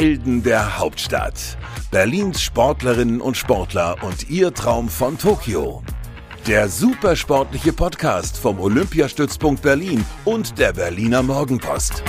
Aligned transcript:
Helden 0.00 0.42
der 0.42 0.78
Hauptstadt. 0.78 1.58
Berlins 1.90 2.40
Sportlerinnen 2.40 3.20
und 3.20 3.36
Sportler 3.36 3.96
und 4.00 4.30
ihr 4.30 4.54
Traum 4.54 4.88
von 4.88 5.18
Tokio. 5.18 5.82
Der 6.46 6.70
supersportliche 6.70 7.74
Podcast 7.74 8.38
vom 8.38 8.60
Olympiastützpunkt 8.60 9.60
Berlin 9.60 10.02
und 10.24 10.58
der 10.58 10.72
Berliner 10.72 11.22
Morgenpost. 11.22 12.02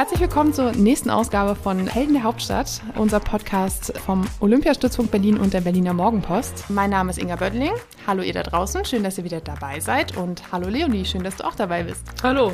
Herzlich 0.00 0.20
willkommen 0.20 0.54
zur 0.54 0.72
nächsten 0.72 1.10
Ausgabe 1.10 1.54
von 1.54 1.86
Helden 1.86 2.14
der 2.14 2.22
Hauptstadt, 2.22 2.80
unser 2.94 3.20
Podcast 3.20 3.92
vom 3.98 4.26
Olympiastützpunkt 4.40 5.12
Berlin 5.12 5.36
und 5.36 5.52
der 5.52 5.60
Berliner 5.60 5.92
Morgenpost. 5.92 6.70
Mein 6.70 6.88
Name 6.88 7.10
ist 7.10 7.18
Inga 7.18 7.36
Böttling. 7.36 7.72
Hallo 8.06 8.22
ihr 8.22 8.32
da 8.32 8.42
draußen, 8.42 8.86
schön, 8.86 9.04
dass 9.04 9.18
ihr 9.18 9.24
wieder 9.24 9.42
dabei 9.42 9.78
seid 9.78 10.16
und 10.16 10.52
hallo 10.52 10.70
Leonie, 10.70 11.04
schön, 11.04 11.22
dass 11.22 11.36
du 11.36 11.44
auch 11.46 11.54
dabei 11.54 11.82
bist. 11.82 12.02
Hallo. 12.22 12.52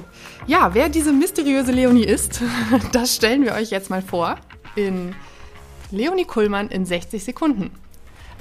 Ja, 0.49 0.75
wer 0.75 0.89
diese 0.89 1.13
mysteriöse 1.13 1.71
Leonie 1.71 2.03
ist, 2.03 2.43
das 2.93 3.15
stellen 3.15 3.45
wir 3.45 3.55
euch 3.55 3.71
jetzt 3.71 3.91
mal 3.91 4.03
vor 4.03 4.35
in 4.75 5.15
Leonie 5.93 6.25
Kullmann 6.25 6.67
in 6.67 6.85
60 6.85 7.23
Sekunden. 7.23 7.71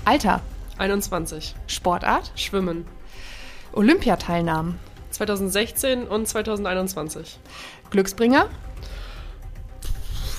Alter, 0.03 0.41
21. 0.79 1.53
Sportart, 1.67 2.31
Schwimmen. 2.33 2.87
Olympiateilnahmen, 3.71 4.79
2016 5.11 6.07
und 6.07 6.27
2021. 6.27 7.37
Glücksbringer. 7.91 8.49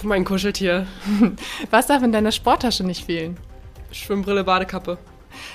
Mein 0.06 0.24
Kuscheltier. 0.24 0.86
Was 1.70 1.88
darf 1.88 2.00
in 2.04 2.12
deiner 2.12 2.30
Sporttasche 2.30 2.84
nicht 2.84 3.06
fehlen? 3.06 3.36
Schwimmbrille, 3.90 4.44
Badekappe. 4.44 4.98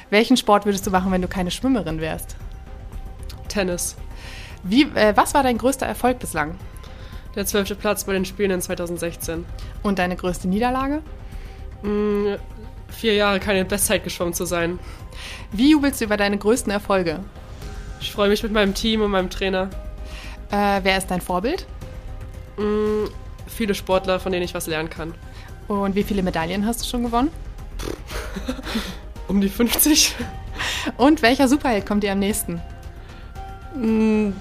Welchen 0.09 0.35
Sport 0.35 0.65
würdest 0.65 0.85
du 0.85 0.91
machen, 0.91 1.09
wenn 1.13 1.21
du 1.21 1.29
keine 1.29 1.51
Schwimmerin 1.51 2.01
wärst? 2.01 2.35
Tennis. 3.47 3.95
Wie, 4.63 4.83
äh, 4.93 5.15
was 5.15 5.33
war 5.33 5.43
dein 5.43 5.57
größter 5.57 5.85
Erfolg 5.85 6.19
bislang? 6.19 6.55
Der 7.33 7.45
zwölfte 7.45 7.75
Platz 7.75 8.03
bei 8.03 8.11
den 8.11 8.25
Spielen 8.25 8.51
in 8.51 8.61
2016. 8.61 9.45
Und 9.83 9.99
deine 9.99 10.17
größte 10.17 10.49
Niederlage? 10.49 11.01
Mm, 11.81 12.35
vier 12.89 13.13
Jahre 13.13 13.39
keine 13.39 13.63
Bestzeit 13.63 14.03
geschwommen 14.03 14.33
zu 14.33 14.43
sein. 14.43 14.79
Wie 15.53 15.71
jubelst 15.71 16.01
du 16.01 16.05
über 16.05 16.17
deine 16.17 16.37
größten 16.37 16.73
Erfolge? 16.73 17.21
Ich 18.01 18.11
freue 18.11 18.27
mich 18.27 18.43
mit 18.43 18.51
meinem 18.51 18.73
Team 18.73 19.01
und 19.01 19.11
meinem 19.11 19.29
Trainer. 19.29 19.69
Äh, 20.51 20.81
wer 20.83 20.97
ist 20.97 21.09
dein 21.09 21.21
Vorbild? 21.21 21.65
Mm, 22.57 23.05
viele 23.51 23.75
Sportler, 23.75 24.19
von 24.19 24.31
denen 24.31 24.43
ich 24.43 24.53
was 24.53 24.67
lernen 24.67 24.89
kann. 24.89 25.13
Und 25.67 25.95
wie 25.95 26.03
viele 26.03 26.23
Medaillen 26.23 26.65
hast 26.65 26.81
du 26.81 26.85
schon 26.85 27.03
gewonnen? 27.03 27.29
Um 29.27 29.41
die 29.41 29.49
50. 29.49 30.15
Und 30.97 31.21
welcher 31.21 31.47
Superheld 31.47 31.85
kommt 31.85 32.03
dir 32.03 32.11
am 32.11 32.19
nächsten? 32.19 32.61
Mm, 33.75 34.31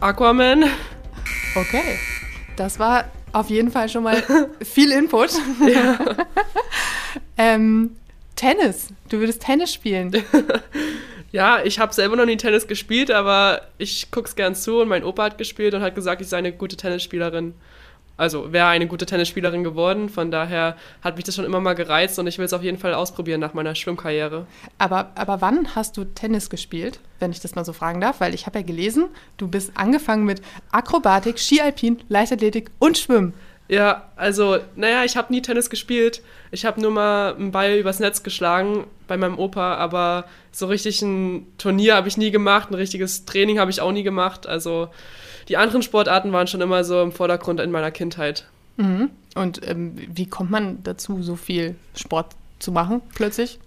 Aquaman. 0.00 0.64
Okay, 1.54 1.98
das 2.56 2.78
war 2.78 3.04
auf 3.32 3.50
jeden 3.50 3.70
Fall 3.70 3.88
schon 3.88 4.04
mal 4.04 4.22
viel 4.62 4.92
Input. 4.92 5.32
Ja. 5.66 5.98
ähm, 7.36 7.96
Tennis. 8.36 8.88
Du 9.08 9.18
würdest 9.18 9.42
Tennis 9.42 9.72
spielen. 9.72 10.12
Ja, 11.30 11.62
ich 11.62 11.78
habe 11.78 11.92
selber 11.92 12.16
noch 12.16 12.24
nie 12.24 12.38
Tennis 12.38 12.66
gespielt, 12.66 13.10
aber 13.10 13.60
ich 13.76 14.10
guck's 14.10 14.34
gern 14.34 14.54
zu 14.54 14.80
und 14.80 14.88
mein 14.88 15.04
Opa 15.04 15.24
hat 15.24 15.38
gespielt 15.38 15.74
und 15.74 15.82
hat 15.82 15.94
gesagt, 15.94 16.22
ich 16.22 16.28
sei 16.28 16.38
eine 16.38 16.52
gute 16.52 16.76
Tennisspielerin. 16.76 17.52
Also 18.18 18.52
wäre 18.52 18.66
eine 18.66 18.88
gute 18.88 19.06
Tennisspielerin 19.06 19.62
geworden, 19.62 20.08
von 20.08 20.32
daher 20.32 20.76
hat 21.02 21.14
mich 21.14 21.24
das 21.24 21.36
schon 21.36 21.44
immer 21.44 21.60
mal 21.60 21.74
gereizt 21.74 22.18
und 22.18 22.26
ich 22.26 22.36
will 22.36 22.44
es 22.44 22.52
auf 22.52 22.64
jeden 22.64 22.76
Fall 22.76 22.92
ausprobieren 22.92 23.40
nach 23.40 23.54
meiner 23.54 23.76
Schwimmkarriere. 23.76 24.44
Aber, 24.76 25.12
aber 25.14 25.40
wann 25.40 25.74
hast 25.76 25.96
du 25.96 26.04
Tennis 26.04 26.50
gespielt, 26.50 26.98
wenn 27.20 27.30
ich 27.30 27.38
das 27.38 27.54
mal 27.54 27.64
so 27.64 27.72
fragen 27.72 28.00
darf? 28.00 28.20
Weil 28.20 28.34
ich 28.34 28.46
habe 28.46 28.58
ja 28.58 28.64
gelesen, 28.64 29.04
du 29.36 29.46
bist 29.46 29.70
angefangen 29.76 30.24
mit 30.24 30.42
Akrobatik, 30.72 31.38
Skialpin, 31.38 31.98
Leichtathletik 32.08 32.72
und 32.80 32.98
Schwimmen. 32.98 33.34
Ja, 33.68 34.10
also, 34.16 34.58
naja, 34.76 35.04
ich 35.04 35.16
habe 35.16 35.32
nie 35.32 35.42
Tennis 35.42 35.68
gespielt. 35.68 36.22
Ich 36.50 36.64
habe 36.64 36.80
nur 36.80 36.90
mal 36.90 37.34
einen 37.34 37.52
Ball 37.52 37.76
übers 37.76 38.00
Netz 38.00 38.22
geschlagen 38.22 38.86
bei 39.06 39.18
meinem 39.18 39.38
Opa, 39.38 39.74
aber 39.74 40.24
so 40.52 40.66
richtig 40.66 41.02
ein 41.02 41.46
Turnier 41.58 41.94
habe 41.94 42.08
ich 42.08 42.16
nie 42.16 42.30
gemacht, 42.30 42.70
ein 42.70 42.74
richtiges 42.74 43.26
Training 43.26 43.58
habe 43.58 43.70
ich 43.70 43.82
auch 43.82 43.92
nie 43.92 44.02
gemacht. 44.02 44.46
Also 44.46 44.88
die 45.48 45.58
anderen 45.58 45.82
Sportarten 45.82 46.32
waren 46.32 46.46
schon 46.46 46.62
immer 46.62 46.82
so 46.82 47.02
im 47.02 47.12
Vordergrund 47.12 47.60
in 47.60 47.70
meiner 47.70 47.90
Kindheit. 47.90 48.46
Mhm. 48.78 49.10
Und 49.34 49.66
ähm, 49.68 49.96
wie 49.96 50.26
kommt 50.26 50.50
man 50.50 50.82
dazu, 50.82 51.22
so 51.22 51.36
viel 51.36 51.74
Sport 51.94 52.34
zu 52.58 52.72
machen 52.72 53.02
plötzlich? 53.14 53.58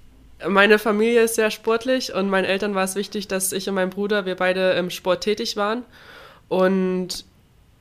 Meine 0.48 0.80
Familie 0.80 1.22
ist 1.22 1.36
sehr 1.36 1.52
sportlich 1.52 2.14
und 2.14 2.30
meinen 2.30 2.46
Eltern 2.46 2.74
war 2.74 2.84
es 2.84 2.96
wichtig, 2.96 3.28
dass 3.28 3.52
ich 3.52 3.70
und 3.70 3.76
mein 3.76 3.92
Bruder, 3.92 4.26
wir 4.26 4.36
beide 4.36 4.72
im 4.72 4.90
Sport 4.90 5.22
tätig 5.22 5.56
waren. 5.56 5.84
Und 6.48 7.26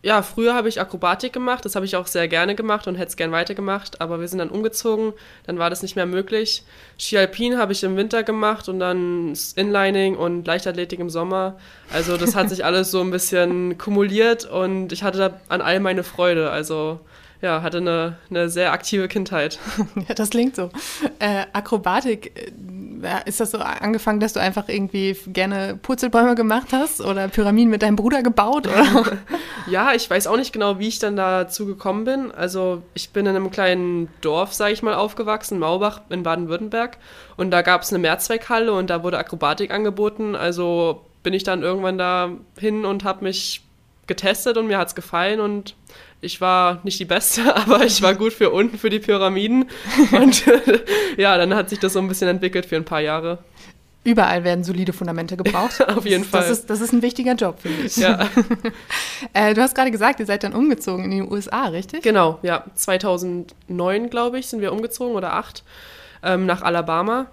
ja, 0.03 0.23
früher 0.23 0.55
habe 0.55 0.69
ich 0.69 0.81
Akrobatik 0.81 1.33
gemacht, 1.33 1.65
das 1.65 1.77
habe 1.77 1.85
ich 1.85 1.95
auch 1.95 2.07
sehr 2.07 2.27
gerne 2.27 2.55
gemacht 2.55 2.87
und 2.89 2.95
hätte 2.95 3.09
es 3.09 3.17
gern 3.17 3.33
weitergemacht, 3.33 4.01
aber 4.01 4.19
wir 4.19 4.29
sind 4.29 4.39
dann 4.39 4.49
umgezogen, 4.49 5.13
dann 5.47 5.59
war 5.59 5.69
das 5.69 5.83
nicht 5.83 5.95
mehr 5.95 6.07
möglich. 6.07 6.65
Ski 6.99 7.19
Alpin 7.19 7.59
habe 7.59 7.73
ich 7.73 7.83
im 7.85 7.97
Winter 7.97 8.23
gemacht 8.23 8.69
und 8.71 8.79
dann 8.79 9.35
Inlining 9.57 10.17
und 10.17 10.47
Leichtathletik 10.47 11.01
im 11.01 11.11
Sommer. 11.11 11.59
Also 11.93 12.17
das 12.17 12.35
hat 12.35 12.49
sich 12.49 12.65
alles 12.65 12.91
so 12.91 13.03
ein 13.03 13.11
bisschen 13.11 13.77
kumuliert 13.77 14.47
und 14.47 14.91
ich 14.93 15.03
hatte 15.03 15.19
da 15.19 15.41
an 15.49 15.61
all 15.61 15.81
meine 15.81 16.03
Freude. 16.03 16.51
Also 16.51 17.01
ja, 17.43 17.63
hatte 17.63 17.79
eine, 17.79 18.17
eine 18.29 18.49
sehr 18.49 18.73
aktive 18.73 19.09
Kindheit. 19.09 19.59
Ja, 20.09 20.15
das 20.15 20.31
klingt 20.31 20.57
so. 20.57 20.71
Äh, 21.19 21.45
Akrobatik, 21.53 22.33
äh, 23.03 23.29
ist 23.29 23.41
das 23.41 23.51
so 23.51 23.59
angefangen, 23.59 24.21
dass 24.21 24.33
du 24.33 24.41
einfach 24.41 24.69
irgendwie 24.69 25.17
gerne 25.27 25.79
Purzelbäume 25.81 26.35
gemacht 26.35 26.69
hast 26.73 27.01
oder 27.01 27.29
Pyramiden 27.29 27.71
mit 27.71 27.83
deinem 27.83 27.97
Bruder 27.97 28.23
gebaut? 28.23 28.67
Oder? 28.67 28.85
ja, 29.67 29.93
ich 29.95 30.09
weiß 30.09 30.27
auch 30.27 30.37
nicht 30.37 30.53
genau, 30.53 30.79
wie 30.79 30.89
ich 30.89 30.99
dann 30.99 31.17
dazu 31.17 31.67
gekommen 31.67 32.05
bin. 32.05 32.33
Also 32.33 32.83
ich 32.95 33.11
bin 33.11 33.27
in 33.27 33.37
einem 33.37 33.51
kleinen 33.51 34.09
Dorf, 34.21 34.55
sage 34.55 34.73
ich 34.73 34.83
mal, 34.83 34.95
aufgewachsen, 34.95 35.59
Maubach 35.59 36.03
in 36.09 36.23
Baden-Württemberg. 36.23 36.99
Und 37.37 37.51
da 37.51 37.63
gab 37.63 37.83
es 37.83 37.91
eine 37.91 37.99
Mehrzweckhalle 37.99 38.73
und 38.73 38.91
da 38.91 39.03
wurde 39.03 39.19
Akrobatik 39.19 39.71
angeboten. 39.71 40.35
Also 40.35 41.03
bin 41.23 41.35
ich 41.35 41.45
dann 41.45 41.63
irgendwann 41.63 41.99
da 41.99 42.31
hin 42.59 42.85
und 42.85 43.05
habe 43.05 43.25
mich 43.25 43.63
getestet 44.07 44.57
und 44.57 44.67
mir 44.67 44.79
hat 44.79 44.89
es 44.89 44.95
gefallen 44.95 45.41
und 45.41 45.77
ich 46.21 46.41
war 46.41 46.81
nicht 46.83 46.99
die 46.99 47.05
Beste, 47.05 47.55
aber 47.57 47.85
ich 47.85 48.03
war 48.03 48.15
gut 48.15 48.33
für 48.33 48.51
unten, 48.51 48.79
für 48.79 48.91
die 48.91 48.99
Pyramiden. 48.99 49.71
Und 50.13 50.45
ja, 51.17 51.39
dann 51.39 51.55
hat 51.55 51.71
sich 51.71 51.79
das 51.79 51.95
so 51.95 51.99
ein 51.99 52.09
bisschen 52.09 52.29
entwickelt 52.29 52.67
für 52.67 52.77
ein 52.77 52.85
paar 52.85 53.01
Jahre. 53.01 53.39
Überall 54.03 54.45
werden 54.45 54.65
solide 54.65 54.93
Fundamente 54.93 55.37
gebraucht. 55.37 55.87
Auf 55.97 56.07
jeden 56.07 56.25
Fall. 56.25 56.41
Das 56.41 56.51
ist, 56.51 56.71
das 56.71 56.81
ist 56.81 56.93
ein 56.93 57.03
wichtiger 57.03 57.35
Job, 57.35 57.61
finde 57.61 57.83
ich. 57.83 57.97
Ja. 57.97 58.29
äh, 59.35 59.53
du 59.53 59.61
hast 59.61 59.75
gerade 59.75 59.91
gesagt, 59.91 60.21
ihr 60.21 60.27
seid 60.27 60.43
dann 60.43 60.55
umgezogen 60.55 61.05
in 61.05 61.11
die 61.11 61.23
USA, 61.23 61.67
richtig? 61.67 62.03
Genau, 62.03 62.39
ja. 62.43 62.65
2009, 62.75 64.09
glaube 64.09 64.39
ich, 64.39 64.47
sind 64.47 64.63
wir 64.63 64.73
umgezogen 64.73 65.15
oder 65.15 65.35
8 65.35 65.63
ähm, 66.23 66.47
nach 66.47 66.63
Alabama 66.63 67.27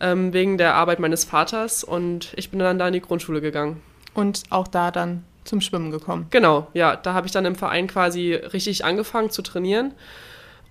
ähm, 0.00 0.32
wegen 0.32 0.56
der 0.56 0.74
Arbeit 0.74 1.00
meines 1.00 1.24
Vaters 1.24 1.82
und 1.82 2.32
ich 2.36 2.50
bin 2.50 2.60
dann 2.60 2.78
da 2.78 2.86
in 2.86 2.92
die 2.92 3.00
Grundschule 3.00 3.40
gegangen. 3.40 3.82
Und 4.14 4.44
auch 4.50 4.68
da 4.68 4.92
dann 4.92 5.24
zum 5.44 5.60
Schwimmen 5.60 5.90
gekommen. 5.90 6.26
Genau, 6.30 6.68
ja. 6.74 6.96
Da 6.96 7.14
habe 7.14 7.26
ich 7.26 7.32
dann 7.32 7.44
im 7.44 7.54
Verein 7.54 7.86
quasi 7.86 8.34
richtig 8.34 8.84
angefangen 8.84 9.30
zu 9.30 9.42
trainieren. 9.42 9.92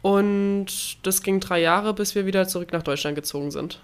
Und 0.02 1.06
das 1.06 1.22
ging 1.22 1.40
drei 1.40 1.62
Jahre, 1.62 1.94
bis 1.94 2.16
wir 2.16 2.26
wieder 2.26 2.48
zurück 2.48 2.74
nach 2.74 2.84
Deutschland 2.84 3.16
gezogen 3.16 3.52
sind. 3.52 3.80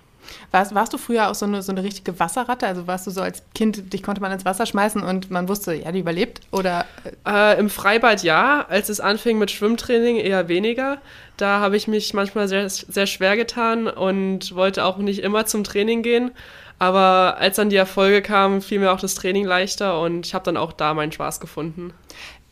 Warst, 0.51 0.73
warst 0.75 0.93
du 0.93 0.97
früher 0.97 1.29
auch 1.29 1.35
so 1.35 1.45
eine, 1.45 1.61
so 1.61 1.71
eine 1.71 1.83
richtige 1.83 2.19
Wasserratte? 2.19 2.67
Also 2.67 2.87
warst 2.87 3.07
du 3.07 3.11
so 3.11 3.21
als 3.21 3.43
Kind, 3.53 3.93
dich 3.93 4.03
konnte 4.03 4.21
man 4.21 4.31
ins 4.31 4.45
Wasser 4.45 4.65
schmeißen 4.65 5.01
und 5.01 5.31
man 5.31 5.47
wusste, 5.47 5.73
ja, 5.73 5.91
die 5.91 5.99
überlebt? 5.99 6.41
Oder? 6.51 6.85
Äh, 7.25 7.59
Im 7.59 7.69
Freibad 7.69 8.23
ja, 8.23 8.65
als 8.67 8.89
es 8.89 8.99
anfing 8.99 9.37
mit 9.37 9.51
Schwimmtraining 9.51 10.17
eher 10.17 10.47
weniger. 10.47 10.99
Da 11.37 11.59
habe 11.59 11.77
ich 11.77 11.87
mich 11.87 12.13
manchmal 12.13 12.47
sehr, 12.47 12.69
sehr 12.69 13.07
schwer 13.07 13.37
getan 13.37 13.87
und 13.87 14.55
wollte 14.55 14.83
auch 14.83 14.97
nicht 14.97 15.19
immer 15.19 15.45
zum 15.45 15.63
Training 15.63 16.03
gehen. 16.03 16.31
Aber 16.79 17.35
als 17.37 17.57
dann 17.57 17.69
die 17.69 17.75
Erfolge 17.75 18.21
kamen, 18.21 18.61
fiel 18.61 18.79
mir 18.79 18.93
auch 18.93 19.01
das 19.01 19.13
Training 19.15 19.45
leichter 19.45 19.99
und 20.01 20.25
ich 20.25 20.33
habe 20.33 20.45
dann 20.45 20.55
auch 20.55 20.71
da 20.71 20.93
meinen 20.93 21.11
Spaß 21.11 21.41
gefunden. 21.41 21.93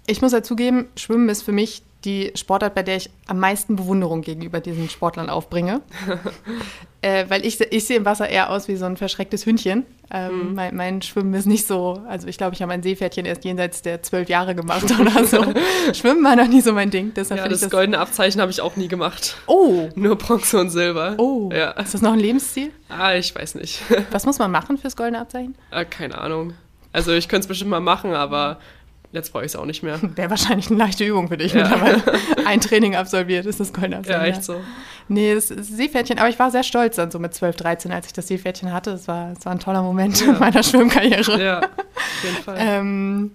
Ich 0.08 0.22
muss 0.22 0.32
ja 0.32 0.42
zugeben, 0.42 0.88
Schwimmen 0.96 1.28
ist 1.30 1.44
für 1.44 1.52
mich 1.52 1.84
die 2.06 2.32
Sportart, 2.36 2.76
bei 2.76 2.84
der 2.84 2.96
ich 2.96 3.10
am 3.28 3.40
meisten 3.40 3.76
Bewunderung 3.76 4.22
gegenüber 4.22 4.62
diesen 4.62 4.90
Sportlern 4.90 5.30
aufbringe. 5.30 5.82
äh, 7.02 7.26
weil 7.28 7.46
ich, 7.46 7.60
ich 7.60 7.86
sehe 7.86 7.98
im 7.98 8.06
Wasser 8.06 8.30
eher 8.30 8.50
aus 8.50 8.70
wie 8.70 8.78
so 8.78 8.86
ein 8.86 8.96
verschrecktes 8.96 9.46
Hündchen. 9.46 9.86
Ähm, 10.10 10.50
mhm. 10.50 10.56
mein, 10.56 10.76
mein, 10.76 11.02
Schwimmen 11.02 11.34
ist 11.34 11.48
nicht 11.48 11.68
so, 11.68 12.02
also 12.08 12.30
ich 12.30 12.38
glaube, 12.38 12.54
ich 12.54 12.62
habe 12.62 12.70
mein 12.70 12.82
Seepferdchen 12.82 13.26
erst 13.26 13.44
jenseits 13.44 13.82
der 13.82 14.02
zwölf 14.04 14.30
Jahre 14.30 14.56
gemacht 14.56 14.86
oder 14.98 15.26
so. 15.26 15.44
Schwimmen 15.94 16.24
war 16.24 16.38
noch 16.38 16.48
nie 16.48 16.62
so 16.62 16.72
mein 16.72 16.90
Ding. 16.90 17.14
Deshalb 17.14 17.42
ja, 17.42 17.48
das, 17.50 17.60
das 17.60 17.70
goldene 17.70 18.00
Abzeichen 18.00 18.40
habe 18.40 18.52
ich 18.52 18.62
auch 18.62 18.78
nie 18.78 18.88
gemacht. 18.88 19.36
Oh. 19.48 19.90
Nur 19.96 20.16
Bronze 20.16 20.60
und 20.60 20.70
Silber. 20.70 21.16
Oh. 21.18 21.50
Ja. 21.52 21.72
Ist 21.72 21.94
das 21.94 22.02
noch 22.02 22.14
ein 22.14 22.20
Lebensziel? 22.20 22.72
Ah, 22.88 23.16
ich 23.16 23.36
weiß 23.36 23.56
nicht. 23.56 23.82
Was 24.12 24.26
muss 24.26 24.40
man 24.40 24.50
machen 24.50 24.78
fürs 24.78 24.96
goldene 24.96 25.20
Abzeichen? 25.20 25.56
Äh, 25.72 25.84
keine 25.84 26.18
Ahnung. 26.18 26.54
Also 26.94 27.12
ich 27.12 27.28
könnte 27.28 27.42
es 27.42 27.48
bestimmt 27.48 27.72
mal 27.72 27.82
machen, 27.82 28.14
aber 28.14 28.60
Jetzt 29.14 29.32
brauche 29.32 29.44
ich 29.46 29.52
es 29.52 29.56
auch 29.56 29.66
nicht 29.66 29.84
mehr. 29.84 30.00
Wäre 30.16 30.30
wahrscheinlich 30.30 30.70
eine 30.70 30.78
leichte 30.80 31.06
Übung 31.06 31.30
für 31.30 31.38
dich 31.38 31.54
ja. 31.54 31.64
mittlerweile. 31.64 32.04
Ein 32.46 32.60
Training 32.62 32.96
absolviert 32.96 33.46
ist 33.46 33.60
das 33.60 33.74
Goldene. 33.74 34.02
Ja, 34.08 34.26
echt 34.26 34.44
so. 34.44 34.62
Nee, 35.08 35.34
das, 35.34 35.48
Seepferdchen, 35.48 36.20
aber 36.20 36.30
ich 36.30 36.38
war 36.38 36.52
sehr 36.52 36.64
stolz 36.64 36.98
dann 36.98 37.12
so 37.12 37.20
mit 37.20 37.34
12, 37.34 37.56
13, 37.56 37.92
als 37.92 38.08
ich 38.08 38.14
das 38.14 38.28
Seepferdchen 38.28 38.74
hatte. 38.74 38.92
Das 38.92 39.08
war, 39.08 39.34
das 39.34 39.46
war 39.46 39.54
ein 39.54 39.60
toller 39.60 39.82
Moment 39.82 40.20
ja. 40.20 40.34
in 40.34 40.40
meiner 40.40 40.62
Schwimmkarriere. 40.64 41.42
Ja, 41.42 41.60
auf 41.96 42.24
jeden 42.24 42.44
Fall. 42.44 42.56
ähm, 42.60 43.32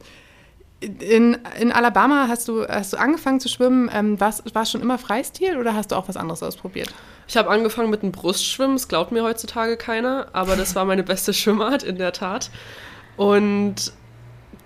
In, 0.81 1.39
in 1.59 1.73
Alabama 1.73 2.27
hast 2.29 2.49
du, 2.49 2.67
hast 2.67 2.93
du 2.93 2.99
angefangen 2.99 3.41
zu 3.41 3.49
schwimmen. 3.49 3.91
Ähm, 3.95 4.21
war 4.21 4.31
es 4.31 4.71
schon 4.71 4.83
immer 4.83 4.99
Freistil 4.99 5.57
oder 5.57 5.75
hast 5.75 5.93
du 5.93 5.97
auch 5.97 6.09
was 6.09 6.19
anderes 6.19 6.43
ausprobiert? 6.43 6.93
Ich 7.29 7.37
habe 7.39 7.49
angefangen 7.49 7.89
mit 7.89 8.03
dem 8.03 8.13
Brustschwimmen, 8.13 8.77
das 8.77 8.89
glaubt 8.89 9.13
mir 9.13 9.23
heutzutage 9.23 9.79
keiner, 9.79 10.27
aber 10.35 10.57
das 10.57 10.75
war 10.75 10.85
meine 10.85 11.03
beste 11.03 11.33
Schwimmart 11.33 11.83
in 11.83 11.97
der 11.97 12.13
Tat. 12.13 12.51
Und 13.17 13.93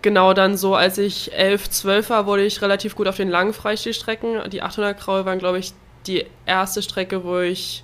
genau 0.06 0.34
dann 0.34 0.56
so, 0.56 0.76
als 0.76 0.98
ich 0.98 1.32
11, 1.32 1.68
12 1.68 2.10
war, 2.10 2.26
wurde 2.26 2.44
ich 2.44 2.62
relativ 2.62 2.94
gut 2.94 3.08
auf 3.08 3.16
den 3.16 3.28
langen 3.28 3.52
Freistilstrecken. 3.52 4.48
Die 4.50 4.62
800 4.62 4.96
Kraul 4.96 5.24
waren, 5.24 5.40
glaube 5.40 5.58
ich, 5.58 5.72
die 6.06 6.24
erste 6.46 6.80
Strecke, 6.80 7.24
wo 7.24 7.40
ich 7.40 7.82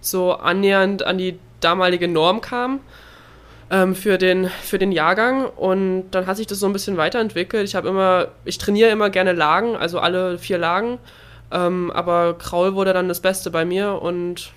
so 0.00 0.32
annähernd 0.32 1.02
an 1.04 1.18
die 1.18 1.40
damalige 1.58 2.06
Norm 2.06 2.40
kam 2.40 2.78
ähm, 3.72 3.96
für, 3.96 4.16
den, 4.16 4.48
für 4.62 4.78
den 4.78 4.92
Jahrgang. 4.92 5.46
Und 5.46 6.12
dann 6.12 6.28
hat 6.28 6.36
sich 6.36 6.46
das 6.46 6.60
so 6.60 6.66
ein 6.66 6.72
bisschen 6.72 6.98
weiterentwickelt. 6.98 7.64
Ich 7.64 7.74
habe 7.74 7.88
immer, 7.88 8.28
ich 8.44 8.58
trainiere 8.58 8.90
immer 8.90 9.10
gerne 9.10 9.32
Lagen, 9.32 9.74
also 9.74 9.98
alle 9.98 10.38
vier 10.38 10.58
Lagen. 10.58 10.98
Ähm, 11.50 11.90
aber 11.90 12.38
Kraul 12.38 12.76
wurde 12.76 12.92
dann 12.92 13.08
das 13.08 13.18
Beste 13.18 13.50
bei 13.50 13.64
mir 13.64 14.00
und 14.00 14.52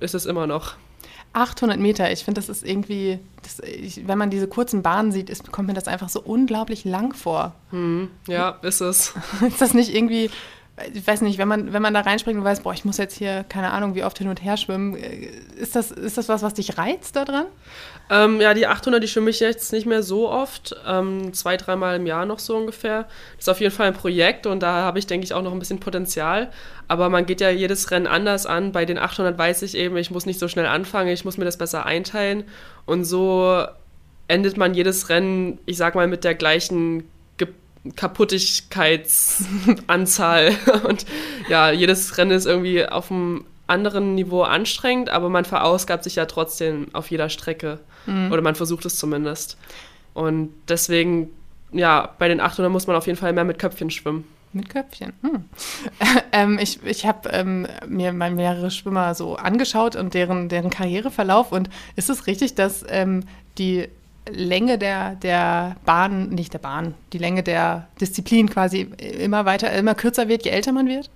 ist 0.00 0.16
es 0.16 0.26
immer 0.26 0.48
noch. 0.48 0.74
800 1.32 1.78
Meter, 1.78 2.10
ich 2.10 2.24
finde, 2.24 2.40
das 2.40 2.48
ist 2.48 2.64
irgendwie, 2.64 3.18
das, 3.42 3.60
ich, 3.60 4.06
wenn 4.08 4.18
man 4.18 4.30
diese 4.30 4.48
kurzen 4.48 4.82
Bahnen 4.82 5.12
sieht, 5.12 5.30
ist, 5.30 5.52
kommt 5.52 5.68
mir 5.68 5.74
das 5.74 5.88
einfach 5.88 6.08
so 6.08 6.20
unglaublich 6.20 6.84
lang 6.84 7.14
vor. 7.14 7.54
Hm, 7.70 8.10
ja, 8.26 8.58
ist 8.62 8.80
es. 8.80 9.14
ist 9.46 9.60
das 9.60 9.74
nicht 9.74 9.94
irgendwie 9.94 10.30
ich 10.92 11.06
weiß 11.06 11.20
nicht, 11.22 11.38
wenn 11.38 11.48
man, 11.48 11.72
wenn 11.72 11.82
man 11.82 11.94
da 11.94 12.00
reinspringt 12.00 12.38
und 12.38 12.44
weiß, 12.44 12.60
boah, 12.60 12.72
ich 12.72 12.84
muss 12.84 12.96
jetzt 12.96 13.16
hier, 13.16 13.44
keine 13.48 13.72
Ahnung, 13.72 13.94
wie 13.94 14.04
oft 14.04 14.18
hin 14.18 14.28
und 14.28 14.42
her 14.42 14.56
schwimmen, 14.56 14.96
äh, 14.96 15.30
ist 15.56 15.76
das, 15.76 15.90
ist 15.90 16.18
das 16.18 16.28
was, 16.28 16.42
was 16.42 16.54
dich 16.54 16.78
reizt 16.78 17.16
daran? 17.16 17.46
Ähm, 18.10 18.40
ja, 18.40 18.54
die 18.54 18.66
800, 18.66 19.02
die 19.02 19.08
schwimme 19.08 19.30
ich 19.30 19.38
jetzt 19.38 19.72
nicht 19.72 19.86
mehr 19.86 20.02
so 20.02 20.28
oft, 20.28 20.74
ähm, 20.86 21.32
zwei, 21.32 21.56
dreimal 21.56 21.96
im 21.96 22.06
Jahr 22.06 22.26
noch 22.26 22.40
so 22.40 22.56
ungefähr. 22.56 23.04
Das 23.36 23.44
ist 23.44 23.48
auf 23.48 23.60
jeden 23.60 23.72
Fall 23.72 23.86
ein 23.86 23.94
Projekt 23.94 24.46
und 24.46 24.62
da 24.62 24.82
habe 24.82 24.98
ich, 24.98 25.06
denke 25.06 25.24
ich, 25.24 25.32
auch 25.32 25.42
noch 25.42 25.52
ein 25.52 25.60
bisschen 25.60 25.80
Potenzial. 25.80 26.50
Aber 26.88 27.08
man 27.08 27.24
geht 27.24 27.40
ja 27.40 27.50
jedes 27.50 27.92
Rennen 27.92 28.08
anders 28.08 28.46
an. 28.46 28.72
Bei 28.72 28.84
den 28.84 28.98
800 28.98 29.38
weiß 29.38 29.62
ich 29.62 29.76
eben, 29.76 29.96
ich 29.96 30.10
muss 30.10 30.26
nicht 30.26 30.40
so 30.40 30.48
schnell 30.48 30.66
anfangen, 30.66 31.10
ich 31.10 31.24
muss 31.24 31.38
mir 31.38 31.44
das 31.44 31.56
besser 31.56 31.86
einteilen 31.86 32.44
und 32.84 33.04
so 33.04 33.64
endet 34.26 34.56
man 34.56 34.74
jedes 34.74 35.08
Rennen, 35.08 35.58
ich 35.66 35.76
sag 35.76 35.94
mal, 35.94 36.08
mit 36.08 36.24
der 36.24 36.34
gleichen 36.34 37.04
Kaputtigkeitsanzahl. 37.96 40.54
Und 40.86 41.06
ja, 41.48 41.70
jedes 41.70 42.18
Rennen 42.18 42.32
ist 42.32 42.44
irgendwie 42.46 42.86
auf 42.86 43.10
einem 43.10 43.46
anderen 43.70 44.14
Niveau 44.14 44.42
anstrengend, 44.42 45.08
aber 45.08 45.28
man 45.28 45.44
verausgabt 45.44 46.04
sich 46.04 46.16
ja 46.16 46.26
trotzdem 46.26 46.88
auf 46.92 47.10
jeder 47.10 47.28
Strecke. 47.28 47.80
Mhm. 48.06 48.32
Oder 48.32 48.42
man 48.42 48.54
versucht 48.54 48.84
es 48.84 48.96
zumindest. 48.96 49.56
Und 50.14 50.52
deswegen, 50.68 51.30
ja, 51.72 52.14
bei 52.18 52.28
den 52.28 52.40
800 52.40 52.70
muss 52.70 52.86
man 52.86 52.96
auf 52.96 53.06
jeden 53.06 53.18
Fall 53.18 53.32
mehr 53.32 53.44
mit 53.44 53.58
Köpfchen 53.58 53.90
schwimmen. 53.90 54.24
Mit 54.52 54.68
Köpfchen. 54.68 55.12
Hm. 55.22 55.44
ähm, 56.32 56.58
ich 56.60 56.84
ich 56.84 57.06
habe 57.06 57.28
ähm, 57.28 57.68
mir 57.86 58.12
mal 58.12 58.32
mehrere 58.32 58.72
Schwimmer 58.72 59.14
so 59.14 59.36
angeschaut 59.36 59.94
und 59.94 60.12
deren, 60.14 60.48
deren 60.48 60.70
Karriereverlauf. 60.70 61.52
Und 61.52 61.70
ist 61.94 62.10
es 62.10 62.26
richtig, 62.26 62.56
dass 62.56 62.84
ähm, 62.88 63.22
die 63.58 63.88
Länge 64.28 64.76
der, 64.78 65.14
der 65.16 65.76
Bahn, 65.84 66.30
nicht 66.30 66.52
der 66.52 66.58
Bahn, 66.58 66.94
die 67.12 67.18
Länge 67.18 67.44
der 67.44 67.86
Disziplin 68.00 68.50
quasi 68.50 68.90
immer 68.98 69.44
weiter, 69.44 69.72
immer 69.72 69.94
kürzer 69.94 70.28
wird, 70.28 70.44
je 70.44 70.50
älter 70.50 70.72
man 70.72 70.88
wird? 70.88 71.10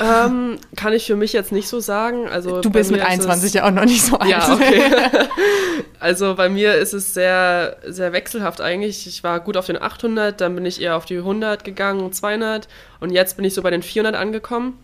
Ähm, 0.00 0.58
kann 0.74 0.94
ich 0.94 1.06
für 1.06 1.16
mich 1.16 1.34
jetzt 1.34 1.52
nicht 1.52 1.68
so 1.68 1.78
sagen. 1.78 2.26
Also 2.26 2.62
du 2.62 2.70
bist 2.70 2.90
mit 2.90 3.02
21 3.02 3.52
ja 3.52 3.66
auch 3.66 3.70
noch 3.70 3.84
nicht 3.84 4.02
so 4.02 4.16
alt. 4.18 4.30
Ja, 4.30 4.54
okay. 4.54 4.90
also 6.00 6.34
bei 6.34 6.48
mir 6.48 6.76
ist 6.76 6.94
es 6.94 7.12
sehr, 7.12 7.76
sehr 7.86 8.12
wechselhaft 8.14 8.62
eigentlich. 8.62 9.06
Ich 9.06 9.22
war 9.22 9.40
gut 9.40 9.56
auf 9.56 9.66
den 9.66 9.80
800, 9.80 10.40
dann 10.40 10.54
bin 10.54 10.64
ich 10.64 10.80
eher 10.80 10.96
auf 10.96 11.04
die 11.04 11.18
100 11.18 11.62
gegangen, 11.64 12.10
200 12.10 12.68
und 13.00 13.10
jetzt 13.10 13.36
bin 13.36 13.44
ich 13.44 13.52
so 13.52 13.60
bei 13.60 13.70
den 13.70 13.82
400 13.82 14.18
angekommen. 14.18 14.78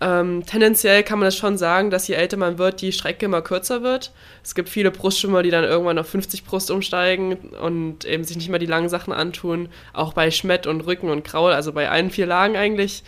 Ähm, 0.00 0.44
tendenziell 0.44 1.04
kann 1.04 1.20
man 1.20 1.26
das 1.28 1.36
schon 1.36 1.56
sagen, 1.56 1.90
dass 1.90 2.08
je 2.08 2.14
älter 2.14 2.36
man 2.36 2.58
wird, 2.58 2.80
die 2.80 2.92
Strecke 2.92 3.26
immer 3.26 3.40
kürzer 3.40 3.82
wird. 3.84 4.12
Es 4.42 4.56
gibt 4.56 4.68
viele 4.68 4.90
Brustschwimmer, 4.90 5.44
die 5.44 5.50
dann 5.50 5.62
irgendwann 5.62 5.98
auf 5.98 6.08
50 6.08 6.44
Brust 6.44 6.72
umsteigen 6.72 7.36
und 7.60 8.04
eben 8.04 8.24
sich 8.24 8.36
nicht 8.36 8.48
mehr 8.48 8.58
die 8.58 8.66
langen 8.66 8.88
Sachen 8.88 9.12
antun. 9.12 9.68
Auch 9.92 10.12
bei 10.12 10.32
Schmett 10.32 10.66
und 10.66 10.80
Rücken 10.80 11.08
und 11.08 11.22
Kraul, 11.22 11.52
also 11.52 11.72
bei 11.72 11.88
allen 11.88 12.10
vier 12.10 12.26
Lagen 12.26 12.56
eigentlich. 12.56 13.04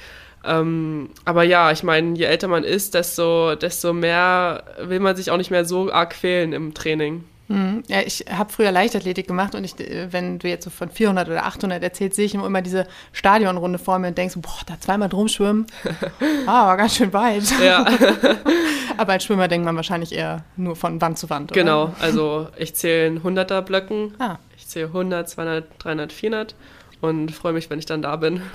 Ähm, 0.46 1.10
aber 1.24 1.42
ja, 1.42 1.70
ich 1.72 1.82
meine, 1.82 2.16
je 2.16 2.24
älter 2.24 2.48
man 2.48 2.64
ist, 2.64 2.94
desto, 2.94 3.54
desto 3.54 3.92
mehr 3.92 4.64
will 4.80 5.00
man 5.00 5.16
sich 5.16 5.30
auch 5.30 5.36
nicht 5.36 5.50
mehr 5.50 5.64
so 5.64 5.92
arg 5.92 6.10
quälen 6.10 6.52
im 6.52 6.74
Training. 6.74 7.24
Mhm. 7.48 7.84
Ja, 7.86 8.00
ich 8.00 8.24
habe 8.30 8.52
früher 8.52 8.72
Leichtathletik 8.72 9.28
gemacht 9.28 9.54
und 9.54 9.64
ich, 9.64 9.78
äh, 9.78 10.12
wenn 10.12 10.38
du 10.38 10.48
jetzt 10.48 10.64
so 10.64 10.70
von 10.70 10.90
400 10.90 11.28
oder 11.28 11.46
800 11.46 11.82
erzählst, 11.82 12.16
sehe 12.16 12.26
ich 12.26 12.34
immer 12.34 12.62
diese 12.62 12.86
Stadionrunde 13.12 13.78
vor 13.78 13.98
mir 13.98 14.08
und 14.08 14.18
denkst, 14.18 14.34
boah, 14.38 14.58
da 14.66 14.80
zweimal 14.80 15.08
drum 15.08 15.28
schwimmen. 15.28 15.66
ah, 16.46 16.66
war 16.66 16.76
ganz 16.76 16.96
schön 16.96 17.12
weit. 17.12 17.44
Ja. 17.62 17.84
Aber 18.96 19.12
als 19.12 19.24
Schwimmer 19.24 19.48
denkt 19.48 19.64
man 19.64 19.76
wahrscheinlich 19.76 20.12
eher 20.12 20.44
nur 20.56 20.74
von 20.74 21.00
Wand 21.00 21.18
zu 21.18 21.30
Wand, 21.30 21.52
oder? 21.52 21.60
Genau, 21.60 21.94
also 22.00 22.48
ich 22.56 22.74
zähle 22.74 23.06
in 23.06 23.22
100er 23.22 23.60
Blöcken. 23.62 24.14
Ah. 24.18 24.38
Ich 24.56 24.66
zähle 24.66 24.86
100, 24.86 25.28
200, 25.28 25.64
300, 25.78 26.12
400 26.12 26.54
und 27.00 27.30
freue 27.30 27.52
mich, 27.52 27.70
wenn 27.70 27.78
ich 27.78 27.86
dann 27.86 28.02
da 28.02 28.16
bin. 28.16 28.42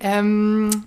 ähm, 0.00 0.84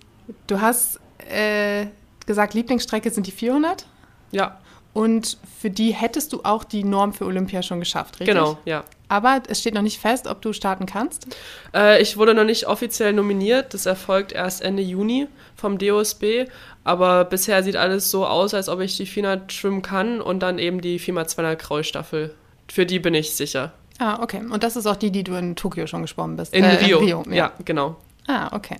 du 0.47 0.61
hast 0.61 0.99
äh, 1.29 1.87
gesagt, 2.25 2.53
Lieblingsstrecke 2.53 3.09
sind 3.11 3.27
die 3.27 3.31
400? 3.31 3.85
Ja. 4.31 4.59
Und 4.93 5.37
für 5.59 5.69
die 5.69 5.91
hättest 5.91 6.33
du 6.33 6.41
auch 6.43 6.63
die 6.63 6.83
Norm 6.83 7.13
für 7.13 7.25
Olympia 7.25 7.63
schon 7.63 7.79
geschafft, 7.79 8.19
richtig? 8.19 8.35
Genau, 8.35 8.57
ja. 8.65 8.83
Aber 9.07 9.41
es 9.47 9.59
steht 9.59 9.73
noch 9.73 9.81
nicht 9.81 9.99
fest, 9.99 10.27
ob 10.27 10.41
du 10.41 10.53
starten 10.53 10.85
kannst? 10.85 11.27
Äh, 11.73 12.01
ich 12.01 12.17
wurde 12.17 12.33
noch 12.33 12.45
nicht 12.45 12.67
offiziell 12.67 13.11
nominiert. 13.11 13.73
Das 13.73 13.85
erfolgt 13.85 14.31
erst 14.31 14.61
Ende 14.61 14.81
Juni 14.81 15.27
vom 15.55 15.77
DOSB. 15.77 16.45
Aber 16.83 17.25
bisher 17.25 17.61
sieht 17.63 17.75
alles 17.75 18.09
so 18.09 18.25
aus, 18.25 18.53
als 18.53 18.69
ob 18.69 18.79
ich 18.79 18.95
die 18.95 19.05
400 19.05 19.51
schwimmen 19.51 19.81
kann 19.81 20.21
und 20.21 20.39
dann 20.39 20.59
eben 20.59 20.81
die 20.81 20.99
4x200 20.99 21.55
Kraulstaffel. 21.55 22.33
Für 22.69 22.85
die 22.85 22.99
bin 22.99 23.13
ich 23.13 23.35
sicher. 23.35 23.73
Ah, 23.99 24.23
okay. 24.23 24.41
Und 24.49 24.63
das 24.63 24.77
ist 24.77 24.87
auch 24.87 24.95
die, 24.95 25.11
die 25.11 25.23
du 25.23 25.35
in 25.35 25.55
Tokio 25.55 25.87
schon 25.87 26.01
geschwommen 26.01 26.37
bist? 26.37 26.53
In, 26.53 26.63
äh, 26.63 26.75
Rio. 26.75 26.99
in 26.99 27.05
Rio. 27.05 27.23
Ja. 27.27 27.35
ja, 27.35 27.51
genau. 27.65 27.97
Ah, 28.27 28.55
okay. 28.55 28.77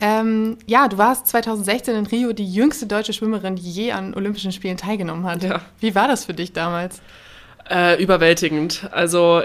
Ähm, 0.00 0.58
ja, 0.66 0.88
du 0.88 0.98
warst 0.98 1.28
2016 1.28 1.94
in 1.94 2.06
Rio 2.06 2.32
die 2.32 2.52
jüngste 2.52 2.86
deutsche 2.86 3.12
Schwimmerin, 3.12 3.54
die 3.54 3.70
je 3.70 3.92
an 3.92 4.14
Olympischen 4.14 4.50
Spielen 4.50 4.76
teilgenommen 4.76 5.24
hat. 5.24 5.44
Ja. 5.44 5.60
Wie 5.78 5.94
war 5.94 6.08
das 6.08 6.24
für 6.24 6.34
dich 6.34 6.52
damals? 6.52 7.00
Äh, 7.70 8.02
überwältigend. 8.02 8.88
Also 8.90 9.42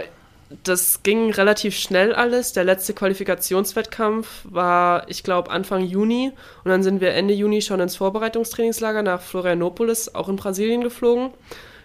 das 0.63 1.03
ging 1.03 1.31
relativ 1.31 1.77
schnell 1.77 2.13
alles. 2.15 2.53
Der 2.53 2.63
letzte 2.63 2.93
Qualifikationswettkampf 2.93 4.45
war, 4.45 5.07
ich 5.09 5.23
glaube, 5.23 5.51
Anfang 5.51 5.83
Juni. 5.83 6.31
Und 6.63 6.71
dann 6.71 6.83
sind 6.83 7.01
wir 7.01 7.13
Ende 7.13 7.33
Juni 7.33 7.61
schon 7.61 7.79
ins 7.79 7.97
Vorbereitungstrainingslager 7.97 9.03
nach 9.03 9.21
Florianopolis, 9.21 10.15
auch 10.15 10.29
in 10.29 10.37
Brasilien, 10.37 10.81
geflogen. 10.81 11.31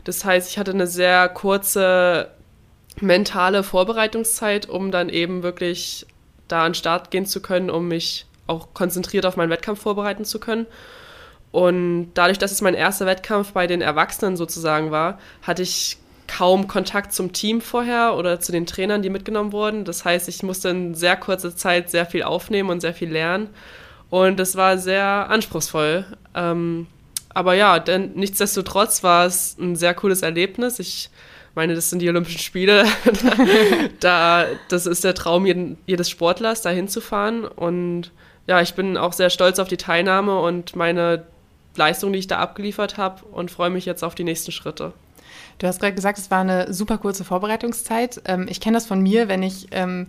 Das 0.04 0.24
heißt, 0.24 0.50
ich 0.50 0.58
hatte 0.58 0.72
eine 0.72 0.86
sehr 0.86 1.28
kurze 1.28 2.30
mentale 3.00 3.62
Vorbereitungszeit, 3.62 4.68
um 4.68 4.90
dann 4.90 5.08
eben 5.08 5.42
wirklich 5.42 6.06
da 6.52 6.64
an 6.64 6.70
den 6.70 6.74
Start 6.74 7.10
gehen 7.10 7.26
zu 7.26 7.40
können, 7.40 7.70
um 7.70 7.88
mich 7.88 8.26
auch 8.46 8.68
konzentriert 8.74 9.26
auf 9.26 9.36
meinen 9.36 9.50
Wettkampf 9.50 9.80
vorbereiten 9.80 10.24
zu 10.24 10.38
können. 10.38 10.66
Und 11.50 12.12
dadurch, 12.14 12.38
dass 12.38 12.52
es 12.52 12.62
mein 12.62 12.74
erster 12.74 13.06
Wettkampf 13.06 13.52
bei 13.52 13.66
den 13.66 13.82
Erwachsenen 13.82 14.36
sozusagen 14.36 14.90
war, 14.90 15.18
hatte 15.42 15.62
ich 15.62 15.98
kaum 16.26 16.66
Kontakt 16.66 17.12
zum 17.12 17.32
Team 17.32 17.60
vorher 17.60 18.14
oder 18.16 18.40
zu 18.40 18.52
den 18.52 18.64
Trainern, 18.64 19.02
die 19.02 19.10
mitgenommen 19.10 19.52
wurden. 19.52 19.84
Das 19.84 20.04
heißt, 20.04 20.28
ich 20.28 20.42
musste 20.42 20.70
in 20.70 20.94
sehr 20.94 21.16
kurzer 21.16 21.54
Zeit 21.54 21.90
sehr 21.90 22.06
viel 22.06 22.22
aufnehmen 22.22 22.70
und 22.70 22.80
sehr 22.80 22.94
viel 22.94 23.10
lernen. 23.10 23.50
Und 24.08 24.40
es 24.40 24.56
war 24.56 24.78
sehr 24.78 25.28
anspruchsvoll. 25.28 26.06
Ähm, 26.34 26.86
aber 27.34 27.54
ja, 27.54 27.78
denn 27.78 28.12
nichtsdestotrotz 28.14 29.02
war 29.02 29.26
es 29.26 29.56
ein 29.58 29.76
sehr 29.76 29.94
cooles 29.94 30.22
Erlebnis. 30.22 30.78
Ich 30.78 31.10
meine, 31.54 31.74
das 31.74 31.90
sind 31.90 32.00
die 32.00 32.08
Olympischen 32.08 32.40
Spiele. 32.40 32.84
da, 34.00 34.46
das 34.68 34.86
ist 34.86 35.04
der 35.04 35.14
Traum 35.14 35.46
jeden, 35.46 35.78
jedes 35.86 36.08
Sportlers, 36.08 36.62
da 36.62 36.70
hinzufahren. 36.70 37.44
Und 37.44 38.10
ja, 38.46 38.60
ich 38.60 38.74
bin 38.74 38.96
auch 38.96 39.12
sehr 39.12 39.30
stolz 39.30 39.58
auf 39.58 39.68
die 39.68 39.76
Teilnahme 39.76 40.38
und 40.38 40.76
meine 40.76 41.24
Leistung, 41.76 42.12
die 42.12 42.18
ich 42.18 42.26
da 42.26 42.38
abgeliefert 42.38 42.96
habe 42.96 43.24
und 43.26 43.50
freue 43.50 43.70
mich 43.70 43.86
jetzt 43.86 44.02
auf 44.02 44.14
die 44.14 44.24
nächsten 44.24 44.52
Schritte. 44.52 44.92
Du 45.58 45.66
hast 45.66 45.80
gerade 45.80 45.94
gesagt, 45.94 46.18
es 46.18 46.30
war 46.30 46.40
eine 46.40 46.72
super 46.72 46.98
kurze 46.98 47.24
Vorbereitungszeit. 47.24 48.22
Ähm, 48.24 48.46
ich 48.48 48.60
kenne 48.60 48.76
das 48.76 48.86
von 48.86 49.00
mir, 49.00 49.28
wenn 49.28 49.42
ich 49.42 49.68
ähm, 49.70 50.08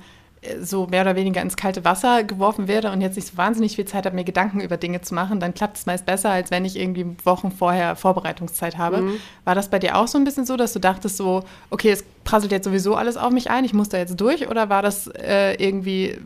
so 0.62 0.88
mehr 0.88 1.02
oder 1.02 1.16
weniger 1.16 1.42
ins 1.42 1.56
kalte 1.56 1.86
Wasser 1.86 2.24
geworfen 2.24 2.68
werde 2.68 2.92
und 2.92 3.02
jetzt 3.02 3.16
nicht 3.16 3.30
so 3.30 3.38
wahnsinnig 3.38 3.76
viel 3.76 3.86
Zeit 3.86 4.06
habe, 4.06 4.16
mir 4.16 4.24
Gedanken 4.24 4.60
über 4.60 4.78
Dinge 4.78 5.02
zu 5.02 5.14
machen, 5.14 5.40
dann 5.40 5.54
klappt 5.54 5.78
es 5.78 5.86
meist 5.86 6.06
besser, 6.06 6.30
als 6.32 6.52
wenn 6.52 6.66
ich 6.66 6.78
irgendwie 6.78 7.06
Wochen 7.24 7.52
vorher 7.52 7.96
Vorbereitungszeit 7.96 8.78
habe. 8.78 9.02
Mhm. 9.02 9.20
War 9.46 9.56
das 9.56 9.70
bei 9.70 9.80
dir 9.80 9.98
auch 9.98 10.08
so 10.08 10.18
ein 10.18 10.24
bisschen 10.24 10.46
so, 10.46 10.58
dass 10.58 10.74
du 10.74 10.80
dachtest 10.80 11.18
so, 11.18 11.44
okay, 11.70 11.92
es 11.92 12.04
prasselt 12.24 12.52
jetzt 12.52 12.66
sowieso 12.66 12.96
alles 12.96 13.18
auf 13.18 13.32
mich 13.32 13.50
ein, 13.50 13.66
ich 13.66 13.74
muss 13.74 13.90
da 13.90 13.98
jetzt 13.98 14.20
durch 14.20 14.50
oder 14.50 14.70
war 14.70 14.82
das 14.82 15.08
äh, 15.08 15.54
irgendwie 15.56 16.18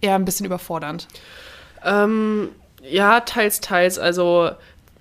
eher 0.00 0.14
ein 0.14 0.24
bisschen 0.24 0.46
überfordernd? 0.46 1.08
Ähm, 1.84 2.48
ja, 2.82 3.20
teils, 3.20 3.60
teils. 3.60 3.98
Also 3.98 4.50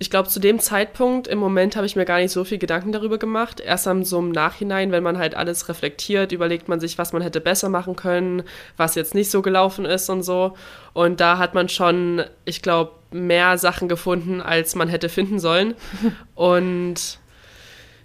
ich 0.02 0.10
glaube, 0.10 0.30
zu 0.30 0.40
dem 0.40 0.60
Zeitpunkt 0.60 1.28
im 1.28 1.40
Moment 1.40 1.76
habe 1.76 1.86
ich 1.86 1.98
mir 1.98 2.06
gar 2.06 2.20
nicht 2.20 2.32
so 2.32 2.46
viel 2.46 2.58
Gedanken 2.58 2.94
darüber 2.94 3.18
gemacht. 3.18 3.60
Erst 3.60 3.86
am 3.86 4.06
so 4.06 4.18
im 4.20 4.32
Nachhinein, 4.32 4.94
wenn 4.94 5.04
man 5.04 5.18
halt 5.18 5.36
alles 5.36 5.68
reflektiert, 5.68 6.32
überlegt 6.32 6.70
man 6.70 6.80
sich, 6.80 6.98
was 6.98 7.12
man 7.12 7.22
hätte 7.22 7.42
besser 7.42 7.68
machen 7.68 7.98
können, 7.98 8.44
was 8.78 8.96
jetzt 8.96 9.14
nicht 9.14 9.30
so 9.30 9.42
gelaufen 9.42 9.84
ist 9.84 10.10
und 10.10 10.24
so. 10.24 10.56
Und 10.94 11.20
da 11.20 11.38
hat 11.38 11.54
man 11.54 11.68
schon, 11.68 12.24
ich 12.46 12.62
glaube, 12.62 12.94
mehr 13.12 13.58
Sachen 13.58 13.90
gefunden, 13.90 14.42
als 14.42 14.74
man 14.74 14.88
hätte 14.88 15.10
finden 15.10 15.38
sollen. 15.38 15.76
und 16.34 17.19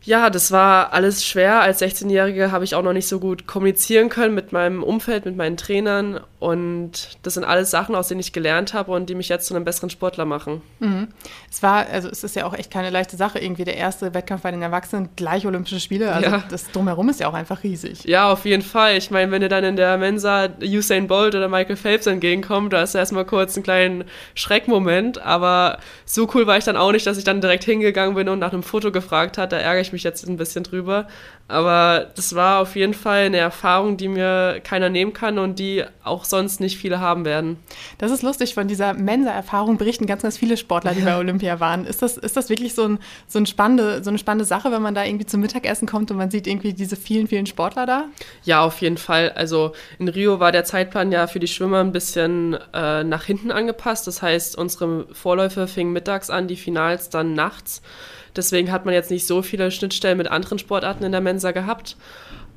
ja, 0.05 0.29
das 0.29 0.53
war 0.53 0.93
alles 0.93 1.25
schwer. 1.25 1.61
Als 1.61 1.81
16-Jährige 1.81 2.53
habe 2.53 2.65
ich 2.65 2.75
auch 2.75 2.83
noch 2.83 2.93
nicht 2.93 3.09
so 3.09 3.19
gut 3.19 3.47
kommunizieren 3.47 4.11
können 4.11 4.35
mit 4.35 4.53
meinem 4.53 4.83
Umfeld, 4.83 5.25
mit 5.25 5.37
meinen 5.37 5.57
Trainern. 5.57 6.21
Und 6.41 7.17
das 7.23 7.35
sind 7.35 7.45
alles 7.45 7.71
Sachen, 7.71 7.95
aus 7.95 8.09
denen 8.09 8.21
ich 8.21 8.35
gelernt 8.35 8.75
habe 8.75 8.93
und 8.93 9.09
die 9.09 9.15
mich 9.15 9.31
jetzt 9.31 9.47
zu 9.47 9.55
einem 9.55 9.65
besseren 9.65 9.89
Sportler 9.89 10.27
machen. 10.27 10.61
Mhm. 10.79 11.09
Es 11.51 11.63
war, 11.63 11.87
also 11.87 12.11
es 12.11 12.23
ist 12.23 12.37
ja 12.37 12.45
auch 12.45 12.53
echt 12.53 12.71
keine 12.71 12.91
leichte 12.91 13.17
Sache, 13.17 13.39
irgendwie 13.39 13.65
der 13.65 13.79
erste 13.79 14.13
Wettkampf 14.13 14.43
bei 14.43 14.51
den 14.51 14.61
Erwachsenen, 14.61 15.09
gleich 15.17 15.47
Olympische 15.47 15.81
Spiele. 15.81 16.13
Also 16.13 16.31
ja. 16.31 16.45
das 16.51 16.71
drumherum 16.71 17.09
ist 17.09 17.21
ja 17.21 17.29
auch 17.29 17.35
einfach 17.35 17.63
riesig. 17.63 18.05
Ja, 18.05 18.31
auf 18.31 18.45
jeden 18.45 18.63
Fall. 18.63 18.99
Ich 18.99 19.11
meine, 19.11 19.33
wenn 19.33 19.41
dir 19.41 19.49
dann 19.49 19.65
in 19.65 19.77
der 19.77 19.97
Mensa 19.97 20.51
Usain 20.63 21.07
Bolt 21.07 21.35
oder 21.35 21.49
Michael 21.49 21.77
Phelps 21.77 22.07
entgegenkommt, 22.07 22.75
da 22.75 22.83
ist 22.83 22.95
erstmal 22.95 23.25
kurz 23.25 23.57
einen 23.57 23.65
kleinen 23.65 24.05
Schreckmoment. 24.35 25.23
Aber 25.23 25.79
so 26.05 26.29
cool 26.35 26.47
war 26.47 26.59
ich 26.59 26.65
dann 26.65 26.77
auch 26.77 26.93
nicht, 26.93 27.07
dass 27.07 27.17
ich 27.17 27.25
dann 27.25 27.41
direkt 27.41 27.65
hingegangen 27.65 28.15
bin 28.15 28.29
und 28.29 28.39
nach 28.39 28.53
einem 28.53 28.63
Foto 28.63 28.93
gefragt 28.93 29.39
hat. 29.39 29.53
Da 29.53 29.57
ärgere 29.57 29.81
ich 29.81 29.94
mich 29.95 30.03
jetzt 30.03 30.27
ein 30.29 30.37
bisschen 30.37 30.65
drüber. 30.65 31.09
Aber 31.47 32.11
das 32.17 32.35
war 32.35 32.61
auf 32.61 32.75
jeden 32.75 32.95
Fall 32.95 33.27
eine 33.27 33.37
Erfahrung, 33.37 33.97
die 33.97 34.09
mir 34.09 34.61
keiner 34.65 34.89
nehmen 34.89 35.13
kann 35.13 35.39
und 35.39 35.59
die 35.59 35.85
auch 36.03 36.25
sonst 36.25 36.61
nicht 36.61 36.79
viele 36.79 37.01
haben 37.01 37.25
werden. 37.25 37.59
Das 37.99 38.11
ist 38.11 38.23
lustig, 38.23 38.55
von 38.55 38.67
dieser 38.67 38.95
Mensa-Erfahrung 38.95 39.77
berichten 39.77 40.07
ganz, 40.07 40.23
ganz 40.23 40.39
viele 40.39 40.57
Sportler, 40.57 40.93
die 40.93 41.03
bei 41.03 41.17
Olympia 41.19 41.61
waren. 41.61 41.85
Ist 41.85 42.03
das, 42.03 42.17
ist 42.17 42.37
das 42.37 42.49
wirklich 42.49 42.75
so, 42.75 42.85
ein, 42.85 42.99
so, 43.27 43.39
ein 43.39 43.47
spannende, 43.47 44.03
so 44.03 44.11
eine 44.11 44.19
spannende 44.19 44.47
Sache, 44.47 44.73
wenn 44.73 44.83
man 44.83 44.95
da 44.95 45.05
irgendwie 45.05 45.27
zum 45.27 45.41
Mittagessen 45.41 45.87
kommt 45.87 46.11
und 46.11 46.17
man 46.17 46.31
sieht 46.31 46.47
irgendwie 46.47 46.73
diese 46.73 46.97
vielen, 46.97 47.29
vielen 47.29 47.47
Sportler 47.47 47.85
da? 47.85 48.05
Ja, 48.45 48.63
auf 48.65 48.81
jeden 48.81 48.99
Fall. 48.99 49.33
Also 49.33 49.73
in 49.99 50.09
Rio 50.09 50.41
war 50.41 50.51
der 50.51 50.65
Zeitplan 50.65 51.13
ja 51.13 51.27
für 51.27 51.41
die 51.41 51.49
Schwimmer 51.49 51.81
ein 51.81 51.93
bisschen 51.93 52.57
äh, 52.73 53.05
nach 53.05 53.25
hinten 53.25 53.51
angepasst. 53.51 54.07
Das 54.07 54.23
heißt, 54.23 54.57
unsere 54.57 55.07
Vorläufe 55.13 55.69
fingen 55.69 55.93
mittags 55.93 56.31
an, 56.31 56.49
die 56.49 56.57
Finals 56.57 57.11
dann 57.11 57.35
nachts. 57.35 57.83
Deswegen 58.37 58.73
hat 58.73 58.85
man 58.85 58.95
jetzt 58.95 59.11
nicht 59.11 59.27
so 59.27 59.43
viele 59.43 59.71
Schnittstellen 59.71 60.19
mit 60.19 60.29
anderen 60.29 60.59
Sportarten 60.59 61.05
in 61.05 61.13
der 61.13 61.21
Mensa 61.21 61.53
gehabt. 61.53 61.97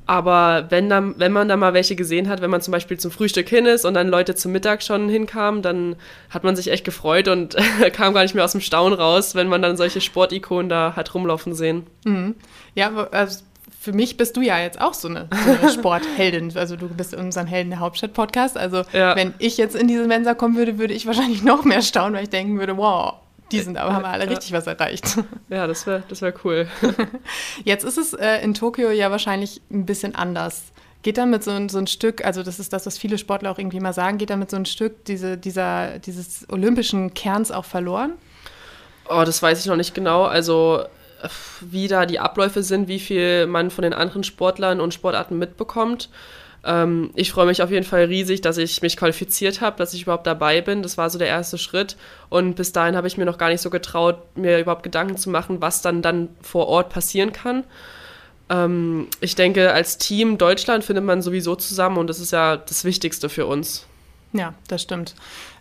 Aber 0.08 0.64
wenn, 0.70 0.88
dann, 0.88 1.16
wenn 1.18 1.32
man 1.32 1.48
da 1.48 1.56
mal 1.58 1.74
welche 1.74 1.94
gesehen 1.94 2.30
hat, 2.30 2.40
wenn 2.40 2.48
man 2.48 2.62
zum 2.62 2.72
Beispiel 2.72 2.98
zum 2.98 3.10
Frühstück 3.10 3.46
hin 3.46 3.66
ist 3.66 3.84
und 3.84 3.92
dann 3.92 4.08
Leute 4.08 4.34
zum 4.34 4.52
Mittag 4.52 4.82
schon 4.82 5.10
hinkamen, 5.10 5.60
dann 5.60 5.96
hat 6.30 6.44
man 6.44 6.56
sich 6.56 6.70
echt 6.70 6.86
gefreut 6.86 7.28
und 7.28 7.56
kam 7.92 8.14
gar 8.14 8.22
nicht 8.22 8.34
mehr 8.34 8.44
aus 8.44 8.52
dem 8.52 8.62
Staunen 8.62 8.98
raus, 8.98 9.34
wenn 9.34 9.48
man 9.48 9.60
dann 9.60 9.76
solche 9.76 10.00
Sportikonen 10.00 10.70
da 10.70 10.94
hat 10.96 11.12
rumlaufen 11.14 11.52
sehen. 11.52 11.86
Mhm. 12.06 12.36
Ja, 12.74 12.90
also 13.10 13.42
für 13.78 13.92
mich 13.92 14.16
bist 14.16 14.34
du 14.38 14.40
ja 14.40 14.58
jetzt 14.58 14.80
auch 14.80 14.94
so 14.94 15.08
eine, 15.08 15.28
so 15.44 15.50
eine 15.50 15.72
Sportheldin. 15.74 16.56
Also 16.56 16.76
du 16.76 16.88
bist 16.88 17.12
in 17.12 17.20
unserem 17.20 17.46
Helden 17.46 17.68
der 17.68 17.80
Hauptstadt-Podcast. 17.80 18.56
Also 18.56 18.84
ja. 18.94 19.14
wenn 19.14 19.34
ich 19.38 19.58
jetzt 19.58 19.76
in 19.76 19.88
diese 19.88 20.06
Mensa 20.06 20.32
kommen 20.32 20.56
würde, 20.56 20.78
würde 20.78 20.94
ich 20.94 21.06
wahrscheinlich 21.06 21.42
noch 21.42 21.64
mehr 21.64 21.82
staunen, 21.82 22.14
weil 22.14 22.22
ich 22.22 22.30
denken 22.30 22.58
würde, 22.58 22.78
wow, 22.78 23.16
die 23.52 23.60
sind 23.60 23.76
aber, 23.76 23.94
haben 23.94 24.04
alle 24.04 24.24
ja. 24.24 24.30
richtig 24.30 24.52
was 24.52 24.66
erreicht. 24.66 25.18
Ja, 25.48 25.66
das 25.66 25.86
wäre 25.86 26.02
das 26.08 26.20
wär 26.20 26.34
cool. 26.44 26.68
Jetzt 27.64 27.84
ist 27.84 27.96
es 27.96 28.12
äh, 28.12 28.42
in 28.42 28.54
Tokio 28.54 28.90
ja 28.90 29.10
wahrscheinlich 29.10 29.62
ein 29.70 29.86
bisschen 29.86 30.14
anders. 30.14 30.64
Geht 31.02 31.16
damit 31.16 31.44
so 31.44 31.52
ein, 31.52 31.68
so 31.68 31.78
ein 31.78 31.86
Stück, 31.86 32.24
also 32.24 32.42
das 32.42 32.58
ist 32.58 32.72
das, 32.72 32.84
was 32.84 32.98
viele 32.98 33.18
Sportler 33.18 33.50
auch 33.50 33.58
irgendwie 33.58 33.80
mal 33.80 33.92
sagen, 33.92 34.18
geht 34.18 34.30
damit 34.30 34.50
so 34.50 34.56
ein 34.56 34.66
Stück 34.66 35.04
diese, 35.06 35.38
dieser, 35.38 35.98
dieses 36.00 36.46
olympischen 36.50 37.14
Kerns 37.14 37.50
auch 37.50 37.64
verloren? 37.64 38.12
Oh, 39.08 39.22
das 39.24 39.42
weiß 39.42 39.60
ich 39.60 39.66
noch 39.66 39.76
nicht 39.76 39.94
genau. 39.94 40.24
Also 40.24 40.84
wie 41.60 41.88
da 41.88 42.06
die 42.06 42.20
Abläufe 42.20 42.62
sind, 42.62 42.88
wie 42.88 43.00
viel 43.00 43.46
man 43.46 43.70
von 43.70 43.82
den 43.82 43.94
anderen 43.94 44.24
Sportlern 44.24 44.80
und 44.80 44.94
Sportarten 44.94 45.38
mitbekommt. 45.38 46.10
Ähm, 46.64 47.10
ich 47.14 47.30
freue 47.30 47.46
mich 47.46 47.62
auf 47.62 47.70
jeden 47.70 47.84
Fall 47.84 48.04
riesig, 48.04 48.40
dass 48.40 48.58
ich 48.58 48.82
mich 48.82 48.96
qualifiziert 48.96 49.60
habe, 49.60 49.76
dass 49.76 49.94
ich 49.94 50.02
überhaupt 50.02 50.26
dabei 50.26 50.60
bin. 50.60 50.82
Das 50.82 50.98
war 50.98 51.08
so 51.10 51.18
der 51.18 51.28
erste 51.28 51.58
Schritt. 51.58 51.96
Und 52.28 52.54
bis 52.54 52.72
dahin 52.72 52.96
habe 52.96 53.06
ich 53.06 53.16
mir 53.16 53.24
noch 53.24 53.38
gar 53.38 53.48
nicht 53.48 53.60
so 53.60 53.70
getraut, 53.70 54.18
mir 54.36 54.58
überhaupt 54.58 54.82
Gedanken 54.82 55.16
zu 55.16 55.30
machen, 55.30 55.60
was 55.60 55.82
dann 55.82 56.02
dann 56.02 56.28
vor 56.42 56.66
Ort 56.66 56.90
passieren 56.90 57.32
kann. 57.32 57.64
Ähm, 58.50 59.08
ich 59.20 59.34
denke, 59.34 59.72
als 59.72 59.98
Team 59.98 60.38
Deutschland 60.38 60.84
findet 60.84 61.04
man 61.04 61.22
sowieso 61.22 61.54
zusammen 61.56 61.98
und 61.98 62.08
das 62.08 62.18
ist 62.18 62.32
ja 62.32 62.56
das 62.56 62.84
Wichtigste 62.84 63.28
für 63.28 63.46
uns. 63.46 63.86
Ja, 64.32 64.54
das 64.68 64.82
stimmt. 64.82 65.14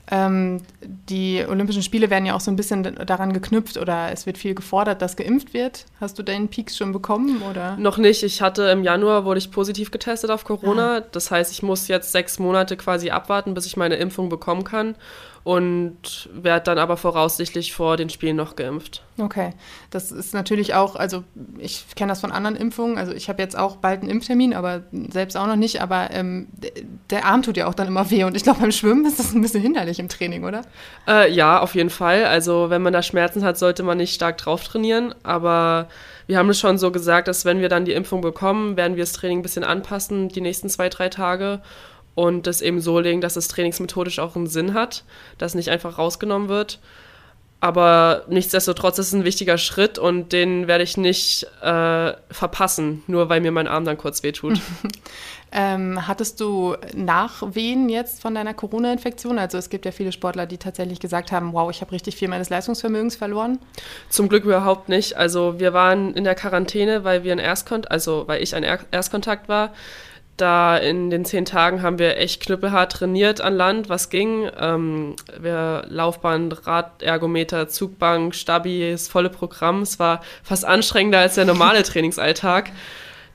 Ähm, 0.10 0.62
die 0.82 1.44
Olympischen 1.48 1.84
Spiele 1.84 2.10
werden 2.10 2.26
ja 2.26 2.34
auch 2.34 2.40
so 2.40 2.50
ein 2.50 2.56
bisschen 2.56 2.84
daran 2.84 3.34
geknüpft 3.34 3.78
oder 3.78 4.12
es 4.12 4.26
wird 4.26 4.38
viel 4.38 4.56
gefordert, 4.56 5.02
dass 5.02 5.18
geimpft 5.18 5.54
wird. 5.54 5.86
Hast 6.00 6.18
du 6.18 6.24
deinen 6.24 6.48
Peaks 6.48 6.78
schon 6.78 6.94
bekommen 6.94 7.42
oder? 7.42 7.76
Noch 7.78 7.98
nicht. 7.98 8.24
Ich 8.24 8.42
hatte 8.42 8.64
im 8.70 8.84
Januar 8.84 9.26
wurde 9.26 9.40
ich 9.40 9.52
positiv 9.52 9.92
getestet 9.92 10.30
auf 10.30 10.46
Corona. 10.46 10.98
Ah. 10.98 11.04
Das 11.12 11.30
heißt, 11.30 11.52
ich 11.52 11.62
muss 11.62 11.88
jetzt 11.90 12.12
sechs 12.12 12.40
Monate 12.40 12.78
quasi 12.78 13.10
abwarten, 13.10 13.54
bis 13.54 13.66
ich 13.66 13.76
meine 13.76 13.96
Impfung 13.96 14.30
bekommen 14.30 14.64
kann 14.64 14.96
und 15.48 16.30
werde 16.34 16.66
dann 16.66 16.78
aber 16.78 16.98
voraussichtlich 16.98 17.74
vor 17.74 17.96
den 17.96 18.10
Spielen 18.10 18.36
noch 18.36 18.58
geimpft. 18.58 19.06
Okay, 19.18 19.54
das 19.92 20.12
ist 20.12 20.34
natürlich 20.34 20.74
auch, 20.74 20.98
also 20.98 21.24
ich 21.58 21.86
kenne 21.96 22.12
das 22.12 22.20
von 22.20 22.34
anderen 22.34 22.58
Impfungen, 22.58 22.98
also 22.98 23.14
ich 23.14 23.30
habe 23.30 23.42
jetzt 23.42 23.58
auch 23.58 23.78
bald 23.78 24.02
einen 24.02 24.10
Impftermin, 24.10 24.54
aber 24.54 24.84
selbst 25.10 25.38
auch 25.38 25.48
noch 25.48 25.56
nicht, 25.56 25.82
aber 25.82 26.12
ähm, 26.12 26.50
der 27.10 27.24
Arm 27.24 27.44
tut 27.44 27.56
ja 27.56 27.68
auch 27.68 27.76
dann 27.76 27.88
immer 27.88 28.12
weh 28.12 28.26
und 28.26 28.36
ich 28.36 28.44
glaube 28.44 28.60
beim 28.60 28.74
Schwimmen 28.74 29.06
ist 29.06 29.20
das 29.20 29.34
ein 29.34 29.42
bisschen 29.42 29.62
hinderlich 29.62 29.97
im 30.00 30.10
Training, 30.10 30.44
oder? 30.44 30.62
Äh, 31.08 31.32
ja, 31.32 31.60
auf 31.60 31.76
jeden 31.76 31.90
Fall. 31.90 32.26
Also 32.26 32.70
wenn 32.70 32.82
man 32.82 32.94
da 32.94 33.02
Schmerzen 33.02 33.44
hat, 33.44 33.58
sollte 33.58 33.84
man 33.84 33.98
nicht 33.98 34.14
stark 34.14 34.38
drauf 34.38 34.64
trainieren, 34.64 35.14
aber 35.24 35.88
wir 36.28 36.38
haben 36.38 36.50
es 36.50 36.60
schon 36.60 36.78
so 36.78 36.92
gesagt, 36.92 37.28
dass 37.28 37.46
wenn 37.46 37.62
wir 37.62 37.70
dann 37.70 37.86
die 37.86 37.94
Impfung 37.94 38.22
bekommen, 38.22 38.78
werden 38.78 38.96
wir 38.96 39.04
das 39.04 39.14
Training 39.14 39.40
ein 39.40 39.44
bisschen 39.44 39.64
anpassen, 39.64 40.30
die 40.30 40.42
nächsten 40.42 40.70
zwei, 40.70 40.90
drei 40.90 41.10
Tage 41.10 41.62
und 42.16 42.48
das 42.48 42.62
eben 42.62 42.82
so 42.82 43.00
legen, 43.00 43.22
dass 43.22 43.36
es 43.36 43.48
trainingsmethodisch 43.48 44.20
auch 44.20 44.36
einen 44.36 44.48
Sinn 44.48 44.74
hat, 44.74 45.04
dass 45.38 45.56
nicht 45.56 45.70
einfach 45.70 45.98
rausgenommen 45.98 46.50
wird. 46.50 46.80
Aber 47.60 48.26
nichtsdestotrotz 48.28 49.00
ist 49.00 49.08
es 49.08 49.14
ein 49.14 49.24
wichtiger 49.24 49.58
Schritt 49.58 49.98
und 49.98 50.32
den 50.32 50.68
werde 50.68 50.84
ich 50.84 50.96
nicht 50.96 51.48
äh, 51.62 52.14
verpassen, 52.30 53.04
nur 53.08 53.30
weil 53.30 53.42
mir 53.42 53.52
mein 53.52 53.68
Arm 53.68 53.84
dann 53.84 53.98
kurz 53.98 54.22
wehtut. 54.22 54.60
ähm, 55.52 56.08
hattest 56.08 56.40
du 56.40 56.76
Nachwehen 56.96 57.90
jetzt 57.90 58.22
von 58.22 58.36
deiner 58.36 58.54
Corona-Infektion? 58.54 59.40
Also 59.40 59.58
es 59.58 59.70
gibt 59.70 59.86
ja 59.86 59.92
viele 59.92 60.12
Sportler, 60.12 60.46
die 60.46 60.58
tatsächlich 60.58 61.00
gesagt 61.00 61.32
haben, 61.32 61.54
wow, 61.54 61.70
ich 61.72 61.82
habe 61.82 61.92
richtig 61.92 62.16
viel 62.16 62.28
meines 62.28 62.50
Leistungsvermögens 62.50 63.16
verloren. 63.16 63.60
Zum 64.10 64.30
Glück 64.30 64.44
überhaupt 64.44 64.90
nicht. 64.90 65.18
Also 65.18 65.60
wir 65.60 65.74
waren 65.74 66.14
in 66.14 66.24
der 66.24 66.36
Quarantäne, 66.36 67.04
weil 67.04 67.24
wir 67.24 67.32
ein 67.32 67.40
Erstkontakt, 67.40 67.92
also 67.92 68.28
weil 68.28 68.44
ich 68.44 68.56
ein 68.56 68.64
Erstkontakt 68.92 69.48
war 69.48 69.72
da 70.38 70.78
in 70.78 71.10
den 71.10 71.26
zehn 71.26 71.46
Tagen 71.46 71.82
haben 71.82 71.98
wir 71.98 72.18
echt 72.18 72.42
knüppelhart 72.44 72.92
trainiert 72.92 73.42
an 73.42 73.56
Land, 73.56 73.90
was 73.90 74.10
ging. 74.10 74.50
Ähm, 74.60 75.16
wir 75.40 75.86
Laufband, 75.88 76.68
Radergometer, 76.68 77.68
Zugbank, 77.68 78.36
Stabi, 78.36 78.92
das 78.92 79.08
volle 79.08 79.30
Programm. 79.30 79.82
Es 79.82 80.00
war 80.00 80.22
fast 80.44 80.64
anstrengender 80.64 81.20
als 81.20 81.36
der 81.36 81.46
normale 81.46 81.82
Trainingsalltag. 81.84 82.70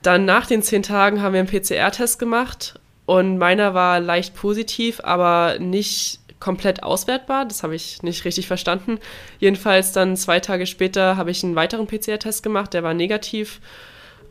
Dann 0.03 0.25
nach 0.25 0.45
den 0.45 0.61
zehn 0.61 0.83
Tagen 0.83 1.21
haben 1.21 1.33
wir 1.33 1.39
einen 1.39 1.49
PCR-Test 1.49 2.19
gemacht 2.19 2.79
und 3.05 3.37
meiner 3.37 3.73
war 3.73 3.99
leicht 3.99 4.35
positiv, 4.35 4.99
aber 5.03 5.57
nicht 5.59 6.19
komplett 6.39 6.83
auswertbar. 6.83 7.45
Das 7.45 7.63
habe 7.63 7.73
ich 7.73 8.03
nicht 8.03 8.25
richtig 8.25 8.47
verstanden. 8.47 8.99
Jedenfalls 9.39 9.93
dann 9.93 10.17
zwei 10.17 10.41
Tage 10.41 10.67
später 10.67 11.15
habe 11.15 11.31
ich 11.31 11.41
einen 11.43 11.55
weiteren 11.55 11.87
PCR-Test 11.87 12.43
gemacht, 12.43 12.73
der 12.73 12.83
war 12.83 12.93
negativ. 12.93 13.61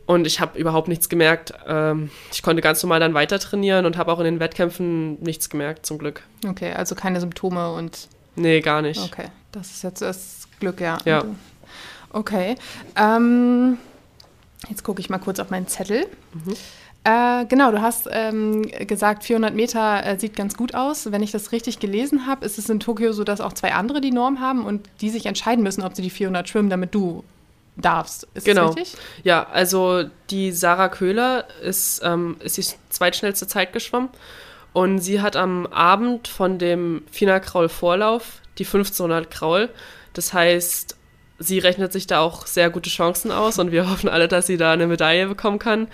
Und 0.05 0.27
ich 0.27 0.39
habe 0.39 0.59
überhaupt 0.59 0.89
nichts 0.89 1.09
gemerkt. 1.09 1.53
Ähm, 1.65 2.11
ich 2.31 2.43
konnte 2.43 2.61
ganz 2.61 2.83
normal 2.83 2.99
dann 2.99 3.13
weiter 3.13 3.39
trainieren 3.39 3.85
und 3.85 3.97
habe 3.97 4.11
auch 4.11 4.19
in 4.19 4.25
den 4.25 4.39
Wettkämpfen 4.39 5.19
nichts 5.23 5.49
gemerkt, 5.49 5.85
zum 5.85 5.97
Glück. 5.97 6.21
Okay, 6.45 6.73
also 6.73 6.93
keine 6.93 7.19
Symptome 7.19 7.71
und. 7.71 8.09
Nee, 8.35 8.59
gar 8.61 8.81
nicht. 8.81 8.99
Okay, 8.99 9.29
das 9.51 9.71
ist 9.71 9.83
jetzt 9.83 10.01
das 10.01 10.47
Glück, 10.59 10.81
ja. 10.81 10.97
Ja. 11.05 11.23
Okay. 12.11 12.55
Ähm, 12.95 13.77
jetzt 14.69 14.83
gucke 14.83 14.99
ich 14.99 15.09
mal 15.09 15.19
kurz 15.19 15.39
auf 15.39 15.49
meinen 15.49 15.67
Zettel. 15.67 16.07
Mhm. 16.33 16.55
Äh, 17.05 17.45
genau, 17.47 17.71
du 17.71 17.81
hast 17.81 18.07
ähm, 18.11 18.61
gesagt, 18.61 19.25
400 19.25 19.53
Meter 19.53 20.05
äh, 20.05 20.17
sieht 20.17 20.37
ganz 20.37 20.55
gut 20.55 20.73
aus. 20.73 21.11
Wenn 21.11 21.21
ich 21.21 21.31
das 21.31 21.51
richtig 21.51 21.79
gelesen 21.79 22.27
habe, 22.27 22.45
ist 22.45 22.57
es 22.57 22.69
in 22.69 22.79
Tokio 22.79 23.11
so, 23.11 23.25
dass 23.25 23.41
auch 23.41 23.53
zwei 23.53 23.73
andere 23.73 23.99
die 23.99 24.11
Norm 24.11 24.39
haben 24.39 24.65
und 24.65 24.89
die 25.01 25.09
sich 25.09 25.25
entscheiden 25.25 25.63
müssen, 25.63 25.83
ob 25.83 25.95
sie 25.95 26.01
die 26.01 26.09
400 26.09 26.47
schwimmen, 26.47 26.69
damit 26.69 26.95
du 26.95 27.25
darfst. 27.75 28.27
Ist 28.33 28.45
genau. 28.45 28.67
das 28.67 28.77
richtig? 28.77 29.01
Ja, 29.23 29.47
also 29.47 30.05
die 30.29 30.51
Sarah 30.51 30.89
Köhler 30.89 31.45
ist, 31.61 32.01
ähm, 32.05 32.37
ist 32.39 32.57
die 32.57 32.65
zweitschnellste 32.89 33.47
Zeit 33.47 33.73
geschwommen 33.73 34.09
und 34.71 34.99
sie 34.99 35.21
hat 35.21 35.35
am 35.35 35.65
Abend 35.67 36.27
von 36.27 36.57
dem 36.57 37.03
Fina 37.11 37.39
Kraul 37.39 37.67
Vorlauf 37.67 38.41
die 38.59 38.65
1500 38.65 39.29
Kraul. 39.29 39.69
Das 40.13 40.33
heißt, 40.33 40.95
sie 41.39 41.59
rechnet 41.59 41.93
sich 41.93 42.07
da 42.07 42.19
auch 42.19 42.45
sehr 42.47 42.69
gute 42.69 42.89
Chancen 42.89 43.31
aus 43.31 43.59
und 43.59 43.71
wir 43.71 43.89
hoffen 43.91 44.09
alle, 44.09 44.27
dass 44.27 44.47
sie 44.47 44.57
da 44.57 44.71
eine 44.71 44.87
Medaille 44.87 45.27
bekommen 45.27 45.59
kann. 45.59 45.87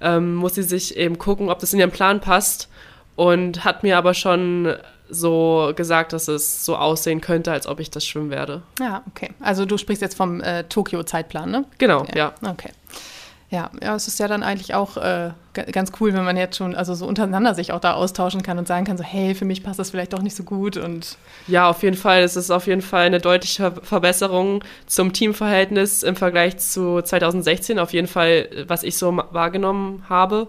Ähm, 0.00 0.34
muss 0.34 0.54
sie 0.54 0.62
sich 0.62 0.96
eben 0.96 1.18
gucken, 1.18 1.50
ob 1.50 1.58
das 1.58 1.72
in 1.72 1.78
ihren 1.78 1.90
Plan 1.90 2.20
passt 2.20 2.68
und 3.16 3.64
hat 3.64 3.82
mir 3.82 3.98
aber 3.98 4.14
schon 4.14 4.74
so 5.10 5.72
gesagt, 5.76 6.12
dass 6.12 6.28
es 6.28 6.64
so 6.64 6.76
aussehen 6.76 7.20
könnte, 7.20 7.52
als 7.52 7.66
ob 7.66 7.80
ich 7.80 7.90
das 7.90 8.06
schwimmen 8.06 8.30
werde. 8.30 8.62
Ja, 8.80 9.02
okay. 9.08 9.30
Also 9.40 9.66
du 9.66 9.76
sprichst 9.76 10.00
jetzt 10.00 10.16
vom 10.16 10.40
äh, 10.40 10.64
Tokio-Zeitplan, 10.64 11.50
ne? 11.50 11.64
Genau, 11.78 12.04
ja. 12.14 12.32
ja. 12.40 12.50
Okay. 12.50 12.70
Ja, 13.50 13.68
ja, 13.82 13.96
es 13.96 14.06
ist 14.06 14.20
ja 14.20 14.28
dann 14.28 14.44
eigentlich 14.44 14.74
auch 14.74 14.96
äh, 14.96 15.30
ganz 15.72 15.90
cool, 15.98 16.14
wenn 16.14 16.24
man 16.24 16.36
jetzt 16.36 16.56
schon, 16.56 16.76
also 16.76 16.94
so 16.94 17.04
untereinander 17.04 17.56
sich 17.56 17.72
auch 17.72 17.80
da 17.80 17.94
austauschen 17.94 18.44
kann 18.44 18.58
und 18.58 18.68
sagen 18.68 18.86
kann, 18.86 18.96
so, 18.96 19.02
hey, 19.02 19.34
für 19.34 19.44
mich 19.44 19.64
passt 19.64 19.80
das 19.80 19.90
vielleicht 19.90 20.12
doch 20.12 20.22
nicht 20.22 20.36
so 20.36 20.44
gut 20.44 20.76
und. 20.76 21.18
Ja, 21.48 21.68
auf 21.68 21.82
jeden 21.82 21.96
Fall. 21.96 22.22
Es 22.22 22.36
ist 22.36 22.52
auf 22.52 22.68
jeden 22.68 22.80
Fall 22.80 23.06
eine 23.06 23.18
deutliche 23.18 23.72
Verbesserung 23.82 24.62
zum 24.86 25.12
Teamverhältnis 25.12 26.04
im 26.04 26.14
Vergleich 26.14 26.58
zu 26.58 27.02
2016. 27.02 27.80
Auf 27.80 27.92
jeden 27.92 28.06
Fall, 28.06 28.48
was 28.68 28.84
ich 28.84 28.96
so 28.96 29.20
wahrgenommen 29.32 30.04
habe. 30.08 30.46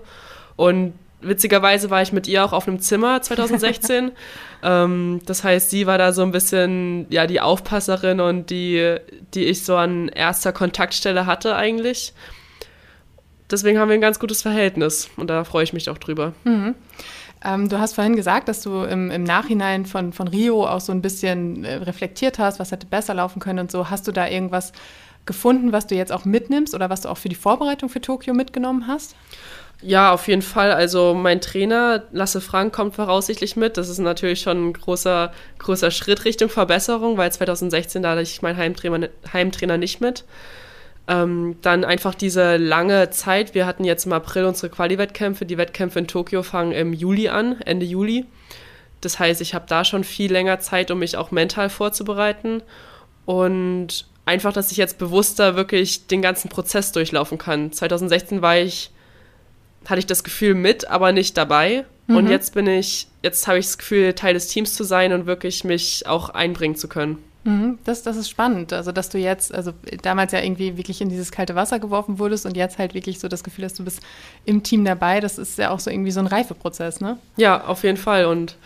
Und 0.55 0.93
witzigerweise 1.22 1.89
war 1.89 2.03
ich 2.03 2.13
mit 2.13 2.27
ihr 2.27 2.46
auch 2.46 2.53
auf 2.53 2.67
einem 2.67 2.81
Zimmer 2.81 3.24
2016. 3.24 4.12
ähm, 4.63 5.22
das 5.25 5.43
heißt, 5.43 5.72
sie 5.72 5.88
war 5.88 5.98
da 5.98 6.13
so 6.13 6.22
ein 6.22 6.31
bisschen, 6.31 7.08
ja, 7.10 7.25
die 7.25 7.41
Aufpasserin 7.41 8.20
und 8.20 8.51
die, 8.51 8.98
die 9.34 9.46
ich 9.46 9.65
so 9.65 9.75
an 9.75 10.08
erster 10.08 10.53
Kontaktstelle 10.53 11.25
hatte 11.25 11.55
eigentlich 11.55 12.13
deswegen 13.51 13.79
haben 13.79 13.89
wir 13.89 13.96
ein 13.96 14.01
ganz 14.01 14.20
gutes 14.20 14.41
Verhältnis 14.41 15.10
und 15.17 15.29
da 15.29 15.43
freue 15.43 15.63
ich 15.63 15.74
mich 15.74 15.89
auch 15.89 15.98
drüber. 15.98 16.34
Mhm. 16.43 16.75
Ähm, 17.43 17.70
du 17.70 17.79
hast 17.79 17.96
vorhin 17.96 18.15
gesagt, 18.15 18.48
dass 18.48 18.62
du 18.62 18.84
im, 18.84 19.10
im 19.10 19.24
Nachhinein 19.24 19.86
von, 19.86 20.13
von 20.13 20.27
Rio 20.27 20.67
auch 20.67 20.81
so 20.81 20.91
ein 20.91 21.01
bisschen 21.01 21.65
äh, 21.65 21.75
reflektiert 21.75 22.38
hast, 22.39 22.60
was 22.60 22.72
hätte 22.72 22.86
besser 22.86 23.13
laufen 23.15 23.39
können 23.39 23.60
und 23.60 23.72
so. 23.72 23.89
Hast 23.89 24.08
du 24.08 24.12
da 24.12 24.27
irgendwas 24.27 24.74
gefunden, 25.25 25.72
was 25.72 25.88
du 25.88 25.96
jetzt 25.96 26.12
auch 26.12 26.25
mitnimmst 26.25 26.75
oder 26.75 26.89
was 26.89 27.01
du 27.01 27.10
auch 27.10 27.17
für 27.17 27.29
die 27.29 27.36
Vorbereitung 27.36 27.89
für 27.89 28.01
Tokio 28.01 28.34
mitgenommen 28.34 28.88
hast? 28.88 29.15
Ja, 29.81 30.13
auf 30.13 30.27
jeden 30.27 30.43
Fall. 30.43 30.72
Also 30.72 31.15
mein 31.15 31.41
Trainer, 31.41 32.03
Lasse 32.12 32.39
Frank, 32.39 32.74
kommt 32.74 32.96
voraussichtlich 32.96 33.55
mit. 33.55 33.77
Das 33.77 33.89
ist 33.89 33.98
natürlich 33.98 34.41
schon 34.41 34.70
ein 34.70 34.74
großer, 34.74 35.31
großer 35.58 35.89
Schritt 35.89 36.25
Richtung 36.25 36.50
Verbesserung, 36.50 37.17
weil 37.17 37.31
2016 37.31 38.03
da 38.03 38.12
hatte 38.12 38.22
ich 38.22 38.43
meinen 38.43 38.58
Heimtrainer, 38.58 39.10
Heimtrainer 39.34 39.77
nicht 39.77 40.00
mit. 40.00 40.24
Ähm, 41.12 41.58
dann 41.62 41.84
einfach 41.84 42.15
diese 42.15 42.56
lange 42.56 43.10
Zeit. 43.10 43.53
Wir 43.53 43.65
hatten 43.65 43.84
jetzt 43.84 44.06
im 44.06 44.13
April 44.13 44.46
unsere 44.46 44.70
Quali-Wettkämpfe. 44.70 45.46
Die 45.46 45.58
Wettkämpfe 45.58 46.00
in 46.00 46.08
Tokio 46.08 46.41
fangen 46.41 46.72
im 46.72 46.94
Juli 46.94 47.27
an, 47.27 47.60
Ende 47.65 47.86
Juli. 47.86 48.25
Das 49.01 49.20
heißt, 49.20 49.41
ich 49.41 49.53
habe 49.53 49.65
da 49.68 49.84
schon 49.84 50.06
viel 50.06 50.32
länger 50.32 50.62
Zeit, 50.62 50.89
um 50.89 51.00
mich 51.00 51.18
auch 51.18 51.32
mental 51.32 51.70
vorzubereiten. 51.70 52.63
Und 53.25 54.06
einfach, 54.25 54.53
dass 54.53 54.72
ich 54.72 54.77
jetzt 54.77 55.00
bewusster 55.00 55.58
wirklich 55.58 56.08
den 56.08 56.22
ganzen 56.22 56.48
Prozess 56.48 56.94
durchlaufen 56.94 57.38
kann. 57.38 57.74
2016 57.74 58.41
war 58.41 58.58
ich, 58.58 58.91
hatte 59.86 60.00
ich 60.00 60.06
das 60.06 60.24
Gefühl 60.24 60.53
mit, 60.53 60.88
aber 60.88 61.12
nicht 61.12 61.36
dabei. 61.36 61.84
Mhm. 62.08 62.15
Und 62.15 62.30
jetzt 62.30 62.53
bin 62.53 62.68
ich, 62.68 63.08
jetzt 63.22 63.50
habe 63.50 63.60
ich 63.60 63.65
das 63.65 63.77
Gefühl, 63.77 64.13
Teil 64.13 64.34
des 64.34 64.48
Teams 64.48 64.75
zu 64.75 64.86
sein 64.86 65.12
und 65.12 65.25
wirklich 65.25 65.65
mich 65.65 66.08
auch 66.08 66.30
einbringen 66.30 66.75
zu 66.75 66.88
können. 66.88 67.18
Mhm, 67.44 67.80
das, 67.84 68.04
das 68.04 68.18
ist 68.18 68.30
spannend. 68.30 68.72
Also, 68.72 68.92
dass 68.92 69.10
du 69.10 69.18
jetzt, 69.18 69.54
also 69.54 69.74
damals 70.04 70.32
ja 70.32 70.42
irgendwie 70.42 70.78
wirklich 70.78 71.02
in 71.02 71.10
dieses 71.10 71.32
kalte 71.32 71.56
Wasser 71.56 71.80
geworfen 71.80 72.20
wurdest 72.20 72.46
und 72.46 72.56
jetzt 72.56 72.78
halt 72.78 72.94
wirklich 72.94 73.20
so 73.20 73.28
das 73.28 73.44
Gefühl 73.44 73.66
hast, 73.66 73.80
du 73.80 73.84
bist 73.84 74.02
im 74.46 74.64
Team 74.64 74.86
dabei. 74.86 75.20
Das 75.20 75.38
ist 75.38 75.58
ja 75.58 75.72
auch 75.72 75.80
so 75.80 75.90
irgendwie 75.90 76.12
so 76.12 76.20
ein 76.20 76.28
Reifeprozess, 76.28 77.02
ne? 77.02 77.18
Ja, 77.38 77.66
auf 77.66 77.84
jeden 77.84 77.98
Fall. 77.98 78.26
Und 78.26 78.58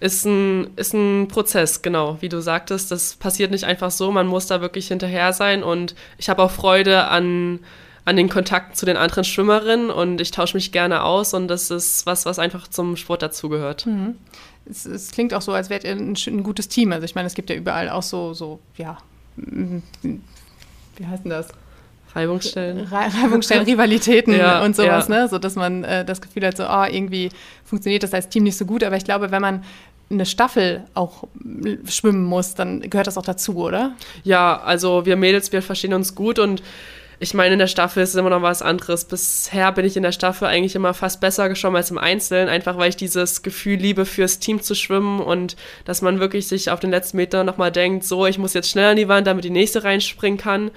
ist 0.00 0.24
ein, 0.24 0.70
ist 0.76 0.94
ein 0.94 1.28
Prozess, 1.28 1.82
genau, 1.82 2.18
wie 2.20 2.28
du 2.28 2.40
sagtest. 2.40 2.90
Das 2.90 3.14
passiert 3.14 3.50
nicht 3.50 3.64
einfach 3.64 3.90
so. 3.90 4.10
Man 4.10 4.26
muss 4.26 4.46
da 4.46 4.60
wirklich 4.60 4.88
hinterher 4.88 5.32
sein. 5.32 5.62
Und 5.62 5.94
ich 6.18 6.28
habe 6.28 6.42
auch 6.42 6.50
Freude 6.50 7.08
an, 7.08 7.60
an 8.04 8.16
den 8.16 8.28
Kontakten 8.28 8.74
zu 8.74 8.86
den 8.86 8.96
anderen 8.96 9.24
Schwimmerinnen 9.24 9.90
und 9.90 10.20
ich 10.20 10.30
tausche 10.30 10.56
mich 10.56 10.72
gerne 10.72 11.04
aus. 11.04 11.32
Und 11.32 11.48
das 11.48 11.70
ist 11.70 12.04
was, 12.04 12.26
was 12.26 12.38
einfach 12.38 12.68
zum 12.68 12.96
Sport 12.96 13.22
dazugehört. 13.22 13.86
Mhm 13.86 14.16
es, 14.70 14.86
es, 14.86 15.10
klingt 15.10 15.34
auch 15.34 15.42
so, 15.42 15.52
als 15.52 15.70
wärt 15.70 15.84
ihr 15.84 15.92
ein, 15.92 16.14
ein, 16.14 16.42
gutes 16.42 16.68
Team. 16.68 16.92
Also 16.92 17.04
ich 17.04 17.14
meine, 17.14 17.26
es 17.26 17.34
gibt 17.34 17.50
ja 17.50 17.56
überall 17.56 17.88
auch 17.90 18.02
so, 18.02 18.34
so 18.34 18.60
ja, 18.76 18.98
wie 19.36 21.06
heißt 21.06 21.24
denn 21.24 21.30
das? 21.30 21.48
Reibungsstellen. 22.14 22.86
Reibungsstellen, 22.86 23.64
Rivalitäten 23.66 24.34
ja, 24.34 24.62
und 24.64 24.74
sowas, 24.74 25.08
ja. 25.08 25.22
ne? 25.22 25.28
So 25.28 25.38
dass 25.38 25.54
man 25.54 25.84
äh, 25.84 26.04
das 26.04 26.20
Gefühl 26.20 26.46
hat, 26.46 26.56
so, 26.56 26.64
oh, 26.68 26.84
irgendwie 26.90 27.30
funktioniert 27.64 28.02
das 28.02 28.12
als 28.12 28.28
Team 28.28 28.44
nicht 28.44 28.56
so 28.56 28.64
gut. 28.64 28.82
Aber 28.82 28.96
ich 28.96 29.04
glaube, 29.04 29.30
wenn 29.30 29.42
man 29.42 29.64
eine 30.10 30.26
Staffel 30.26 30.84
auch 30.94 31.24
schwimmen 31.86 32.24
muss, 32.24 32.54
dann 32.54 32.80
gehört 32.80 33.06
das 33.06 33.16
auch 33.16 33.24
dazu, 33.24 33.56
oder? 33.58 33.94
Ja, 34.24 34.60
also 34.60 35.06
wir 35.06 35.16
Mädels, 35.16 35.52
wir 35.52 35.62
verstehen 35.62 35.94
uns 35.94 36.16
gut 36.16 36.40
und 36.40 36.62
ich 37.22 37.34
meine, 37.34 37.52
in 37.52 37.58
der 37.58 37.66
Staffel 37.66 38.02
ist 38.02 38.10
es 38.10 38.14
immer 38.14 38.30
noch 38.30 38.40
was 38.40 38.62
anderes. 38.62 39.04
Bisher 39.04 39.70
bin 39.72 39.84
ich 39.84 39.94
in 39.94 40.02
der 40.02 40.10
Staffel 40.12 40.48
eigentlich 40.48 40.74
immer 40.74 40.94
fast 40.94 41.20
besser 41.20 41.50
geschwommen 41.50 41.76
als 41.76 41.90
im 41.90 41.98
Einzelnen, 41.98 42.48
einfach 42.48 42.78
weil 42.78 42.88
ich 42.88 42.96
dieses 42.96 43.42
Gefühl 43.42 43.76
liebe, 43.76 44.06
fürs 44.06 44.38
Team 44.38 44.62
zu 44.62 44.74
schwimmen 44.74 45.20
und 45.20 45.54
dass 45.84 46.00
man 46.00 46.18
wirklich 46.18 46.48
sich 46.48 46.70
auf 46.70 46.80
den 46.80 46.90
letzten 46.90 47.18
Meter 47.18 47.44
nochmal 47.44 47.70
denkt, 47.70 48.04
so, 48.04 48.26
ich 48.26 48.38
muss 48.38 48.54
jetzt 48.54 48.70
schnell 48.70 48.92
an 48.92 48.96
die 48.96 49.08
Wand, 49.08 49.26
damit 49.26 49.44
die 49.44 49.50
nächste 49.50 49.84
reinspringen 49.84 50.38
kann. 50.38 50.70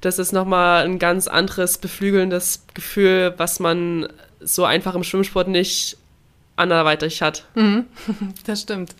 Das 0.00 0.20
ist 0.20 0.30
nochmal 0.30 0.84
ein 0.84 1.00
ganz 1.00 1.26
anderes, 1.26 1.78
beflügelndes 1.78 2.62
Gefühl, 2.74 3.34
was 3.36 3.58
man 3.58 4.06
so 4.38 4.64
einfach 4.64 4.94
im 4.94 5.02
Schwimmsport 5.02 5.48
nicht 5.48 5.96
anderweitig 6.54 7.22
hat. 7.22 7.44
Mhm, 7.56 7.86
das 8.46 8.62
stimmt. 8.62 8.94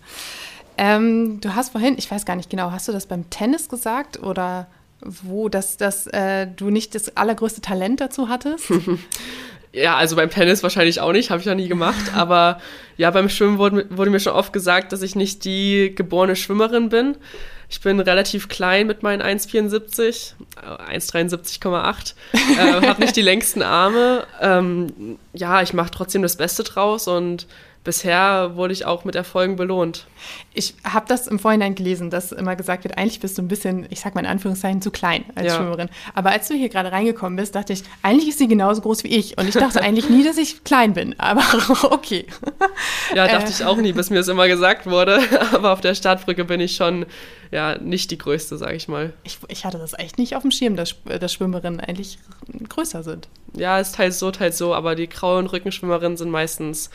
Ähm, 0.77 1.39
du 1.39 1.55
hast 1.55 1.71
vorhin, 1.71 1.95
ich 1.97 2.11
weiß 2.11 2.25
gar 2.25 2.35
nicht 2.35 2.49
genau, 2.49 2.71
hast 2.71 2.89
du 2.89 2.91
das 2.91 3.05
beim 3.05 3.29
Tennis 3.29 3.69
gesagt 3.69 4.21
oder 4.21 4.67
wo 5.01 5.49
das, 5.49 5.77
das, 5.77 6.07
äh, 6.07 6.47
du 6.47 6.69
nicht 6.69 6.95
das 6.95 7.15
allergrößte 7.15 7.61
Talent 7.61 8.01
dazu 8.01 8.29
hattest? 8.29 8.65
ja, 9.73 9.95
also 9.95 10.15
beim 10.15 10.29
Tennis 10.29 10.63
wahrscheinlich 10.63 10.99
auch 10.99 11.11
nicht, 11.11 11.29
habe 11.29 11.39
ich 11.39 11.45
noch 11.45 11.55
nie 11.55 11.67
gemacht. 11.67 12.11
Aber 12.15 12.59
ja, 12.97 13.11
beim 13.11 13.29
Schwimmen 13.29 13.57
wurde, 13.57 13.85
wurde, 13.89 14.11
mir 14.11 14.19
schon 14.19 14.33
oft 14.33 14.53
gesagt, 14.53 14.91
dass 14.91 15.01
ich 15.01 15.15
nicht 15.15 15.45
die 15.45 15.93
geborene 15.95 16.35
Schwimmerin 16.35 16.89
bin. 16.89 17.15
Ich 17.71 17.81
bin 17.81 17.99
relativ 17.99 18.49
klein 18.49 18.87
mit 18.87 19.03
meinen 19.03 19.21
1,74, 19.21 20.33
1,73,8, 20.89 22.15
äh, 22.33 22.87
habe 22.87 23.01
nicht 23.01 23.15
die 23.15 23.21
längsten 23.21 23.61
Arme. 23.61 24.25
Ähm, 24.41 25.19
ja, 25.33 25.61
ich 25.61 25.73
mache 25.73 25.91
trotzdem 25.91 26.23
das 26.23 26.35
Beste 26.35 26.63
draus 26.63 27.07
und 27.07 27.45
bisher 27.83 28.55
wurde 28.55 28.73
ich 28.73 28.85
auch 28.85 29.05
mit 29.05 29.15
Erfolgen 29.15 29.55
belohnt. 29.55 30.05
Ich 30.53 30.75
habe 30.83 31.05
das 31.07 31.27
im 31.27 31.39
Vorhinein 31.39 31.75
gelesen, 31.75 32.09
dass 32.09 32.31
immer 32.31 32.55
gesagt 32.55 32.83
wird, 32.83 32.97
eigentlich 32.97 33.19
bist 33.19 33.37
du 33.37 33.41
ein 33.41 33.47
bisschen, 33.47 33.87
ich 33.89 34.01
sag 34.01 34.15
mal 34.15 34.21
in 34.21 34.27
Anführungszeichen, 34.27 34.81
zu 34.81 34.91
klein 34.91 35.23
als 35.35 35.47
ja. 35.47 35.55
Schwimmerin. 35.55 35.89
Aber 36.13 36.31
als 36.31 36.47
du 36.47 36.55
hier 36.55 36.69
gerade 36.69 36.91
reingekommen 36.91 37.37
bist, 37.37 37.55
dachte 37.55 37.73
ich, 37.73 37.83
eigentlich 38.03 38.29
ist 38.29 38.39
sie 38.39 38.47
genauso 38.47 38.81
groß 38.81 39.03
wie 39.05 39.15
ich. 39.15 39.37
Und 39.37 39.47
ich 39.47 39.55
dachte 39.55 39.81
eigentlich 39.81 40.09
nie, 40.09 40.23
dass 40.23 40.37
ich 40.37 40.63
klein 40.63 40.93
bin. 40.93 41.17
Aber 41.19 41.41
okay. 41.91 42.25
Ja, 43.15 43.27
dachte 43.27 43.47
äh. 43.47 43.51
ich 43.51 43.63
auch 43.63 43.77
nie, 43.77 43.93
bis 43.93 44.09
mir 44.09 44.17
das 44.17 44.27
immer 44.27 44.47
gesagt 44.47 44.85
wurde. 44.85 45.19
Aber 45.53 45.71
auf 45.71 45.81
der 45.81 45.95
Startbrücke 45.95 46.45
bin 46.45 46.59
ich 46.59 46.75
schon 46.75 47.05
ja 47.51 47.77
nicht 47.77 48.11
die 48.11 48.17
größte, 48.17 48.57
sage 48.57 48.75
ich 48.75 48.87
mal. 48.87 49.13
Ich, 49.23 49.39
ich, 49.47 49.65
hatte 49.65 49.77
das 49.77 49.97
echt 49.97 50.17
nicht 50.17 50.35
auf 50.35 50.43
dem 50.43 50.51
Schirm, 50.51 50.75
dass, 50.75 50.95
dass 51.05 51.33
Schwimmerinnen 51.33 51.79
eigentlich 51.79 52.19
größer 52.67 53.03
sind. 53.03 53.27
Ja, 53.55 53.79
es 53.79 53.91
teils 53.91 54.19
so, 54.19 54.29
teils 54.31 54.57
so, 54.57 54.75
aber 54.75 54.95
die 54.95 55.09
grauen 55.09 55.47
Rückenschwimmerinnen 55.47 56.17
sind 56.17 56.29
meistens 56.29 56.91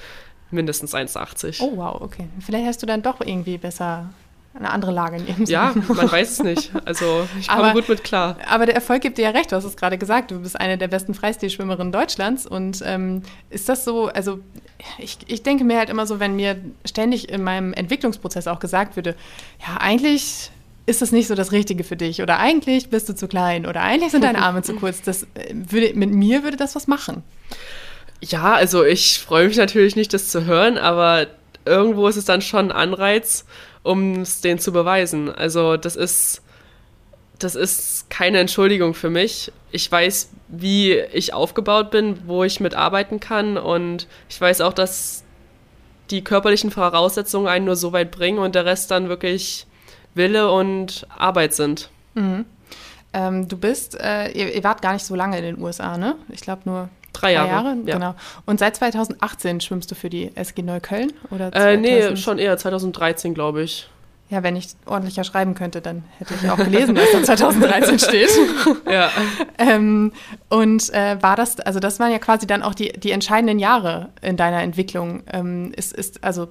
mindestens 0.54 0.94
1,80. 0.94 1.60
Oh, 1.60 1.76
wow, 1.76 2.00
okay. 2.00 2.26
Vielleicht 2.40 2.66
hast 2.66 2.82
du 2.82 2.86
dann 2.86 3.02
doch 3.02 3.20
irgendwie 3.20 3.58
besser 3.58 4.08
eine 4.54 4.70
andere 4.70 4.92
Lage 4.92 5.16
in 5.16 5.26
ihrem 5.26 5.44
Ja, 5.46 5.74
man 5.88 6.10
weiß 6.10 6.30
es 6.30 6.42
nicht. 6.42 6.70
Also 6.84 7.26
ich 7.38 7.48
komme 7.48 7.72
gut 7.72 7.88
mit 7.88 8.04
klar. 8.04 8.36
Aber 8.48 8.66
der 8.66 8.74
Erfolg 8.74 9.02
gibt 9.02 9.18
dir 9.18 9.22
ja 9.22 9.30
recht, 9.30 9.50
du 9.50 9.56
hast 9.56 9.64
es 9.64 9.76
gerade 9.76 9.98
gesagt, 9.98 10.30
du 10.30 10.40
bist 10.40 10.58
eine 10.58 10.78
der 10.78 10.88
besten 10.88 11.14
Freistilschwimmerinnen 11.14 11.92
Deutschlands. 11.92 12.46
Und 12.46 12.82
ähm, 12.86 13.22
ist 13.50 13.68
das 13.68 13.84
so, 13.84 14.06
also 14.06 14.38
ich, 14.98 15.18
ich 15.26 15.42
denke 15.42 15.64
mir 15.64 15.78
halt 15.78 15.90
immer 15.90 16.06
so, 16.06 16.20
wenn 16.20 16.36
mir 16.36 16.56
ständig 16.84 17.28
in 17.28 17.42
meinem 17.42 17.72
Entwicklungsprozess 17.72 18.46
auch 18.46 18.60
gesagt 18.60 18.96
würde, 18.96 19.16
ja, 19.66 19.78
eigentlich 19.78 20.50
ist 20.86 21.02
das 21.02 21.12
nicht 21.12 21.28
so 21.28 21.34
das 21.34 21.50
Richtige 21.50 21.82
für 21.82 21.96
dich 21.96 22.20
oder 22.22 22.38
eigentlich 22.38 22.90
bist 22.90 23.08
du 23.08 23.14
zu 23.14 23.26
klein 23.26 23.66
oder 23.66 23.80
eigentlich 23.80 24.12
sind 24.12 24.22
deine 24.22 24.42
Arme 24.42 24.62
zu 24.62 24.74
kurz. 24.74 25.02
Das 25.02 25.22
äh, 25.22 25.26
würde, 25.52 25.94
mit 25.94 26.10
mir 26.10 26.44
würde 26.44 26.56
das 26.56 26.74
was 26.76 26.86
machen. 26.86 27.22
Ja, 28.20 28.54
also 28.54 28.84
ich 28.84 29.18
freue 29.18 29.48
mich 29.48 29.56
natürlich 29.56 29.96
nicht, 29.96 30.12
das 30.14 30.30
zu 30.30 30.44
hören, 30.44 30.78
aber 30.78 31.26
irgendwo 31.64 32.08
ist 32.08 32.16
es 32.16 32.24
dann 32.24 32.42
schon 32.42 32.70
ein 32.70 32.72
Anreiz, 32.72 33.44
um 33.82 34.22
es 34.22 34.40
denen 34.40 34.58
zu 34.58 34.72
beweisen. 34.72 35.34
Also 35.34 35.76
das 35.76 35.96
ist, 35.96 36.42
das 37.38 37.54
ist 37.54 38.08
keine 38.10 38.38
Entschuldigung 38.38 38.94
für 38.94 39.10
mich. 39.10 39.52
Ich 39.70 39.90
weiß, 39.90 40.30
wie 40.48 40.92
ich 40.92 41.34
aufgebaut 41.34 41.90
bin, 41.90 42.26
wo 42.26 42.44
ich 42.44 42.60
mitarbeiten 42.60 43.20
kann 43.20 43.58
und 43.58 44.06
ich 44.28 44.40
weiß 44.40 44.60
auch, 44.60 44.72
dass 44.72 45.24
die 46.10 46.22
körperlichen 46.22 46.70
Voraussetzungen 46.70 47.48
einen 47.48 47.64
nur 47.64 47.76
so 47.76 47.92
weit 47.92 48.10
bringen 48.10 48.38
und 48.38 48.54
der 48.54 48.64
Rest 48.64 48.90
dann 48.90 49.08
wirklich 49.08 49.66
Wille 50.14 50.50
und 50.50 51.06
Arbeit 51.08 51.54
sind. 51.54 51.90
Mhm. 52.14 52.44
Ähm, 53.12 53.48
du 53.48 53.56
bist, 53.56 53.98
äh, 54.00 54.30
ihr, 54.32 54.54
ihr, 54.54 54.64
wart 54.64 54.82
gar 54.82 54.92
nicht 54.92 55.04
so 55.04 55.14
lange 55.14 55.38
in 55.38 55.44
den 55.44 55.60
USA, 55.60 55.96
ne? 55.96 56.16
Ich 56.28 56.40
glaube 56.40 56.62
nur 56.64 56.88
Drei 57.14 57.32
Jahre. 57.32 57.48
Drei 57.48 57.54
Jahre, 57.54 57.76
ja. 57.86 57.94
genau. 57.94 58.14
Und 58.44 58.58
seit 58.58 58.76
2018 58.76 59.62
schwimmst 59.62 59.90
du 59.90 59.94
für 59.94 60.10
die 60.10 60.36
SG 60.36 60.62
Neukölln? 60.62 61.12
Oder 61.30 61.54
äh, 61.54 61.76
nee, 61.78 62.16
schon 62.16 62.38
eher 62.38 62.58
2013, 62.58 63.32
glaube 63.32 63.62
ich. 63.62 63.88
Ja, 64.30 64.42
wenn 64.42 64.56
ich 64.56 64.68
ordentlicher 64.86 65.22
schreiben 65.22 65.54
könnte, 65.54 65.82
dann 65.82 66.02
hätte 66.18 66.34
ich 66.34 66.50
auch 66.50 66.56
gelesen, 66.56 66.94
dass 66.94 67.12
da 67.12 67.22
2013 67.36 67.98
steht. 67.98 68.30
Ja. 68.90 69.10
ähm, 69.58 70.12
und 70.48 70.92
äh, 70.94 71.22
war 71.22 71.36
das, 71.36 71.60
also 71.60 71.78
das 71.78 72.00
waren 72.00 72.10
ja 72.10 72.18
quasi 72.18 72.46
dann 72.46 72.62
auch 72.62 72.74
die, 72.74 72.88
die 72.94 73.10
entscheidenden 73.10 73.58
Jahre 73.58 74.08
in 74.22 74.38
deiner 74.38 74.62
Entwicklung. 74.62 75.22
Ähm, 75.30 75.72
ist, 75.76 75.92
ist, 75.92 76.24
also 76.24 76.48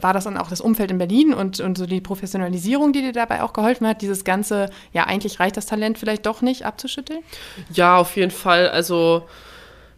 war 0.00 0.14
das 0.14 0.24
dann 0.24 0.38
auch 0.38 0.48
das 0.48 0.62
Umfeld 0.62 0.90
in 0.90 0.98
Berlin 0.98 1.34
und, 1.34 1.60
und 1.60 1.76
so 1.76 1.84
die 1.84 2.00
Professionalisierung, 2.00 2.94
die 2.94 3.02
dir 3.02 3.12
dabei 3.12 3.42
auch 3.42 3.52
geholfen 3.52 3.86
hat, 3.86 4.00
dieses 4.00 4.24
ganze, 4.24 4.70
ja, 4.92 5.04
eigentlich 5.04 5.38
reicht 5.38 5.58
das 5.58 5.66
Talent 5.66 5.98
vielleicht 5.98 6.24
doch 6.24 6.40
nicht 6.40 6.64
abzuschütteln? 6.64 7.20
Ja, 7.74 7.98
auf 7.98 8.16
jeden 8.16 8.32
Fall. 8.32 8.70
Also 8.70 9.28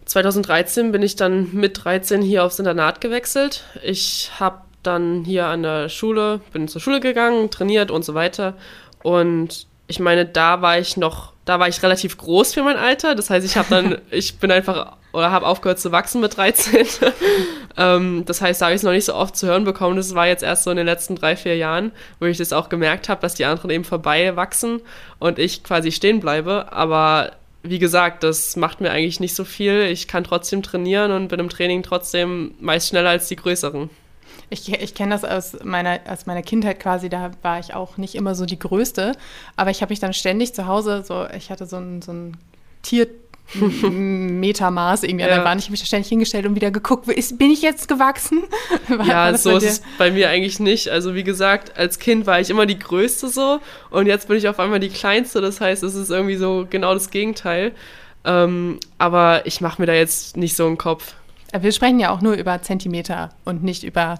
2013 0.06 0.92
bin 0.92 1.02
ich 1.02 1.16
dann 1.16 1.52
mit 1.52 1.84
13 1.84 2.22
hier 2.22 2.44
aufs 2.44 2.58
Internat 2.58 3.00
gewechselt. 3.00 3.64
Ich 3.82 4.30
habe 4.38 4.62
dann 4.82 5.24
hier 5.24 5.46
an 5.46 5.62
der 5.62 5.88
Schule, 5.88 6.40
bin 6.52 6.68
zur 6.68 6.80
Schule 6.80 7.00
gegangen, 7.00 7.50
trainiert 7.50 7.90
und 7.90 8.04
so 8.04 8.14
weiter. 8.14 8.54
Und 9.02 9.66
ich 9.88 9.98
meine, 10.00 10.24
da 10.24 10.62
war 10.62 10.78
ich 10.78 10.96
noch, 10.96 11.32
da 11.44 11.58
war 11.58 11.68
ich 11.68 11.82
relativ 11.82 12.18
groß 12.18 12.54
für 12.54 12.62
mein 12.62 12.76
Alter. 12.76 13.16
Das 13.16 13.30
heißt, 13.30 13.44
ich 13.44 13.56
habe 13.56 13.68
dann, 13.68 13.98
ich 14.10 14.38
bin 14.38 14.50
einfach 14.50 14.96
oder 15.12 15.30
habe 15.30 15.46
aufgehört 15.46 15.80
zu 15.80 15.92
wachsen 15.92 16.20
mit 16.20 16.36
13. 16.36 16.86
ähm, 17.76 18.24
das 18.26 18.40
heißt, 18.40 18.60
da 18.60 18.66
habe 18.66 18.74
ich 18.74 18.80
es 18.80 18.84
noch 18.84 18.92
nicht 18.92 19.06
so 19.06 19.14
oft 19.14 19.36
zu 19.36 19.46
hören 19.46 19.64
bekommen. 19.64 19.96
Das 19.96 20.14
war 20.14 20.26
jetzt 20.26 20.42
erst 20.42 20.64
so 20.64 20.70
in 20.70 20.76
den 20.76 20.86
letzten 20.86 21.16
drei, 21.16 21.36
vier 21.36 21.56
Jahren, 21.56 21.90
wo 22.20 22.26
ich 22.26 22.38
das 22.38 22.52
auch 22.52 22.68
gemerkt 22.68 23.08
habe, 23.08 23.22
dass 23.22 23.34
die 23.34 23.44
anderen 23.44 23.70
eben 23.70 23.84
vorbei 23.84 24.36
wachsen 24.36 24.82
und 25.18 25.38
ich 25.38 25.64
quasi 25.64 25.90
stehen 25.90 26.20
bleibe. 26.20 26.70
Aber 26.70 27.32
wie 27.70 27.78
gesagt, 27.78 28.22
das 28.22 28.56
macht 28.56 28.80
mir 28.80 28.90
eigentlich 28.90 29.20
nicht 29.20 29.34
so 29.34 29.44
viel. 29.44 29.82
Ich 29.82 30.08
kann 30.08 30.24
trotzdem 30.24 30.62
trainieren 30.62 31.12
und 31.12 31.28
bin 31.28 31.40
im 31.40 31.48
Training 31.48 31.82
trotzdem 31.82 32.54
meist 32.60 32.88
schneller 32.88 33.10
als 33.10 33.28
die 33.28 33.36
Größeren. 33.36 33.90
Ich, 34.48 34.72
ich 34.72 34.94
kenne 34.94 35.12
das 35.12 35.24
aus 35.24 35.64
meiner, 35.64 36.00
aus 36.08 36.26
meiner 36.26 36.42
Kindheit 36.42 36.78
quasi, 36.78 37.08
da 37.08 37.32
war 37.42 37.58
ich 37.58 37.74
auch 37.74 37.96
nicht 37.96 38.14
immer 38.14 38.34
so 38.34 38.46
die 38.46 38.58
Größte, 38.58 39.12
aber 39.56 39.70
ich 39.70 39.82
habe 39.82 39.90
mich 39.90 39.98
dann 39.98 40.12
ständig 40.12 40.54
zu 40.54 40.66
Hause, 40.66 41.02
so, 41.04 41.26
ich 41.36 41.50
hatte 41.50 41.66
so 41.66 41.76
ein, 41.76 42.00
so 42.00 42.12
ein 42.12 42.36
Tier, 42.82 43.08
Metermaß 43.54 45.04
irgendwie 45.04 45.24
an 45.24 45.30
der 45.30 45.44
Wand. 45.44 45.60
Ich 45.60 45.66
habe 45.66 45.72
mich 45.72 45.84
ständig 45.84 46.08
hingestellt 46.08 46.46
und 46.46 46.56
wieder 46.56 46.70
geguckt, 46.70 47.08
ist, 47.08 47.38
bin 47.38 47.50
ich 47.50 47.62
jetzt 47.62 47.88
gewachsen? 47.88 48.42
War, 48.88 49.06
ja, 49.06 49.14
war 49.14 49.38
so 49.38 49.56
ist 49.56 49.64
es 49.64 49.82
bei 49.98 50.10
mir 50.10 50.28
eigentlich 50.28 50.60
nicht. 50.60 50.88
Also 50.88 51.14
wie 51.14 51.24
gesagt, 51.24 51.76
als 51.76 51.98
Kind 51.98 52.26
war 52.26 52.40
ich 52.40 52.50
immer 52.50 52.66
die 52.66 52.78
Größte 52.78 53.28
so 53.28 53.60
und 53.90 54.06
jetzt 54.06 54.28
bin 54.28 54.36
ich 54.36 54.48
auf 54.48 54.58
einmal 54.58 54.80
die 54.80 54.88
Kleinste. 54.88 55.40
Das 55.40 55.60
heißt, 55.60 55.82
es 55.82 55.94
ist 55.94 56.10
irgendwie 56.10 56.36
so 56.36 56.66
genau 56.68 56.94
das 56.94 57.10
Gegenteil. 57.10 57.72
Ähm, 58.24 58.80
aber 58.98 59.46
ich 59.46 59.60
mache 59.60 59.80
mir 59.80 59.86
da 59.86 59.94
jetzt 59.94 60.36
nicht 60.36 60.56
so 60.56 60.66
einen 60.66 60.78
Kopf. 60.78 61.14
Wir 61.58 61.72
sprechen 61.72 62.00
ja 62.00 62.10
auch 62.10 62.20
nur 62.20 62.34
über 62.34 62.60
Zentimeter 62.62 63.30
und 63.44 63.62
nicht 63.62 63.84
über 63.84 64.18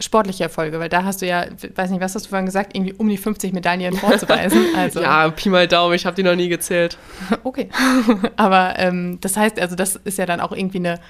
sportliche 0.00 0.44
Erfolge, 0.44 0.80
weil 0.80 0.88
da 0.88 1.04
hast 1.04 1.22
du 1.22 1.26
ja, 1.26 1.46
weiß 1.74 1.90
nicht, 1.90 2.00
was 2.00 2.14
hast 2.14 2.26
du 2.26 2.30
vorhin 2.30 2.46
gesagt, 2.46 2.76
irgendwie 2.76 2.94
um 2.94 3.08
die 3.08 3.18
50 3.18 3.52
Medaillen 3.52 3.94
vorzuweisen. 3.94 4.60
Also. 4.76 5.00
ja, 5.00 5.28
Pi 5.30 5.48
mal 5.48 5.66
Daumen, 5.66 5.94
ich 5.94 6.06
habe 6.06 6.16
die 6.16 6.22
noch 6.22 6.36
nie 6.36 6.48
gezählt. 6.48 6.96
okay. 7.44 7.68
Aber 8.36 8.74
ähm, 8.78 9.18
das 9.20 9.36
heißt, 9.36 9.60
also 9.60 9.76
das 9.76 9.96
ist 9.96 10.16
ja 10.16 10.26
dann 10.26 10.40
auch 10.40 10.52
irgendwie 10.52 10.78
eine, 10.78 11.00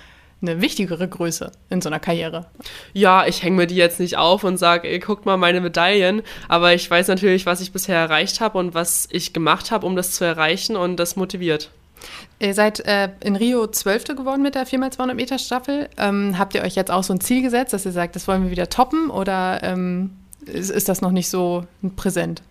eine 0.42 0.60
wichtigere 0.60 1.06
Größe 1.06 1.52
in 1.68 1.80
so 1.80 1.88
einer 1.88 2.00
Karriere. 2.00 2.46
Ja, 2.92 3.26
ich 3.26 3.42
hänge 3.42 3.56
mir 3.56 3.66
die 3.66 3.76
jetzt 3.76 4.00
nicht 4.00 4.16
auf 4.16 4.44
und 4.44 4.56
sage, 4.56 4.98
guckt 4.98 5.26
mal 5.26 5.36
meine 5.36 5.60
Medaillen, 5.60 6.22
aber 6.48 6.72
ich 6.74 6.90
weiß 6.90 7.08
natürlich, 7.08 7.46
was 7.46 7.60
ich 7.60 7.72
bisher 7.72 7.98
erreicht 7.98 8.40
habe 8.40 8.58
und 8.58 8.74
was 8.74 9.08
ich 9.10 9.32
gemacht 9.32 9.70
habe, 9.70 9.86
um 9.86 9.94
das 9.94 10.12
zu 10.12 10.24
erreichen 10.24 10.76
und 10.76 10.96
das 10.96 11.16
motiviert. 11.16 11.70
Ihr 12.38 12.54
seid 12.54 12.80
äh, 12.80 13.10
in 13.20 13.36
Rio 13.36 13.66
Zwölfte 13.66 14.14
geworden 14.14 14.42
mit 14.42 14.54
der 14.54 14.66
4x200 14.66 15.14
Meter 15.14 15.38
Staffel. 15.38 15.88
Ähm, 15.98 16.38
habt 16.38 16.54
ihr 16.54 16.62
euch 16.62 16.74
jetzt 16.74 16.90
auch 16.90 17.04
so 17.04 17.12
ein 17.12 17.20
Ziel 17.20 17.42
gesetzt, 17.42 17.72
dass 17.72 17.84
ihr 17.84 17.92
sagt, 17.92 18.16
das 18.16 18.26
wollen 18.28 18.44
wir 18.44 18.50
wieder 18.50 18.70
toppen 18.70 19.10
oder 19.10 19.62
ähm, 19.62 20.10
ist, 20.46 20.70
ist, 20.70 20.88
das 20.88 21.02
noch 21.02 21.10
nicht 21.10 21.28
so 21.28 21.66
präsent? 21.96 22.42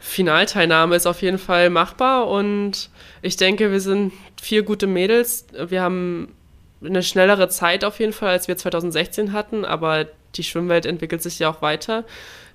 Finalteilnahme 0.00 0.96
ist 0.96 1.06
auf 1.06 1.20
jeden 1.20 1.38
Fall 1.38 1.68
machbar 1.68 2.28
und 2.28 2.88
ich 3.20 3.36
denke, 3.36 3.70
wir 3.70 3.80
sind 3.80 4.12
vier 4.40 4.62
gute 4.62 4.86
Mädels. 4.86 5.44
Wir 5.68 5.82
haben 5.82 6.34
eine 6.82 7.02
schnellere 7.02 7.50
Zeit 7.50 7.84
auf 7.84 8.00
jeden 8.00 8.14
Fall, 8.14 8.30
als 8.30 8.48
wir 8.48 8.56
2016 8.56 9.32
hatten, 9.32 9.66
aber 9.66 10.06
die 10.36 10.44
Schwimmwelt 10.44 10.86
entwickelt 10.86 11.22
sich 11.22 11.38
ja 11.38 11.50
auch 11.50 11.60
weiter. 11.60 12.04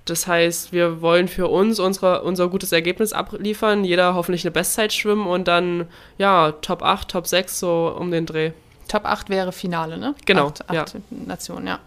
Das 0.06 0.28
heißt, 0.28 0.72
wir 0.72 1.02
wollen 1.02 1.28
für 1.28 1.48
uns 1.48 1.80
unsere, 1.80 2.22
unser 2.22 2.48
gutes 2.48 2.72
Ergebnis 2.72 3.12
abliefern, 3.12 3.84
jeder 3.84 4.14
hoffentlich 4.14 4.46
eine 4.46 4.52
Bestzeit 4.52 4.94
schwimmen 4.94 5.26
und 5.26 5.48
dann, 5.48 5.88
ja, 6.20 6.52
Top 6.62 6.84
8, 6.84 7.10
Top 7.10 7.26
6, 7.26 7.60
so 7.60 7.96
um 8.00 8.12
den 8.12 8.28
Dreh. 8.28 8.52
Top 8.88 9.06
8 9.06 9.30
wäre 9.30 9.52
Finale, 9.52 9.98
ne? 9.98 10.14
Genau. 10.26 10.48
Acht, 10.48 10.70
acht 10.70 10.94
ja. 10.94 11.00
Nationen, 11.10 11.68
ja. 11.68 11.80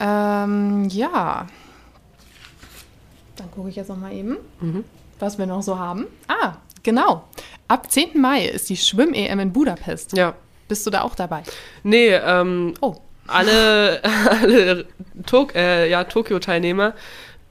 Ähm, 0.00 0.88
ja. 0.88 1.46
Dann 3.36 3.50
gucke 3.52 3.68
ich 3.68 3.76
jetzt 3.76 3.88
noch 3.88 3.96
mal 3.96 4.12
eben, 4.12 4.38
mhm. 4.60 4.84
was 5.20 5.38
wir 5.38 5.46
noch 5.46 5.62
so 5.62 5.78
haben. 5.78 6.06
Ah, 6.26 6.54
genau. 6.82 7.24
Ab 7.68 7.88
10. 7.88 8.20
Mai 8.20 8.46
ist 8.46 8.68
die 8.68 8.76
Schwimm-EM 8.76 9.38
in 9.38 9.52
Budapest. 9.52 10.16
Ja. 10.16 10.34
Bist 10.66 10.84
du 10.86 10.90
da 10.90 11.02
auch 11.02 11.14
dabei? 11.14 11.44
Nee, 11.84 12.14
ähm, 12.14 12.74
oh 12.80 12.96
alle, 13.30 14.02
alle 14.42 14.86
Tok 15.26 15.54
äh, 15.54 15.88
ja, 15.88 16.04
Tokio-Teilnehmer 16.04 16.94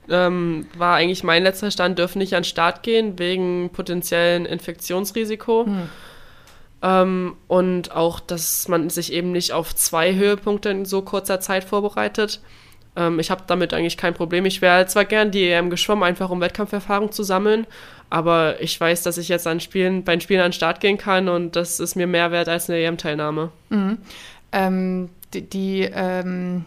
ähm, 0.10 0.68
war 0.78 0.96
eigentlich 0.96 1.24
mein 1.24 1.44
letzter 1.44 1.72
Stand, 1.72 2.00
dürfen 2.00 2.20
nicht 2.20 2.34
an 2.34 2.42
den 2.42 2.46
Start 2.46 2.84
gehen 2.84 3.20
wegen 3.20 3.70
potenziellen 3.72 4.46
Infektionsrisiko. 4.46 5.66
Hm. 5.66 5.90
Ähm, 6.82 7.36
und 7.48 7.92
auch, 7.92 8.20
dass 8.20 8.68
man 8.68 8.90
sich 8.90 9.12
eben 9.12 9.32
nicht 9.32 9.52
auf 9.52 9.76
zwei 9.76 10.16
Höhepunkte 10.16 10.70
in 10.70 10.86
so 10.86 11.02
kurzer 11.02 11.40
Zeit 11.40 11.64
vorbereitet. 11.64 12.42
Ähm, 12.96 13.20
ich 13.20 13.32
habe 13.32 13.44
damit 13.48 13.74
eigentlich 13.74 13.98
kein 13.98 14.14
Problem. 14.14 14.46
Ich 14.46 14.62
wäre 14.62 14.86
zwar 14.86 15.06
gern 15.06 15.32
die 15.32 15.50
EM 15.50 15.70
geschwommen, 15.70 16.04
einfach 16.04 16.30
um 16.30 16.42
Wettkampferfahrung 16.42 17.12
zu 17.12 17.24
sammeln, 17.24 17.68
aber 18.10 18.62
ich 18.62 18.80
weiß, 18.80 19.04
dass 19.04 19.18
ich 19.18 19.30
jetzt 19.30 19.46
an 19.46 19.60
Spielen, 19.60 20.04
bei 20.04 20.16
den 20.16 20.22
Spielen 20.22 20.42
an 20.42 20.48
den 20.48 20.54
Start 20.54 20.80
gehen 20.80 20.98
kann 20.98 21.28
und 21.28 21.56
das 21.56 21.80
ist 21.80 21.96
mir 21.96 22.08
mehr 22.08 22.32
wert 22.32 22.48
als 22.48 22.70
eine 22.70 22.80
EM-Teilnahme. 22.80 23.52
Mhm. 23.70 23.98
Ähm, 24.52 25.10
die, 25.34 25.42
die 25.42 25.82
ähm, 25.82 26.66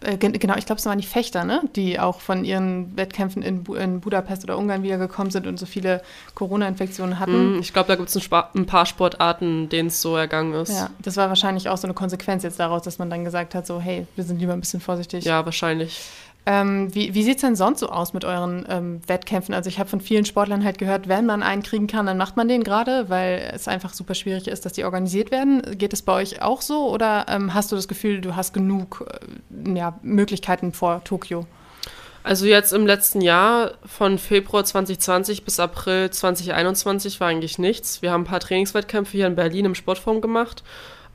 äh, 0.00 0.16
genau, 0.16 0.56
ich 0.56 0.66
glaube, 0.66 0.78
es 0.78 0.86
waren 0.86 0.98
die 0.98 1.06
Fechter, 1.06 1.44
ne? 1.44 1.62
die 1.74 2.00
auch 2.00 2.20
von 2.20 2.44
ihren 2.44 2.96
Wettkämpfen 2.96 3.42
in, 3.42 3.64
Bu 3.64 3.74
in 3.74 4.00
Budapest 4.00 4.44
oder 4.44 4.56
Ungarn 4.56 4.82
wiedergekommen 4.82 5.30
sind 5.30 5.46
und 5.46 5.58
so 5.58 5.66
viele 5.66 6.02
Corona-Infektionen 6.34 7.18
hatten. 7.18 7.56
Mm, 7.56 7.60
ich 7.60 7.72
glaube, 7.72 7.88
da 7.88 7.96
gibt 7.96 8.08
es 8.08 8.16
ein, 8.16 8.42
ein, 8.54 8.66
paar 8.66 8.86
Sportarten, 8.86 9.68
denen 9.68 9.88
es 9.88 10.00
so 10.00 10.16
ergangen 10.16 10.54
ist. 10.54 10.72
Ja, 10.72 10.90
das 11.00 11.16
war 11.16 11.28
wahrscheinlich 11.28 11.68
auch 11.68 11.76
so 11.76 11.86
eine 11.86 11.94
Konsequenz 11.94 12.42
jetzt 12.42 12.58
daraus, 12.58 12.82
dass 12.82 12.98
man 12.98 13.10
dann 13.10 13.24
gesagt 13.24 13.54
hat, 13.54 13.66
so, 13.66 13.80
hey, 13.80 14.06
wir 14.16 14.24
sind 14.24 14.40
lieber 14.40 14.54
ein 14.54 14.60
bisschen 14.60 14.80
vorsichtig. 14.80 15.24
Ja, 15.24 15.44
wahrscheinlich. 15.44 16.00
Ähm, 16.48 16.94
wie 16.94 17.12
wie 17.12 17.24
sieht 17.24 17.36
es 17.36 17.40
denn 17.40 17.56
sonst 17.56 17.80
so 17.80 17.88
aus 17.88 18.12
mit 18.12 18.24
euren 18.24 18.64
ähm, 18.68 19.00
Wettkämpfen? 19.08 19.52
Also 19.52 19.68
ich 19.68 19.80
habe 19.80 19.90
von 19.90 20.00
vielen 20.00 20.24
Sportlern 20.24 20.62
halt 20.62 20.78
gehört, 20.78 21.08
wenn 21.08 21.26
man 21.26 21.42
einen 21.42 21.64
kriegen 21.64 21.88
kann, 21.88 22.06
dann 22.06 22.16
macht 22.16 22.36
man 22.36 22.46
den 22.46 22.62
gerade, 22.62 23.08
weil 23.08 23.50
es 23.52 23.66
einfach 23.66 23.92
super 23.92 24.14
schwierig 24.14 24.46
ist, 24.46 24.64
dass 24.64 24.72
die 24.72 24.84
organisiert 24.84 25.32
werden. 25.32 25.76
Geht 25.76 25.92
es 25.92 26.02
bei 26.02 26.12
euch 26.12 26.42
auch 26.42 26.62
so 26.62 26.88
oder 26.88 27.26
ähm, 27.28 27.52
hast 27.52 27.72
du 27.72 27.76
das 27.76 27.88
Gefühl, 27.88 28.20
du 28.20 28.36
hast 28.36 28.52
genug 28.54 29.04
äh, 29.10 29.76
ja, 29.76 29.98
Möglichkeiten 30.02 30.72
vor 30.72 31.02
Tokio? 31.02 31.46
Also 32.22 32.46
jetzt 32.46 32.72
im 32.72 32.86
letzten 32.86 33.20
Jahr 33.20 33.72
von 33.84 34.18
Februar 34.18 34.64
2020 34.64 35.44
bis 35.44 35.58
April 35.58 36.10
2021 36.10 37.18
war 37.20 37.28
eigentlich 37.28 37.58
nichts. 37.58 38.02
Wir 38.02 38.12
haben 38.12 38.22
ein 38.22 38.26
paar 38.26 38.40
Trainingswettkämpfe 38.40 39.16
hier 39.16 39.26
in 39.26 39.34
Berlin 39.34 39.64
im 39.64 39.74
Sportforum 39.74 40.20
gemacht, 40.20 40.62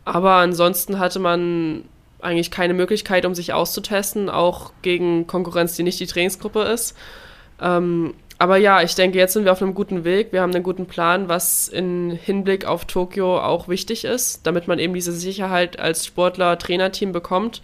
aber 0.04 0.36
ansonsten 0.36 1.00
hatte 1.00 1.20
man 1.20 1.86
eigentlich 2.22 2.52
keine 2.52 2.74
Möglichkeit, 2.74 3.26
um 3.26 3.36
sich 3.36 3.54
auszutesten, 3.54 4.30
auch 4.30 4.72
gegen 4.82 5.28
Konkurrenz, 5.28 5.76
die 5.76 5.84
nicht 5.84 6.00
die 6.00 6.08
Trainingsgruppe 6.08 6.62
ist. 6.62 6.96
Ähm, 7.62 8.14
aber 8.42 8.58
ja, 8.58 8.82
ich 8.82 8.96
denke, 8.96 9.20
jetzt 9.20 9.34
sind 9.34 9.46
wir 9.46 9.52
auf 9.52 9.62
einem 9.62 9.76
guten 9.76 10.04
Weg. 10.04 10.34
Wir 10.34 10.42
haben 10.42 10.52
einen 10.52 10.64
guten 10.64 10.88
Plan, 10.88 11.30
was 11.30 11.68
in 11.68 12.10
Hinblick 12.10 12.66
auf 12.66 12.86
Tokio 12.86 13.40
auch 13.40 13.68
wichtig 13.68 14.04
ist, 14.04 14.48
damit 14.48 14.68
man 14.68 14.80
eben 14.80 14.96
diese 14.96 15.12
Sicherheit 15.12 15.80
als 15.80 16.08
Sportler-Trainerteam 16.08 17.12
bekommt. 17.12 17.62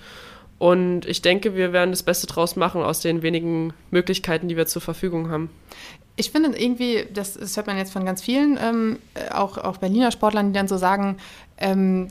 Und 0.60 1.08
ich 1.08 1.24
denke, 1.24 1.56
wir 1.56 1.74
werden 1.74 1.90
das 1.90 2.04
Beste 2.04 2.28
draus 2.28 2.56
machen 2.56 2.84
aus 2.84 3.00
den 3.00 3.24
wenigen 3.24 3.74
Möglichkeiten, 3.90 4.48
die 4.48 4.58
wir 4.58 4.68
zur 4.68 4.84
Verfügung 4.84 5.32
haben. 5.32 5.50
Ich 6.16 6.32
finde 6.32 6.56
irgendwie, 6.56 7.06
das, 7.12 7.34
das 7.34 7.58
hört 7.58 7.68
man 7.68 7.78
jetzt 7.78 7.94
von 7.94 8.06
ganz 8.06 8.24
vielen, 8.24 8.60
ähm, 8.62 9.00
auch, 9.32 9.58
auch 9.58 9.78
Berliner 9.78 10.12
Sportlern, 10.12 10.54
die 10.54 10.58
dann 10.58 10.68
so 10.68 10.78
sagen, 10.78 11.18
ähm, 11.58 12.10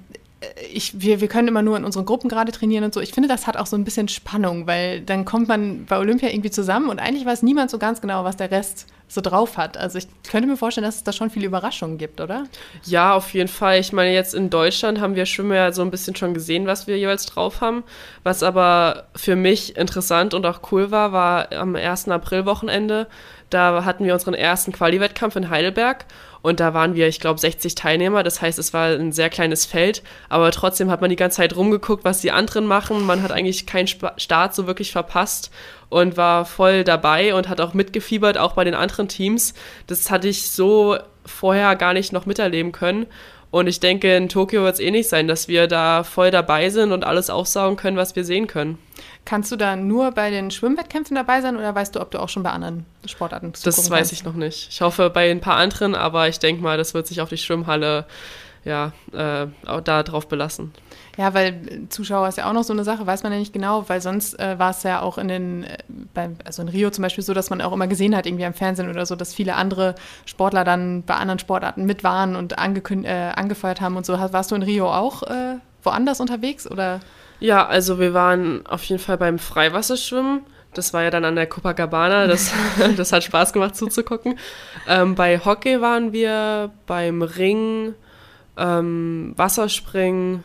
ich, 0.71 1.01
wir, 1.01 1.21
wir 1.21 1.29
können 1.29 1.49
immer 1.49 1.63
nur 1.63 1.77
in 1.79 1.85
unseren 1.85 2.05
Gruppen 2.05 2.29
gerade 2.29 2.53
trainieren 2.53 2.85
und 2.85 2.93
so. 2.93 3.01
Ich 3.01 3.13
finde, 3.13 3.29
das 3.29 3.47
hat 3.47 3.57
auch 3.57 3.67
so 3.67 3.75
ein 3.75 3.85
bisschen 3.85 4.09
Spannung, 4.09 4.67
weil 4.67 5.01
dann 5.01 5.25
kommt 5.25 5.49
man 5.49 5.87
bei 5.87 5.99
Olympia 5.99 6.29
irgendwie 6.29 6.51
zusammen 6.51 6.91
und 6.91 6.99
eigentlich 6.99 7.25
weiß 7.25 7.43
niemand 7.43 7.71
so 7.71 7.79
ganz 7.79 8.03
genau, 8.03 8.23
was 8.25 8.37
der 8.37 8.51
Rest 8.51 8.87
so 9.09 9.23
drauf 9.23 9.57
hat. 9.57 9.79
Also 9.79 9.99
ich 9.99 10.09
könnte 10.29 10.49
mir 10.49 10.57
vorstellen, 10.57 10.85
dass 10.85 10.97
es 10.97 11.05
da 11.05 11.13
schon 11.13 11.31
viele 11.31 11.47
Überraschungen 11.47 11.97
gibt, 11.97 12.21
oder? 12.21 12.45
Ja, 12.85 13.15
auf 13.15 13.33
jeden 13.33 13.49
Fall. 13.49 13.79
Ich 13.79 13.93
meine, 13.93 14.13
jetzt 14.13 14.35
in 14.35 14.51
Deutschland 14.51 15.01
haben 15.01 15.15
wir 15.15 15.25
Schwimmer 15.25 15.55
ja 15.55 15.73
so 15.73 15.81
ein 15.83 15.91
bisschen 15.91 16.17
schon 16.17 16.35
gesehen, 16.35 16.67
was 16.67 16.87
wir 16.87 16.99
jeweils 16.99 17.25
drauf 17.25 17.63
haben. 17.63 17.85
Was 18.23 18.43
aber 18.43 19.07
für 19.15 19.37
mich 19.37 19.77
interessant 19.77 20.35
und 20.35 20.45
auch 20.45 20.61
cool 20.71 20.91
war, 20.91 21.13
war 21.13 21.53
am 21.53 21.77
1. 21.77 22.09
April-Wochenende 22.09 23.07
Da 23.49 23.85
hatten 23.85 24.05
wir 24.05 24.13
unseren 24.13 24.35
ersten 24.35 24.73
Quali-Wettkampf 24.73 25.37
in 25.37 25.49
Heidelberg 25.49 26.05
und 26.43 26.61
da 26.61 26.75
waren 26.75 26.95
wir, 26.95 27.09
ich 27.09 27.21
glaube, 27.21 27.41
60 27.41 27.75
Teilnehmer. 27.75 28.23
Das 28.23 28.41
heißt, 28.41 28.59
es 28.59 28.73
war 28.73 28.89
ein 28.89 29.13
sehr 29.13 29.31
kleines 29.31 29.67
Feld, 29.67 30.03
aber 30.29 30.51
trotzdem 30.51 30.91
hat 30.91 31.01
man 31.01 31.11
die 31.11 31.17
ganze 31.17 31.39
Zeit 31.39 31.57
rumgeguckt, 31.57 32.05
was 32.05 32.21
die 32.21 32.31
anderen 32.31 32.67
machen. 32.67 33.05
Man 33.05 33.23
hat 33.23 33.33
eigentlich 33.33 33.67
keinen 33.67 33.89
Start 33.89 34.55
so 34.55 34.67
wirklich 34.67 34.93
verpasst 34.93 35.51
und 35.89 36.17
war 36.17 36.45
voll 36.45 36.85
dabei 36.85 37.35
und 37.35 37.49
hat 37.49 37.61
auch 37.61 37.75
mitgefiebert, 37.75 38.39
auch 38.39 38.55
bei 38.55 38.65
den 38.65 38.75
anderen 38.75 39.09
Teams. 39.09 39.55
Das 39.87 40.11
hatte 40.11 40.29
ich 40.29 40.51
so 40.51 40.97
vorher 41.25 41.77
gar 41.77 41.93
nicht 41.93 42.13
noch 42.13 42.27
miterleben 42.27 42.73
können. 42.73 43.07
Und 43.57 43.69
ich 43.69 43.81
denke, 43.81 44.15
in 44.15 44.29
Tokio 44.29 44.65
wird 44.65 44.75
es 44.75 44.81
eh 44.81 44.91
nicht 44.91 45.09
sein, 45.09 45.29
dass 45.29 45.49
wir 45.49 45.67
da 45.67 46.05
voll 46.05 46.31
dabei 46.31 46.69
sind 46.69 46.93
und 46.93 47.05
alles 47.05 47.31
aufsaugen 47.31 47.79
können, 47.79 47.97
was 47.97 48.15
wir 48.15 48.23
sehen 48.23 48.49
können. 48.49 48.77
Kannst 49.25 49.51
du 49.51 49.57
da 49.57 49.77
nur 49.77 50.13
bei 50.13 50.29
den 50.29 50.51
Schwimmwettkämpfen 50.51 51.15
dabei 51.15 51.41
sein 51.41 51.57
oder 51.57 51.75
weißt 51.75 51.97
du, 51.97 52.03
ob 52.03 52.11
du 52.11 52.19
auch 52.19 52.29
schon 52.29 52.43
bei 52.43 52.51
anderen 52.51 52.85
Sportarten 53.07 53.55
Das 53.65 53.79
weiß 53.79 53.89
kannst? 53.91 54.13
ich 54.13 54.25
noch 54.25 54.35
nicht. 54.35 54.69
Ich 54.71 54.83
hoffe 54.83 55.09
bei 55.09 55.31
ein 55.31 55.41
paar 55.41 55.57
anderen, 55.57 55.95
aber 55.95 56.29
ich 56.29 56.39
denke 56.39 56.63
mal, 56.63 56.77
das 56.77 56.93
wird 56.93 57.07
sich 57.07 57.23
auf 57.23 57.31
die 57.31 57.39
Schwimmhalle 57.39 58.05
ja, 58.67 58.93
äh, 59.13 59.47
da 59.85 60.03
drauf 60.03 60.29
belassen. 60.29 60.73
Ja, 61.17 61.33
weil 61.33 61.87
Zuschauer 61.89 62.29
ist 62.29 62.37
ja 62.37 62.49
auch 62.49 62.53
noch 62.53 62.65
so 62.65 62.73
eine 62.73 62.85
Sache, 62.85 63.07
weiß 63.07 63.23
man 63.23 63.33
ja 63.33 63.39
nicht 63.39 63.53
genau, 63.53 63.89
weil 63.89 64.03
sonst 64.03 64.39
äh, 64.39 64.59
war 64.59 64.71
es 64.71 64.83
ja 64.83 65.01
auch 65.01 65.17
in 65.19 65.29
den, 65.29 65.65
äh, 65.65 65.79
beim, 66.13 66.37
also 66.45 66.63
in 66.63 66.69
Rio 66.69 66.91
zum 66.91 67.03
Beispiel 67.03 67.25
so, 67.25 67.33
dass 67.33 67.49
man 67.49 67.63
auch 67.63 67.73
immer 67.73 67.87
gesehen 67.87 68.15
hat, 68.15 68.27
irgendwie 68.27 68.45
am 68.45 68.53
Fernsehen 68.53 68.91
oder 68.91 69.07
so, 69.07 69.15
dass 69.15 69.33
viele 69.33 69.55
andere 69.55 69.95
Sportler 70.27 70.65
dann 70.65 71.05
bei 71.05 71.15
anderen 71.15 71.39
Sportarten 71.39 71.87
mit 71.87 72.05
waren 72.05 72.37
und 72.37 72.53
äh, 72.53 73.33
angefeuert 73.37 73.81
haben 73.81 73.97
und 73.97 74.05
so. 74.05 74.13
Warst 74.19 74.51
du 74.51 74.57
in 74.57 74.63
Rio 74.63 74.93
auch 74.93 75.23
äh, 75.23 75.57
woanders 75.85 76.21
unterwegs 76.21 76.69
oder? 76.69 77.01
Ja, 77.39 77.67
also 77.67 77.99
wir 78.01 78.15
waren 78.15 78.67
auf 78.67 78.83
jeden 78.85 79.01
Fall 79.01 79.17
beim 79.17 79.39
Freiwasserschwimmen. 79.39 80.41
Das 80.75 80.93
war 80.93 81.03
ja 81.05 81.11
dann 81.11 81.25
an 81.25 81.37
der 81.37 81.47
Copacabana. 81.47 82.27
Das, 82.27 82.53
das 82.97 83.13
hat 83.13 83.23
Spaß 83.23 83.53
gemacht 83.53 83.77
zuzugucken. 83.77 84.39
Ähm, 84.89 85.15
bei 85.15 85.39
Hockey 85.39 85.81
waren 85.81 86.13
wir, 86.13 86.73
beim 86.87 87.23
Ring, 87.23 87.95
ähm, 88.57 89.33
Wasserspringen 89.37 90.45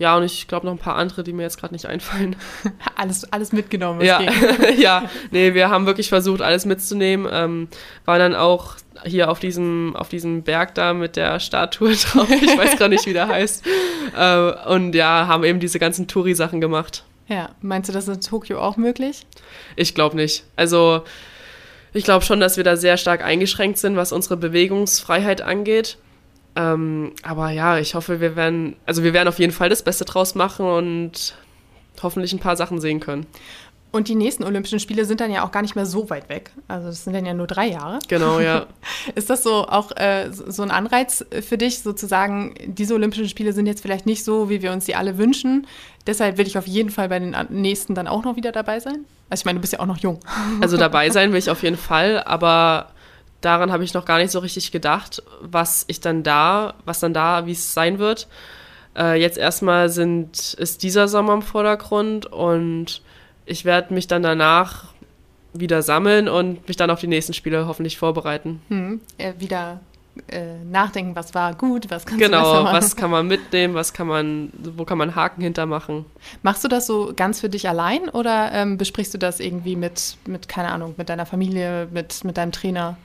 ja, 0.00 0.16
und 0.16 0.22
ich 0.22 0.48
glaube 0.48 0.64
noch 0.64 0.72
ein 0.72 0.78
paar 0.78 0.96
andere, 0.96 1.22
die 1.22 1.34
mir 1.34 1.42
jetzt 1.42 1.60
gerade 1.60 1.74
nicht 1.74 1.84
einfallen. 1.84 2.34
alles, 2.96 3.30
alles 3.30 3.52
mitgenommen. 3.52 4.00
Ja, 4.00 4.22
ja, 4.78 5.10
nee, 5.30 5.52
wir 5.52 5.68
haben 5.68 5.84
wirklich 5.84 6.08
versucht, 6.08 6.40
alles 6.40 6.64
mitzunehmen. 6.64 7.28
Ähm, 7.30 7.68
waren 8.06 8.18
dann 8.18 8.34
auch 8.34 8.76
hier 9.04 9.30
auf 9.30 9.40
diesem, 9.40 9.94
auf 9.94 10.08
diesem 10.08 10.42
Berg 10.42 10.74
da 10.74 10.94
mit 10.94 11.16
der 11.16 11.38
Statue 11.38 11.92
drauf. 11.96 12.30
Ich 12.30 12.56
weiß 12.56 12.78
gar 12.78 12.88
nicht, 12.88 13.04
wie 13.04 13.12
der 13.12 13.28
heißt. 13.28 13.62
Äh, 14.16 14.52
und 14.72 14.94
ja, 14.94 15.26
haben 15.26 15.44
eben 15.44 15.60
diese 15.60 15.78
ganzen 15.78 16.08
Touri-Sachen 16.08 16.62
gemacht. 16.62 17.04
Ja, 17.28 17.50
meinst 17.60 17.90
du, 17.90 17.92
das 17.92 18.08
ist 18.08 18.14
in 18.14 18.20
Tokio 18.22 18.58
auch 18.58 18.78
möglich? 18.78 19.26
Ich 19.76 19.94
glaube 19.94 20.16
nicht. 20.16 20.44
Also, 20.56 21.02
ich 21.92 22.04
glaube 22.04 22.24
schon, 22.24 22.40
dass 22.40 22.56
wir 22.56 22.64
da 22.64 22.78
sehr 22.78 22.96
stark 22.96 23.22
eingeschränkt 23.22 23.76
sind, 23.76 23.96
was 23.96 24.12
unsere 24.12 24.38
Bewegungsfreiheit 24.38 25.42
angeht. 25.42 25.98
Ähm, 26.56 27.12
aber 27.22 27.50
ja, 27.50 27.78
ich 27.78 27.94
hoffe, 27.94 28.20
wir 28.20 28.36
werden, 28.36 28.76
also 28.86 29.02
wir 29.04 29.12
werden 29.12 29.28
auf 29.28 29.38
jeden 29.38 29.52
Fall 29.52 29.68
das 29.68 29.82
Beste 29.82 30.04
draus 30.04 30.34
machen 30.34 30.66
und 30.66 31.34
hoffentlich 32.02 32.32
ein 32.32 32.38
paar 32.38 32.56
Sachen 32.56 32.80
sehen 32.80 33.00
können. 33.00 33.26
Und 33.92 34.06
die 34.06 34.14
nächsten 34.14 34.44
Olympischen 34.44 34.78
Spiele 34.78 35.04
sind 35.04 35.20
dann 35.20 35.32
ja 35.32 35.44
auch 35.44 35.50
gar 35.50 35.62
nicht 35.62 35.74
mehr 35.74 35.86
so 35.86 36.08
weit 36.10 36.28
weg. 36.28 36.52
Also 36.68 36.86
das 36.88 37.02
sind 37.02 37.12
dann 37.12 37.26
ja 37.26 37.34
nur 37.34 37.48
drei 37.48 37.66
Jahre. 37.66 37.98
Genau, 38.06 38.38
ja. 38.38 38.66
Ist 39.16 39.30
das 39.30 39.42
so 39.42 39.66
auch 39.66 39.90
äh, 39.96 40.30
so 40.30 40.62
ein 40.62 40.70
Anreiz 40.70 41.24
für 41.40 41.58
dich, 41.58 41.80
sozusagen, 41.80 42.54
diese 42.66 42.94
Olympischen 42.94 43.28
Spiele 43.28 43.52
sind 43.52 43.66
jetzt 43.66 43.82
vielleicht 43.82 44.06
nicht 44.06 44.22
so, 44.24 44.48
wie 44.48 44.62
wir 44.62 44.70
uns 44.70 44.86
sie 44.86 44.94
alle 44.94 45.18
wünschen. 45.18 45.66
Deshalb 46.06 46.38
will 46.38 46.46
ich 46.46 46.56
auf 46.56 46.68
jeden 46.68 46.90
Fall 46.90 47.08
bei 47.08 47.18
den 47.18 47.34
nächsten 47.48 47.96
dann 47.96 48.06
auch 48.06 48.22
noch 48.22 48.36
wieder 48.36 48.52
dabei 48.52 48.78
sein. 48.78 49.04
Also 49.28 49.42
ich 49.42 49.44
meine, 49.44 49.58
du 49.58 49.60
bist 49.60 49.72
ja 49.72 49.80
auch 49.80 49.86
noch 49.86 49.98
jung. 49.98 50.20
Also 50.60 50.76
dabei 50.76 51.10
sein 51.10 51.32
will 51.32 51.38
ich 51.38 51.50
auf 51.50 51.64
jeden 51.64 51.76
Fall, 51.76 52.22
aber 52.22 52.92
daran 53.40 53.72
habe 53.72 53.84
ich 53.84 53.94
noch 53.94 54.04
gar 54.04 54.18
nicht 54.18 54.30
so 54.30 54.38
richtig 54.38 54.72
gedacht, 54.72 55.22
was 55.40 55.84
ich 55.88 56.00
dann 56.00 56.22
da, 56.22 56.74
was 56.84 57.00
dann 57.00 57.14
da, 57.14 57.46
wie 57.46 57.52
es 57.52 57.74
sein 57.74 57.98
wird. 57.98 58.28
Äh, 58.96 59.20
jetzt 59.20 59.38
erstmal 59.38 59.88
sind, 59.88 60.54
ist 60.54 60.82
dieser 60.82 61.08
Sommer 61.08 61.34
im 61.34 61.42
Vordergrund 61.42 62.26
und 62.26 63.02
ich 63.46 63.64
werde 63.64 63.94
mich 63.94 64.08
dann 64.08 64.22
danach 64.22 64.86
wieder 65.52 65.82
sammeln 65.82 66.28
und 66.28 66.66
mich 66.68 66.76
dann 66.76 66.90
auf 66.90 67.00
die 67.00 67.06
nächsten 67.06 67.32
Spiele 67.32 67.66
hoffentlich 67.66 67.98
vorbereiten. 67.98 68.62
Hm, 68.68 69.00
äh, 69.18 69.32
wieder 69.38 69.80
äh, 70.28 70.58
nachdenken, 70.64 71.16
was 71.16 71.34
war 71.34 71.54
gut, 71.54 71.90
was 71.90 72.04
kannst 72.04 72.22
genau, 72.22 72.38
du 72.38 72.44
machen. 72.44 72.66
Genau, 72.66 72.76
was 72.76 72.96
kann 72.96 73.10
man 73.10 73.26
mitnehmen, 73.26 73.74
was 73.74 73.92
kann 73.92 74.06
man, 74.06 74.52
wo 74.76 74.84
kann 74.84 74.98
man 74.98 75.14
Haken 75.14 75.42
hintermachen. 75.42 76.04
Machst 76.42 76.62
du 76.64 76.68
das 76.68 76.86
so 76.86 77.12
ganz 77.14 77.40
für 77.40 77.48
dich 77.48 77.68
allein 77.68 78.08
oder 78.08 78.50
ähm, 78.52 78.76
besprichst 78.76 79.14
du 79.14 79.18
das 79.18 79.40
irgendwie 79.40 79.76
mit, 79.76 80.16
mit, 80.26 80.48
keine 80.48 80.70
Ahnung, 80.72 80.94
mit 80.96 81.08
deiner 81.08 81.26
Familie, 81.26 81.88
mit, 81.90 82.24
mit 82.24 82.36
deinem 82.36 82.52
Trainer? 82.52 82.96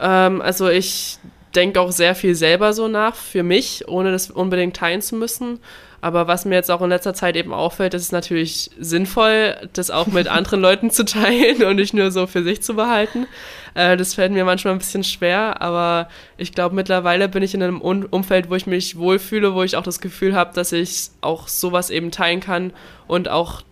Ähm, 0.00 0.40
also 0.40 0.68
ich 0.68 1.18
denke 1.54 1.80
auch 1.80 1.90
sehr 1.90 2.14
viel 2.14 2.34
selber 2.34 2.72
so 2.72 2.86
nach 2.88 3.14
für 3.14 3.42
mich, 3.42 3.88
ohne 3.88 4.12
das 4.12 4.30
unbedingt 4.30 4.76
teilen 4.76 5.00
zu 5.00 5.16
müssen. 5.16 5.58
Aber 6.02 6.28
was 6.28 6.44
mir 6.44 6.54
jetzt 6.54 6.70
auch 6.70 6.82
in 6.82 6.90
letzter 6.90 7.14
Zeit 7.14 7.36
eben 7.36 7.52
auffällt, 7.52 7.94
ist 7.94 8.02
es 8.02 8.12
natürlich 8.12 8.70
sinnvoll, 8.78 9.56
das 9.72 9.90
auch 9.90 10.06
mit 10.06 10.28
anderen 10.28 10.60
Leuten 10.60 10.90
zu 10.90 11.04
teilen 11.04 11.64
und 11.64 11.76
nicht 11.76 11.94
nur 11.94 12.10
so 12.10 12.26
für 12.26 12.42
sich 12.42 12.62
zu 12.62 12.74
behalten. 12.74 13.26
Äh, 13.74 13.96
das 13.96 14.14
fällt 14.14 14.32
mir 14.32 14.44
manchmal 14.44 14.74
ein 14.74 14.78
bisschen 14.78 15.04
schwer, 15.04 15.60
aber 15.62 16.08
ich 16.36 16.52
glaube, 16.52 16.74
mittlerweile 16.74 17.28
bin 17.28 17.42
ich 17.42 17.54
in 17.54 17.62
einem 17.62 17.80
Umfeld, 17.80 18.50
wo 18.50 18.54
ich 18.54 18.66
mich 18.66 18.98
wohlfühle, 18.98 19.54
wo 19.54 19.62
ich 19.62 19.76
auch 19.76 19.82
das 19.82 20.00
Gefühl 20.00 20.34
habe, 20.34 20.52
dass 20.54 20.72
ich 20.72 21.10
auch 21.22 21.48
sowas 21.48 21.90
eben 21.90 22.10
teilen 22.10 22.40
kann 22.40 22.72
und 23.08 23.28
auch 23.28 23.62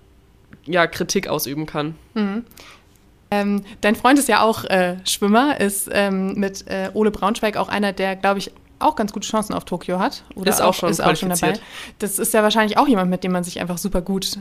ja, 0.66 0.86
Kritik 0.86 1.28
ausüben 1.28 1.66
kann. 1.66 1.94
Mhm. 2.14 2.44
Ähm, 3.34 3.64
dein 3.80 3.96
Freund 3.96 4.18
ist 4.18 4.28
ja 4.28 4.42
auch 4.42 4.64
äh, 4.64 4.96
Schwimmer, 5.04 5.60
ist 5.60 5.88
ähm, 5.92 6.34
mit 6.34 6.66
äh, 6.68 6.90
Ole 6.94 7.10
Braunschweig 7.10 7.56
auch 7.56 7.68
einer, 7.68 7.92
der, 7.92 8.16
glaube 8.16 8.38
ich, 8.38 8.52
auch 8.78 8.96
ganz 8.96 9.12
gute 9.12 9.26
Chancen 9.26 9.54
auf 9.54 9.64
Tokio 9.64 9.98
hat. 9.98 10.24
Oder 10.34 10.50
ist 10.50 10.60
auch, 10.60 10.74
schon, 10.74 10.90
ist 10.90 11.02
auch 11.02 11.16
schon 11.16 11.30
dabei. 11.30 11.54
Das 11.98 12.18
ist 12.18 12.34
ja 12.34 12.42
wahrscheinlich 12.42 12.78
auch 12.78 12.86
jemand, 12.86 13.10
mit 13.10 13.24
dem 13.24 13.32
man 13.32 13.44
sich 13.44 13.60
einfach 13.60 13.78
super 13.78 14.02
gut 14.02 14.38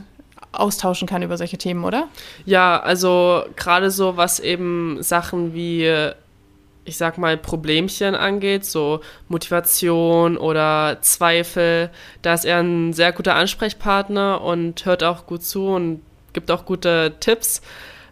austauschen 0.52 1.08
kann 1.08 1.22
über 1.22 1.36
solche 1.36 1.58
Themen, 1.58 1.84
oder? 1.84 2.08
Ja, 2.44 2.80
also 2.80 3.44
gerade 3.56 3.90
so, 3.90 4.16
was 4.16 4.38
eben 4.40 5.02
Sachen 5.02 5.54
wie, 5.54 5.90
ich 6.84 6.96
sag 6.96 7.18
mal, 7.18 7.36
Problemchen 7.36 8.14
angeht, 8.14 8.64
so 8.64 9.00
Motivation 9.28 10.36
oder 10.36 10.98
Zweifel, 11.00 11.90
da 12.22 12.34
ist 12.34 12.44
er 12.44 12.58
ein 12.58 12.92
sehr 12.92 13.12
guter 13.12 13.34
Ansprechpartner 13.34 14.42
und 14.42 14.84
hört 14.84 15.02
auch 15.02 15.26
gut 15.26 15.42
zu 15.42 15.66
und 15.66 16.02
gibt 16.32 16.50
auch 16.50 16.64
gute 16.64 17.14
Tipps. 17.20 17.62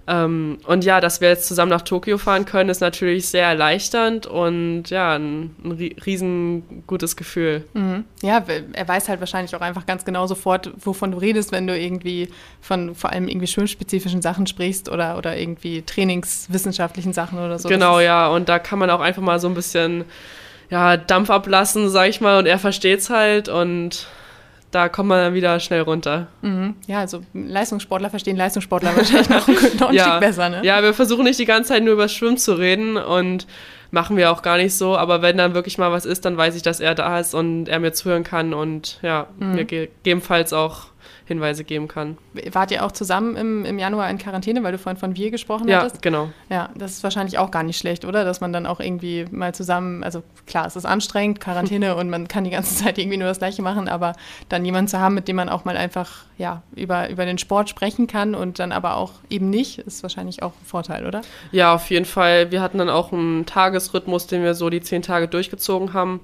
Ähm, 0.08 0.58
und 0.66 0.84
ja, 0.84 1.00
dass 1.00 1.20
wir 1.20 1.28
jetzt 1.28 1.46
zusammen 1.46 1.70
nach 1.70 1.82
Tokio 1.82 2.18
fahren 2.18 2.44
können, 2.44 2.70
ist 2.70 2.80
natürlich 2.80 3.28
sehr 3.28 3.46
erleichternd 3.46 4.26
und 4.26 4.90
ja, 4.90 5.14
ein, 5.14 5.54
ein 5.64 5.72
riesengutes 5.72 7.14
Gefühl. 7.16 7.64
Mhm. 7.74 8.04
Ja, 8.20 8.44
er 8.72 8.88
weiß 8.88 9.08
halt 9.08 9.20
wahrscheinlich 9.20 9.54
auch 9.54 9.60
einfach 9.60 9.86
ganz 9.86 10.04
genau 10.04 10.26
sofort, 10.26 10.72
wovon 10.84 11.12
du 11.12 11.18
redest, 11.18 11.52
wenn 11.52 11.68
du 11.68 11.78
irgendwie 11.78 12.28
von 12.60 12.96
vor 12.96 13.10
allem 13.10 13.28
irgendwie 13.28 13.46
schwimmspezifischen 13.46 14.22
Sachen 14.22 14.46
sprichst 14.48 14.88
oder, 14.88 15.16
oder 15.18 15.36
irgendwie 15.36 15.82
trainingswissenschaftlichen 15.82 17.12
Sachen 17.12 17.38
oder 17.38 17.60
so. 17.60 17.68
Genau, 17.68 18.00
ja, 18.00 18.28
und 18.28 18.48
da 18.48 18.58
kann 18.58 18.80
man 18.80 18.90
auch 18.90 19.00
einfach 19.00 19.22
mal 19.22 19.38
so 19.38 19.48
ein 19.48 19.54
bisschen 19.54 20.04
ja, 20.68 20.96
Dampf 20.96 21.30
ablassen, 21.30 21.90
sag 21.90 22.08
ich 22.08 22.20
mal, 22.20 22.38
und 22.38 22.46
er 22.46 22.58
versteht 22.58 23.00
es 23.00 23.10
halt 23.10 23.48
und 23.48 24.08
da 24.72 24.88
kommt 24.88 25.10
man 25.10 25.18
dann 25.18 25.34
wieder 25.34 25.60
schnell 25.60 25.82
runter. 25.82 26.26
Mhm. 26.40 26.74
Ja, 26.86 27.00
also 27.00 27.22
Leistungssportler 27.34 28.10
verstehen 28.10 28.36
Leistungssportler 28.36 28.96
wahrscheinlich 28.96 29.28
noch, 29.28 29.46
noch 29.80 29.88
ein 29.90 29.94
ja. 29.94 30.04
Stück 30.04 30.20
besser. 30.20 30.48
Ne? 30.48 30.60
Ja, 30.64 30.82
wir 30.82 30.94
versuchen 30.94 31.24
nicht 31.24 31.38
die 31.38 31.44
ganze 31.44 31.68
Zeit 31.68 31.84
nur 31.84 31.92
über 31.92 32.08
Schwimmen 32.08 32.38
zu 32.38 32.54
reden 32.54 32.96
und 32.96 33.46
machen 33.90 34.16
wir 34.16 34.32
auch 34.32 34.42
gar 34.42 34.56
nicht 34.56 34.74
so. 34.74 34.96
Aber 34.96 35.22
wenn 35.22 35.36
dann 35.36 35.54
wirklich 35.54 35.78
mal 35.78 35.92
was 35.92 36.06
ist, 36.06 36.24
dann 36.24 36.36
weiß 36.36 36.56
ich, 36.56 36.62
dass 36.62 36.80
er 36.80 36.94
da 36.94 37.20
ist 37.20 37.34
und 37.34 37.68
er 37.68 37.78
mir 37.78 37.92
zuhören 37.92 38.24
kann 38.24 38.54
und 38.54 38.98
ja, 39.02 39.28
mhm. 39.38 39.54
mir 39.54 39.64
gegebenenfalls 39.64 40.52
auch 40.52 40.86
Hinweise 41.32 41.64
geben 41.64 41.88
kann. 41.88 42.18
Wart 42.52 42.70
ihr 42.70 42.84
auch 42.84 42.92
zusammen 42.92 43.36
im, 43.36 43.64
im 43.64 43.78
Januar 43.78 44.08
in 44.10 44.18
Quarantäne, 44.18 44.62
weil 44.62 44.72
du 44.72 44.78
vorhin 44.78 44.98
von 44.98 45.16
wir 45.16 45.30
gesprochen 45.30 45.68
ja, 45.68 45.80
hattest? 45.80 45.96
Ja, 45.96 46.00
genau. 46.02 46.28
Ja, 46.50 46.70
das 46.74 46.92
ist 46.92 47.02
wahrscheinlich 47.02 47.38
auch 47.38 47.50
gar 47.50 47.62
nicht 47.62 47.78
schlecht, 47.78 48.04
oder? 48.04 48.24
Dass 48.24 48.40
man 48.40 48.52
dann 48.52 48.66
auch 48.66 48.80
irgendwie 48.80 49.26
mal 49.30 49.54
zusammen, 49.54 50.04
also 50.04 50.22
klar, 50.46 50.66
es 50.66 50.76
ist 50.76 50.84
anstrengend, 50.84 51.40
Quarantäne 51.40 51.96
und 51.96 52.10
man 52.10 52.28
kann 52.28 52.44
die 52.44 52.50
ganze 52.50 52.74
Zeit 52.84 52.98
irgendwie 52.98 53.16
nur 53.16 53.28
das 53.28 53.38
Gleiche 53.38 53.62
machen, 53.62 53.88
aber 53.88 54.14
dann 54.48 54.64
jemanden 54.64 54.88
zu 54.88 55.00
haben, 55.00 55.14
mit 55.14 55.28
dem 55.28 55.36
man 55.36 55.48
auch 55.48 55.64
mal 55.64 55.76
einfach 55.76 56.24
ja, 56.38 56.62
über, 56.74 57.08
über 57.10 57.24
den 57.24 57.38
Sport 57.38 57.68
sprechen 57.68 58.06
kann 58.06 58.34
und 58.34 58.58
dann 58.58 58.72
aber 58.72 58.96
auch 58.96 59.12
eben 59.30 59.50
nicht, 59.50 59.78
ist 59.78 60.02
wahrscheinlich 60.02 60.42
auch 60.42 60.52
ein 60.52 60.66
Vorteil, 60.66 61.06
oder? 61.06 61.22
Ja, 61.50 61.74
auf 61.74 61.90
jeden 61.90 62.04
Fall. 62.04 62.50
Wir 62.50 62.60
hatten 62.60 62.78
dann 62.78 62.90
auch 62.90 63.12
einen 63.12 63.46
Tagesrhythmus, 63.46 64.26
den 64.26 64.42
wir 64.42 64.54
so 64.54 64.70
die 64.70 64.80
zehn 64.80 65.02
Tage 65.02 65.28
durchgezogen 65.28 65.92
haben. 65.92 66.20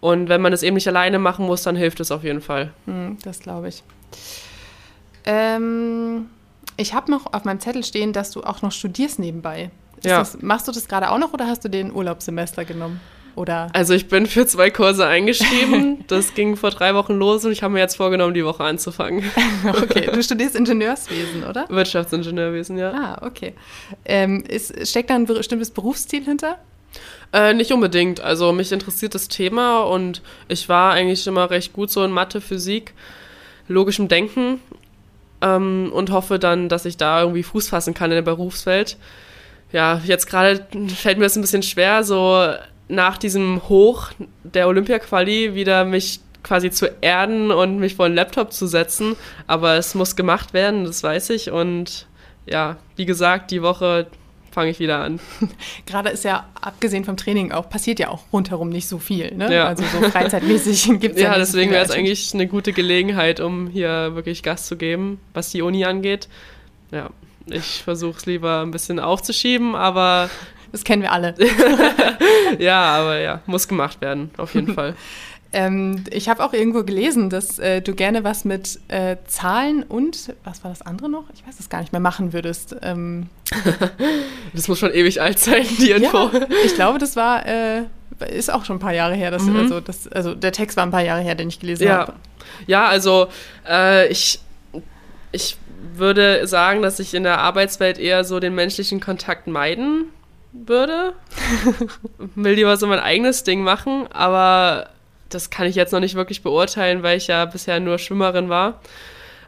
Und 0.00 0.28
wenn 0.28 0.40
man 0.40 0.52
es 0.52 0.62
eben 0.62 0.74
nicht 0.74 0.88
alleine 0.88 1.18
machen 1.18 1.46
muss, 1.46 1.62
dann 1.62 1.76
hilft 1.76 2.00
es 2.00 2.10
auf 2.10 2.24
jeden 2.24 2.40
Fall. 2.40 2.72
Hm, 2.86 3.18
das 3.22 3.40
glaube 3.40 3.68
ich. 3.68 3.82
Ähm, 5.24 6.26
ich 6.76 6.94
habe 6.94 7.10
noch 7.10 7.32
auf 7.32 7.44
meinem 7.44 7.60
Zettel 7.60 7.84
stehen, 7.84 8.12
dass 8.12 8.30
du 8.30 8.42
auch 8.42 8.62
noch 8.62 8.72
studierst 8.72 9.18
nebenbei. 9.18 9.70
Ja. 10.04 10.18
Das, 10.20 10.40
machst 10.40 10.66
du 10.66 10.72
das 10.72 10.88
gerade 10.88 11.10
auch 11.10 11.18
noch 11.18 11.32
oder 11.32 11.46
hast 11.46 11.64
du 11.64 11.68
den 11.68 11.92
Urlaubssemester 11.92 12.64
genommen? 12.64 13.00
Oder? 13.36 13.68
Also 13.72 13.94
ich 13.94 14.08
bin 14.08 14.26
für 14.26 14.46
zwei 14.46 14.70
Kurse 14.70 15.06
eingeschrieben. 15.06 15.98
Das 16.08 16.34
ging 16.34 16.56
vor 16.56 16.70
drei 16.70 16.94
Wochen 16.94 17.14
los 17.14 17.44
und 17.44 17.52
ich 17.52 17.62
habe 17.62 17.72
mir 17.72 17.78
jetzt 17.78 17.96
vorgenommen, 17.96 18.34
die 18.34 18.44
Woche 18.44 18.64
anzufangen. 18.64 19.22
okay, 19.82 20.10
du 20.12 20.20
studierst 20.22 20.56
Ingenieurswesen, 20.56 21.44
oder? 21.44 21.66
Wirtschaftsingenieurwesen, 21.68 22.76
ja. 22.76 22.90
Ah, 22.92 23.24
okay. 23.24 23.54
Ähm, 24.04 24.42
ist, 24.48 24.88
steckt 24.88 25.10
da 25.10 25.14
ein 25.14 25.26
bestimmtes 25.26 25.70
Berufsziel 25.70 26.24
hinter? 26.24 26.58
Äh, 27.32 27.54
nicht 27.54 27.70
unbedingt. 27.70 28.20
Also 28.20 28.52
mich 28.52 28.72
interessiert 28.72 29.14
das 29.14 29.28
Thema 29.28 29.82
und 29.82 30.20
ich 30.48 30.68
war 30.68 30.94
eigentlich 30.94 31.24
immer 31.28 31.48
recht 31.50 31.72
gut 31.72 31.90
so 31.90 32.02
in 32.02 32.10
Mathe, 32.10 32.40
Physik, 32.40 32.92
logischem 33.68 34.08
Denken 34.08 34.60
ähm, 35.42 35.90
und 35.92 36.10
hoffe 36.10 36.38
dann, 36.38 36.68
dass 36.68 36.84
ich 36.84 36.96
da 36.96 37.20
irgendwie 37.20 37.42
Fuß 37.42 37.68
fassen 37.68 37.94
kann 37.94 38.10
in 38.10 38.16
der 38.16 38.22
Berufswelt. 38.22 38.96
Ja, 39.72 40.00
jetzt 40.04 40.26
gerade 40.26 40.66
fällt 40.88 41.18
mir 41.18 41.24
das 41.24 41.36
ein 41.36 41.42
bisschen 41.42 41.62
schwer, 41.62 42.02
so 42.02 42.52
nach 42.88 43.18
diesem 43.18 43.68
Hoch 43.68 44.10
der 44.42 44.66
Olympia-Quali 44.68 45.54
wieder 45.54 45.84
mich 45.84 46.20
quasi 46.42 46.70
zu 46.70 46.90
erden 47.00 47.50
und 47.50 47.78
mich 47.78 47.94
vor 47.94 48.08
den 48.08 48.16
Laptop 48.16 48.52
zu 48.52 48.66
setzen. 48.66 49.16
Aber 49.46 49.74
es 49.74 49.94
muss 49.94 50.16
gemacht 50.16 50.52
werden, 50.52 50.84
das 50.84 51.02
weiß 51.02 51.30
ich. 51.30 51.50
Und 51.50 52.06
ja, 52.46 52.76
wie 52.96 53.06
gesagt, 53.06 53.50
die 53.50 53.62
Woche 53.62 54.06
fange 54.50 54.70
ich 54.70 54.78
wieder 54.80 54.98
an. 54.98 55.20
Gerade 55.86 56.10
ist 56.10 56.24
ja, 56.24 56.48
abgesehen 56.60 57.04
vom 57.04 57.16
Training 57.16 57.52
auch, 57.52 57.68
passiert 57.68 57.98
ja 57.98 58.08
auch 58.08 58.24
rundherum 58.32 58.68
nicht 58.68 58.88
so 58.88 58.98
viel. 58.98 59.34
Ne? 59.34 59.52
Ja. 59.54 59.66
Also 59.66 59.84
so 59.84 60.08
freizeitmäßig 60.08 60.84
gibt 61.00 61.16
es 61.16 61.22
ja, 61.22 61.32
Ja, 61.32 61.38
nicht 61.38 61.46
so 61.46 61.52
deswegen 61.52 61.70
viel 61.70 61.76
wäre 61.76 61.84
es 61.84 61.90
eigentlich 61.90 62.34
eine 62.34 62.46
gute 62.46 62.72
Gelegenheit, 62.72 63.40
um 63.40 63.68
hier 63.68 64.14
wirklich 64.14 64.42
Gas 64.42 64.66
zu 64.66 64.76
geben, 64.76 65.20
was 65.34 65.50
die 65.50 65.62
Uni 65.62 65.84
angeht. 65.84 66.28
Ja, 66.90 67.10
ich 67.46 67.82
versuche 67.82 68.18
es 68.18 68.26
lieber 68.26 68.62
ein 68.62 68.70
bisschen 68.70 68.98
aufzuschieben, 68.98 69.74
aber 69.74 70.30
Das 70.72 70.84
kennen 70.84 71.02
wir 71.02 71.12
alle. 71.12 71.34
ja, 72.58 72.80
aber 72.80 73.20
ja, 73.20 73.40
muss 73.46 73.68
gemacht 73.68 74.00
werden, 74.00 74.30
auf 74.36 74.54
jeden 74.54 74.74
Fall. 74.74 74.94
Ähm, 75.52 76.04
ich 76.10 76.28
habe 76.28 76.44
auch 76.44 76.52
irgendwo 76.52 76.84
gelesen, 76.84 77.28
dass 77.30 77.58
äh, 77.58 77.80
du 77.82 77.94
gerne 77.94 78.22
was 78.24 78.44
mit 78.44 78.78
äh, 78.88 79.16
Zahlen 79.26 79.82
und, 79.82 80.32
was 80.44 80.62
war 80.62 80.70
das 80.70 80.82
andere 80.82 81.08
noch? 81.08 81.24
Ich 81.34 81.46
weiß 81.46 81.58
es 81.58 81.68
gar 81.68 81.80
nicht 81.80 81.92
mehr, 81.92 82.00
machen 82.00 82.32
würdest. 82.32 82.76
Ähm, 82.82 83.28
Das 84.52 84.66
muss 84.68 84.78
schon 84.78 84.92
ewig 84.92 85.20
alt 85.20 85.38
sein, 85.38 85.64
die 85.78 85.90
Info. 85.92 86.30
ja, 86.32 86.46
ich 86.64 86.74
glaube, 86.74 86.98
das 86.98 87.14
war, 87.16 87.46
äh, 87.46 87.82
ist 88.32 88.52
auch 88.52 88.64
schon 88.64 88.76
ein 88.76 88.80
paar 88.80 88.92
Jahre 88.94 89.14
her. 89.14 89.30
Dass, 89.30 89.46
also, 89.48 89.80
das, 89.80 90.08
also 90.08 90.34
der 90.34 90.52
Text 90.52 90.76
war 90.76 90.84
ein 90.84 90.90
paar 90.90 91.02
Jahre 91.02 91.20
her, 91.20 91.34
den 91.34 91.48
ich 91.48 91.60
gelesen 91.60 91.84
Ja, 91.84 91.98
habe. 91.98 92.14
ja 92.66 92.86
also 92.86 93.28
äh, 93.68 94.08
ich, 94.08 94.40
ich 95.32 95.56
würde 95.94 96.46
sagen, 96.46 96.82
dass 96.82 96.98
ich 97.00 97.14
in 97.14 97.22
der 97.22 97.38
Arbeitswelt 97.38 97.98
eher 97.98 98.24
so 98.24 98.40
den 98.40 98.54
menschlichen 98.54 99.00
Kontakt 99.00 99.46
meiden 99.46 100.06
würde. 100.52 101.14
Will 102.34 102.54
lieber 102.54 102.76
so 102.76 102.86
mein 102.86 102.98
eigenes 103.00 103.44
Ding 103.44 103.62
machen, 103.62 104.06
aber 104.12 104.88
das 105.30 105.50
kann 105.50 105.66
ich 105.66 105.74
jetzt 105.76 105.92
noch 105.92 106.00
nicht 106.00 106.14
wirklich 106.14 106.42
beurteilen, 106.42 107.02
weil 107.02 107.16
ich 107.16 107.26
ja 107.28 107.44
bisher 107.44 107.80
nur 107.80 107.98
Schwimmerin 107.98 108.48
war. 108.48 108.80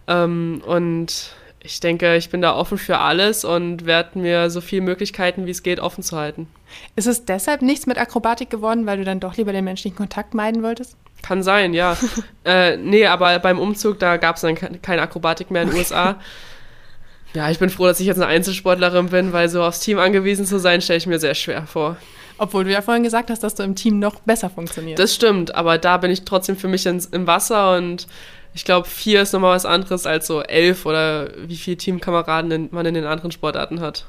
Ähm, 0.09 0.63
und 0.67 1.31
ich 1.61 1.79
denke, 1.81 2.17
ich 2.17 2.31
bin 2.31 2.43
da 2.43 2.55
offen 2.57 2.79
für 2.79 2.99
alles 2.99 3.45
und 3.45 3.87
werde 3.87 4.19
mir 4.19 4.51
so 4.51 4.61
viele 4.61 4.83
Möglichkeiten, 4.83 5.47
wie 5.47 5.51
es 5.53 5.63
geht, 5.63 5.79
offen 5.81 6.03
zu 6.03 6.17
halten. 6.17 6.49
Ist 6.97 7.07
es 7.07 7.25
deshalb 7.25 7.63
nichts 7.63 7.87
mit 7.87 7.99
Akrobatik 7.99 8.51
geworden, 8.51 8.87
weil 8.87 8.99
du 8.99 9.05
dann 9.05 9.21
doch 9.21 9.37
lieber 9.37 9.53
den 9.53 9.65
menschlichen 9.65 9.97
Kontakt 9.97 10.35
meiden 10.35 10.63
wolltest? 10.63 10.97
Kann 11.23 11.43
sein, 11.45 11.73
ja. 11.73 11.97
äh, 12.45 12.77
nee, 12.79 13.07
aber 13.07 13.39
beim 13.39 13.61
Umzug, 13.61 14.01
da 14.01 14.17
gab 14.17 14.37
es 14.37 14.43
dann 14.43 14.57
ke- 14.57 14.79
keine 14.83 15.03
Akrobatik 15.03 15.51
mehr 15.51 15.63
in 15.63 15.69
den 15.71 15.79
USA. 15.79 16.17
Ja, 17.35 17.51
ich 17.51 17.59
bin 17.59 17.71
froh, 17.71 17.87
dass 17.87 17.99
ich 17.99 18.07
jetzt 18.07 18.19
eine 18.19 18.27
Einzelsportlerin 18.27 19.09
bin, 19.09 19.33
weil 19.33 19.49
so 19.49 19.63
aufs 19.63 19.81
Team 19.81 19.99
angewiesen 19.99 20.45
zu 20.45 20.59
sein, 20.59 20.83
stelle 20.83 20.99
ich 20.99 21.07
mir 21.07 21.19
sehr 21.19 21.35
schwer 21.35 21.67
vor. 21.67 21.97
Obwohl 22.39 22.65
du 22.65 22.73
ja 22.73 22.83
vorhin 22.83 23.03
gesagt 23.03 23.31
hast, 23.31 23.43
dass 23.43 23.55
du 23.55 23.63
im 23.63 23.75
Team 23.75 23.99
noch 23.99 24.21
besser 24.21 24.51
funktionierst. 24.51 24.99
Das 24.99 25.15
stimmt, 25.15 25.55
aber 25.55 25.79
da 25.79 25.97
bin 25.97 26.11
ich 26.11 26.25
trotzdem 26.25 26.57
für 26.57 26.69
mich 26.69 26.87
ins, 26.87 27.07
im 27.07 27.27
Wasser 27.27 27.77
und 27.77 28.07
ich 28.55 28.67
glaube, 28.67 28.87
vier 28.87 29.23
ist 29.23 29.33
nochmal 29.33 29.55
was 29.55 29.65
anderes 29.65 30.07
als 30.07 30.27
so 30.27 30.43
elf 30.43 30.85
oder 30.85 31.31
wie 31.47 31.57
viele 31.57 31.79
Teamkameraden 31.79 32.69
man 32.71 32.85
in 32.85 32.93
den 32.93 33.07
anderen 33.07 33.33
Sportarten 33.33 33.81
hat. 33.81 34.05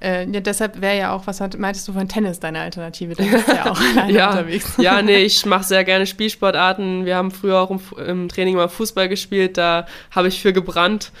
Äh, 0.00 0.26
ja, 0.30 0.40
deshalb 0.40 0.80
wäre 0.80 0.96
ja 0.96 1.14
auch, 1.14 1.26
was 1.26 1.40
hat, 1.40 1.58
meintest 1.58 1.86
du 1.86 1.92
von 1.92 2.08
Tennis 2.08 2.40
deine 2.40 2.60
Alternative? 2.60 3.14
Da 3.14 3.24
bist 3.24 3.48
du 3.48 3.52
ja 3.52 3.70
auch 3.70 3.80
alleine 3.96 4.12
ja, 4.12 4.30
unterwegs. 4.30 4.72
ja, 4.78 5.02
nee, 5.02 5.16
ich 5.24 5.44
mache 5.44 5.64
sehr 5.64 5.84
gerne 5.84 6.06
Spielsportarten. 6.06 7.04
Wir 7.04 7.16
haben 7.16 7.30
früher 7.30 7.60
auch 7.60 7.70
im, 7.70 7.80
im 8.06 8.28
Training 8.28 8.56
mal 8.56 8.68
Fußball 8.68 9.10
gespielt, 9.10 9.58
da 9.58 9.86
habe 10.10 10.28
ich 10.28 10.40
für 10.40 10.54
gebrannt. 10.54 11.12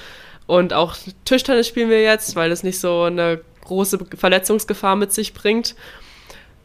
Und 0.46 0.72
auch 0.72 0.96
Tischtennis 1.26 1.68
spielen 1.68 1.90
wir 1.90 2.02
jetzt, 2.02 2.34
weil 2.34 2.50
es 2.50 2.62
nicht 2.62 2.80
so 2.80 3.02
eine 3.02 3.40
große 3.64 3.98
Verletzungsgefahr 4.16 4.96
mit 4.96 5.12
sich 5.12 5.34
bringt. 5.34 5.74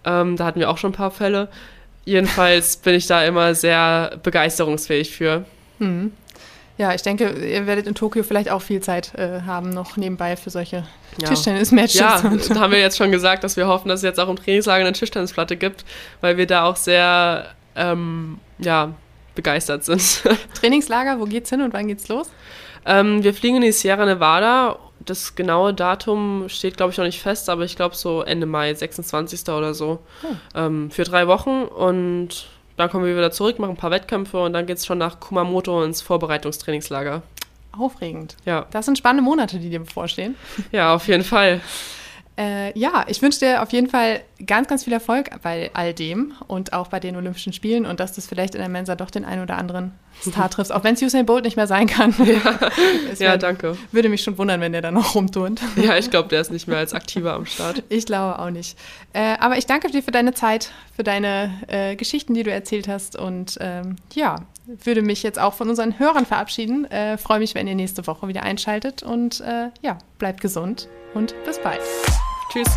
Ähm, 0.06 0.36
da 0.38 0.46
hatten 0.46 0.60
wir 0.60 0.70
auch 0.70 0.78
schon 0.78 0.92
ein 0.92 0.96
paar 0.96 1.12
Fälle. 1.12 1.50
Jedenfalls 2.06 2.78
bin 2.78 2.96
ich 2.96 3.08
da 3.08 3.24
immer 3.24 3.54
sehr 3.56 4.20
begeisterungsfähig 4.24 5.12
für. 5.16 5.44
Ja, 6.78 6.94
ich 6.94 7.02
denke, 7.02 7.30
ihr 7.32 7.68
werdet 7.68 7.88
in 7.88 7.96
Tokio 7.96 8.24
vielleicht 8.24 8.50
auch 8.50 8.62
viel 8.62 8.80
Zeit 8.82 9.14
äh, 9.16 9.42
haben, 9.46 9.70
noch 9.72 9.98
nebenbei 9.98 10.36
für 10.38 10.50
solche 10.50 10.86
Ja. 11.22 11.28
Tischtennis-Matches. 11.30 12.00
Ja, 12.00 12.20
und- 12.20 12.50
da 12.50 12.60
haben 12.60 12.72
wir 12.72 12.80
jetzt 12.80 12.98
schon 12.98 13.12
gesagt, 13.12 13.44
dass 13.44 13.58
wir 13.58 13.68
hoffen, 13.68 13.90
dass 13.90 14.00
es 14.00 14.04
jetzt 14.04 14.20
auch 14.20 14.30
im 14.30 14.36
Trainingslager 14.38 14.86
eine 14.86 14.94
Tischtennisplatte 14.94 15.58
gibt, 15.58 15.84
weil 16.22 16.38
wir 16.38 16.46
da 16.48 16.64
auch 16.66 16.76
sehr 16.76 17.48
ähm, 17.76 18.40
ja, 18.60 18.94
begeistert 19.36 19.84
sind. 19.84 20.02
Trainingslager, 20.60 21.20
wo 21.20 21.26
geht's 21.26 21.50
hin 21.50 21.62
und 21.62 21.74
wann 21.74 21.88
geht's 21.88 22.08
los? 22.08 22.30
ähm, 22.86 23.24
wir 23.24 23.34
fliegen 23.34 23.58
in 23.58 23.64
die 23.64 23.72
Sierra 23.72 24.06
Nevada. 24.06 24.80
Das 25.06 25.36
genaue 25.36 25.74
Datum 25.74 26.46
steht, 26.50 26.78
glaube 26.78 26.92
ich, 26.92 26.98
noch 26.98 27.06
nicht 27.06 27.22
fest, 27.22 27.50
aber 27.50 27.64
ich 27.64 27.76
glaube 27.76 27.96
so 27.96 28.22
Ende 28.24 28.46
Mai, 28.46 28.74
26. 28.74 29.48
oder 29.50 29.74
so. 29.74 30.00
Ähm, 30.56 30.90
für 30.92 31.04
drei 31.04 31.28
Wochen 31.28 31.64
und 31.64 32.48
dann 32.78 32.90
kommen 32.90 33.06
wir 33.06 33.16
wieder 33.16 33.32
zurück, 33.32 33.58
machen 33.60 33.72
ein 33.72 33.78
paar 33.78 33.92
Wettkämpfe 33.92 34.40
und 34.42 34.54
dann 34.54 34.66
geht 34.66 34.78
es 34.78 34.86
schon 34.86 34.98
nach 34.98 35.20
Kumamoto 35.20 35.84
ins 35.84 36.02
Vorbereitungstrainingslager. 36.02 37.22
Aufregend. 37.78 38.36
Ja, 38.46 38.66
Das 38.72 38.86
sind 38.86 38.98
spannende 38.98 39.24
Monate, 39.24 39.60
die 39.60 39.70
dir 39.70 39.80
bevorstehen. 39.80 40.36
ja, 40.72 40.94
auf 40.96 41.08
jeden 41.08 41.24
Fall. 41.24 41.62
Äh, 42.40 42.78
ja, 42.78 43.06
ich 43.08 43.22
wünsche 43.22 43.40
dir 43.40 43.64
auf 43.64 43.72
jeden 43.72 43.90
Fall 43.90 44.22
ganz, 44.46 44.68
ganz 44.68 44.84
viel 44.84 44.94
Erfolg 44.94 45.30
bei 45.42 45.72
all 45.74 45.94
dem 45.94 46.34
und 46.48 46.74
auch 46.74 46.88
bei 46.88 47.00
den 47.00 47.16
Olympischen 47.16 47.54
Spielen 47.54 47.86
und 47.86 48.00
dass 48.00 48.14
du 48.14 48.20
es 48.22 48.28
vielleicht 48.28 48.54
in 48.56 48.60
der 48.62 48.70
Mensa 48.70 48.96
doch 48.96 49.10
den 49.10 49.26
einen 49.26 49.42
oder 49.42 49.58
anderen 49.58 49.94
Star 50.22 50.50
triffst, 50.50 50.72
auch 50.72 50.84
wenn 50.84 50.94
es 50.96 51.02
Usain 51.02 51.26
Bolt 51.26 51.44
nicht 51.44 51.56
mehr 51.58 51.68
sein 51.68 51.88
kann. 51.88 52.14
Es 53.12 53.20
Ja, 53.20 53.30
wär- 53.32 53.38
danke. 53.38 53.78
Würde 53.92 54.10
mich 54.10 54.22
schon 54.24 54.38
wundern, 54.38 54.62
wenn 54.62 54.72
der 54.72 54.82
da 54.82 54.92
noch 54.92 55.16
rumturnt. 55.16 55.62
Ja, 55.76 55.98
ich 55.98 56.10
glaube, 56.12 56.30
der 56.30 56.42
ist 56.42 56.52
nicht 56.52 56.68
mehr 56.68 56.78
als 56.78 56.94
aktiver 56.94 57.34
am 57.34 57.46
Start. 57.46 57.84
Ich 57.90 58.06
glaube 58.06 58.38
auch 58.40 58.50
nicht. 58.50 58.78
Äh, 59.14 59.38
aber 59.40 59.58
ich 59.58 59.66
danke 59.66 59.90
dir 59.90 60.04
für 60.04 60.12
deine 60.12 60.34
Zeit, 60.34 60.72
für 60.96 61.04
deine 61.04 61.52
äh, 61.68 61.96
Geschichten, 61.96 62.34
die 62.34 62.44
du 62.44 62.52
erzählt 62.52 62.88
hast. 62.88 63.16
Und 63.18 63.58
ähm, 63.62 63.96
ja, 64.14 64.36
würde 64.66 65.02
mich 65.02 65.24
jetzt 65.24 65.40
auch 65.40 65.54
von 65.54 65.70
unseren 65.70 65.98
Hörern 66.00 66.26
verabschieden. 66.26 66.86
Äh, 66.92 67.18
Freue 67.18 67.40
mich, 67.40 67.56
wenn 67.56 67.68
ihr 67.68 67.76
nächste 67.76 68.06
Woche 68.08 68.28
wieder 68.28 68.44
einschaltet. 68.44 69.04
Und 69.04 69.42
äh, 69.42 69.70
ja, 69.82 69.98
bleibt 70.20 70.42
gesund 70.42 70.88
und 71.14 71.34
bis 71.46 71.60
bald. 71.60 71.82
Tschüss. 72.52 72.68